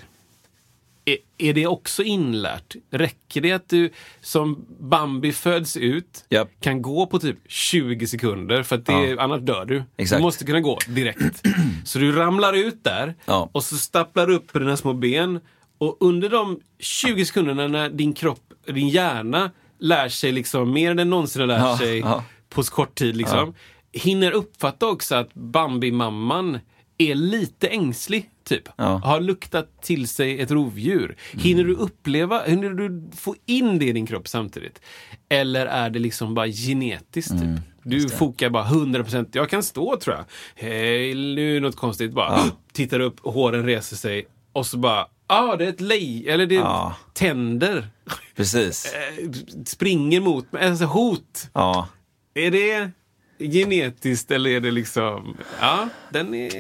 Är, 1.12 1.18
är 1.38 1.54
det 1.54 1.68
också 1.68 2.04
inlärt? 2.04 2.76
Räcker 2.92 3.42
det 3.42 3.52
att 3.52 3.70
du 3.70 3.90
som 4.22 4.66
Bambi 4.80 5.32
föds 5.32 5.78
ut, 5.78 6.26
Japp. 6.30 6.50
kan 6.62 6.82
gå 6.82 7.06
på 7.06 7.20
typ 7.20 7.38
20 7.48 8.08
sekunder 8.08 8.64
för 8.64 8.76
att 8.76 8.86
det, 8.86 8.94
Ja. 9.08 9.22
annars 9.22 9.42
dör 9.42 9.66
du. 9.66 9.84
Exakt. 9.98 10.20
Du 10.20 10.24
måste 10.24 10.46
kunna 10.46 10.60
gå 10.60 10.78
direkt. 10.88 11.42
så 11.86 12.00
du 12.00 12.12
ramlar 12.12 12.54
ut 12.54 12.84
där 12.84 13.16
Ja. 13.26 13.50
och 13.52 13.64
så 13.64 13.78
stapplar 13.78 14.28
du 14.28 14.36
upp 14.36 14.54
på 14.54 14.60
dina 14.60 14.78
små 14.78 14.94
ben. 14.94 15.40
Och 15.78 15.98
under 16.00 16.30
de 16.30 16.60
20 16.80 17.26
sekunderna 17.26 17.68
när 17.68 17.90
din 17.90 18.14
kropp, 18.14 18.42
din 18.68 18.90
hjärna 18.90 19.52
lär 19.80 20.10
sig 20.10 20.32
liksom 20.32 20.72
mer 20.74 20.92
än 20.92 20.98
den 20.98 21.10
någonsin 21.10 21.40
har 21.42 21.48
lärt 21.48 21.60
Ja, 21.60 21.78
sig 21.78 22.04
på 22.50 22.64
så 22.64 22.72
kort 22.74 22.96
tid 22.96 23.18
liksom. 23.18 23.54
Hinner 23.92 24.32
uppfatta 24.32 24.88
också 24.88 25.16
att 25.16 25.34
Bambi-mamman 25.34 26.60
är 26.98 27.16
lite 27.16 27.68
ängslig. 27.68 28.30
Typ. 28.50 28.64
Ja. 28.76 29.02
Har 29.04 29.20
luktat 29.20 29.82
till 29.82 30.08
sig 30.08 30.42
ett 30.42 30.52
rovdjur. 30.52 31.16
Hinner 31.32 31.64
du 31.64 31.74
uppleva, 31.76 32.44
hinner 32.44 32.70
du 32.70 33.10
få 33.18 33.36
in 33.46 33.80
det 33.80 33.86
i 33.86 33.92
din 33.92 34.06
kropp 34.08 34.28
samtidigt? 34.28 34.82
Eller 35.30 35.66
är 35.66 35.90
det 35.90 36.00
liksom 36.00 36.34
bara 36.34 36.48
genetiskt? 36.48 37.32
Mm, 37.32 37.56
Typ? 37.56 37.64
Du 37.84 38.10
fokar 38.10 38.50
bara 38.50 38.64
100%. 38.66 39.30
Jag 39.32 39.50
kan 39.50 39.64
stå 39.64 39.98
tror 39.98 40.16
jag. 40.16 40.26
Hej, 40.56 41.14
nu 41.16 41.58
är 41.58 41.62
något 41.62 41.76
konstigt. 41.76 42.12
Bara 42.14 42.40
tittar 42.74 43.00
upp, 43.00 43.20
håren 43.20 43.66
reser 43.66 43.96
sig 43.96 44.26
och 44.54 44.66
så 44.66 44.78
bara, 44.78 45.08
ah, 45.28 45.56
det 45.56 45.66
är 45.66 45.70
ett 45.70 45.82
lej, 45.82 46.30
eller 46.30 46.46
det 46.46 46.56
är 46.56 46.60
Ja. 46.60 46.96
tänder. 47.14 47.88
Precis. 48.36 48.94
Eh, 49.20 49.30
Springer 49.66 50.22
mot 50.22 50.52
mig, 50.52 50.68
alltså 50.68 50.86
hot. 50.86 51.50
Ja. 51.54 51.88
Är 52.34 52.52
det 52.52 52.92
genetiskt 53.40 54.32
eller 54.32 54.50
är 54.50 54.60
det 54.60 54.72
liksom... 54.72 55.38
Ja, 55.62 55.90
den 56.10 56.34
är... 56.36 56.52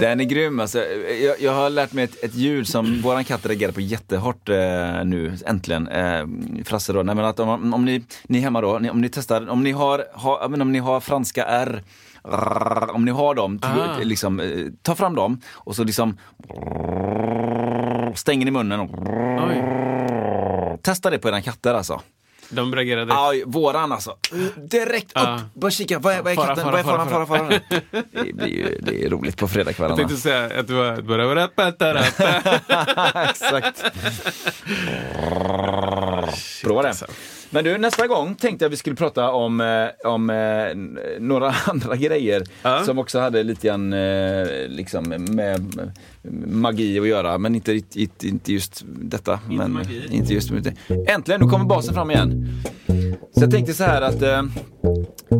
Den 0.00 0.20
är 0.20 0.24
grym 0.24 0.60
alltså. 0.60 0.78
jag, 1.22 1.40
jag 1.40 1.52
har 1.52 1.70
lärt 1.70 1.92
mig 1.92 2.04
ett, 2.04 2.24
ett 2.24 2.34
ljud 2.34 2.68
som 2.68 3.00
våran 3.02 3.24
katt 3.24 3.46
reagerar 3.46 3.72
på 3.72 3.80
jättehårt 3.80 4.48
eh, 4.48 5.04
nu, 5.04 5.36
äntligen. 5.46 5.88
Eh, 5.88 6.26
Frasse 6.64 6.92
då, 6.92 7.02
nej 7.02 7.14
men 7.14 7.24
att 7.24 7.40
om, 7.40 7.74
om 7.74 7.84
ni, 7.84 8.04
ni 8.22 8.40
hemma 8.40 8.60
då, 8.60 8.76
om 8.76 9.00
ni 9.00 9.08
testar, 9.08 9.48
om 9.48 9.62
ni 9.62 9.72
har, 9.72 10.04
ha, 10.12 10.48
men 10.48 10.62
om 10.62 10.72
ni 10.72 10.78
har 10.78 11.00
franska 11.00 11.44
R, 11.44 11.82
om 12.92 13.04
ni 13.04 13.10
har 13.10 13.34
dem, 13.34 13.58
Ah. 13.62 13.98
liksom, 14.02 14.40
eh, 14.40 14.66
ta 14.82 14.94
fram 14.94 15.14
dem 15.14 15.40
och 15.50 15.76
så 15.76 15.84
liksom 15.84 16.18
stänger 18.14 18.44
ni 18.44 18.50
munnen 18.50 18.80
och 18.80 18.90
Oj, 19.48 19.62
testa 20.82 21.10
det 21.10 21.18
på 21.18 21.28
era 21.28 21.40
katter 21.40 21.74
alltså. 21.74 22.00
De 22.52 22.74
reagerade. 22.74 23.12
Aj, 23.16 23.42
våran 23.46 23.92
alltså. 23.92 24.16
Direkt 24.56 25.06
upp! 25.06 25.12
Ja. 25.14 25.40
Bara 25.54 25.70
kika, 25.70 25.98
vad 25.98 26.14
är, 26.14 26.22
vad 26.22 26.32
är 26.32 26.36
Fara, 26.36 26.46
katten? 26.46 26.64
fara, 26.64 26.72
vad 26.72 26.80
är 26.80 26.84
faran? 26.84 27.08
fara, 27.08 27.26
Fara, 27.26 27.38
fara, 27.50 27.60
Det, 28.24 28.32
blir 28.32 28.46
ju, 28.48 28.78
det 28.82 29.04
är 29.04 29.10
roligt 29.10 29.36
på 29.36 29.44
Jag 29.44 29.50
fredagskvällarna. 29.50 29.96
tänkte 29.96 30.16
säga 30.16 30.44
att 30.60 30.66
det 30.68 30.74
var... 30.74 31.02
Exakt. 33.30 33.84
Prova 36.64 36.82
det. 36.82 36.94
Men 37.54 37.64
du, 37.64 37.78
nästa 37.78 38.06
gång 38.06 38.34
tänkte 38.34 38.64
jag 38.64 38.70
vi 38.70 38.76
skulle 38.76 38.96
prata 38.96 39.30
om, 39.30 39.60
eh, 39.60 40.10
om 40.12 40.30
eh, 40.30 40.76
några 41.20 41.54
andra 41.66 41.96
grejer 41.96 42.42
Ja. 42.62 42.82
som 42.84 42.98
också 42.98 43.18
hade 43.20 43.42
lite 43.42 43.66
grann 43.66 43.92
eh, 43.92 44.46
liksom 44.68 45.04
med 45.30 45.76
magi 46.46 47.00
att 47.00 47.06
göra. 47.08 47.38
Men 47.38 47.54
inte, 47.54 47.72
inte, 47.94 48.28
inte 48.28 48.52
just 48.52 48.82
detta. 48.86 49.40
men, 49.48 49.72
magi. 49.72 50.02
Inte 50.10 50.34
just, 50.34 50.50
äntligen, 51.08 51.40
nu 51.40 51.48
kommer 51.48 51.64
basen 51.64 51.94
fram 51.94 52.10
igen. 52.10 52.48
Så 53.34 53.40
jag 53.42 53.50
tänkte 53.50 53.74
så 53.74 53.84
här 53.84 54.02
att 54.02 54.22
eh, 54.22 54.42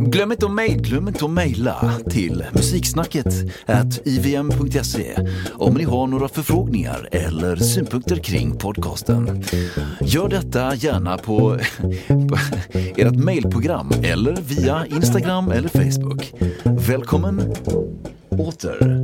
Glöm 0.00 0.32
inte 0.32 0.46
att 0.46 0.52
mejla, 0.52 0.82
glöm 0.82 1.08
inte 1.08 1.24
att 1.24 1.30
mejla 1.30 1.92
till 2.10 2.44
musiksnacket 2.52 3.26
at 3.66 4.06
ivm.se 4.06 5.16
om 5.54 5.74
ni 5.74 5.84
har 5.84 6.06
några 6.06 6.28
förfrågningar 6.28 7.08
eller 7.12 7.56
synpunkter 7.56 8.16
kring 8.16 8.58
podcasten. 8.58 9.44
Gör 10.00 10.28
detta 10.28 10.74
gärna 10.74 11.18
på, 11.18 11.58
på 12.08 12.38
ert 12.96 13.16
mejlprogram 13.16 13.90
eller 14.02 14.36
via 14.36 14.86
Instagram 14.86 15.50
eller 15.50 15.68
Facebook. 15.68 16.32
Välkommen 16.64 17.54
åter. 18.28 19.02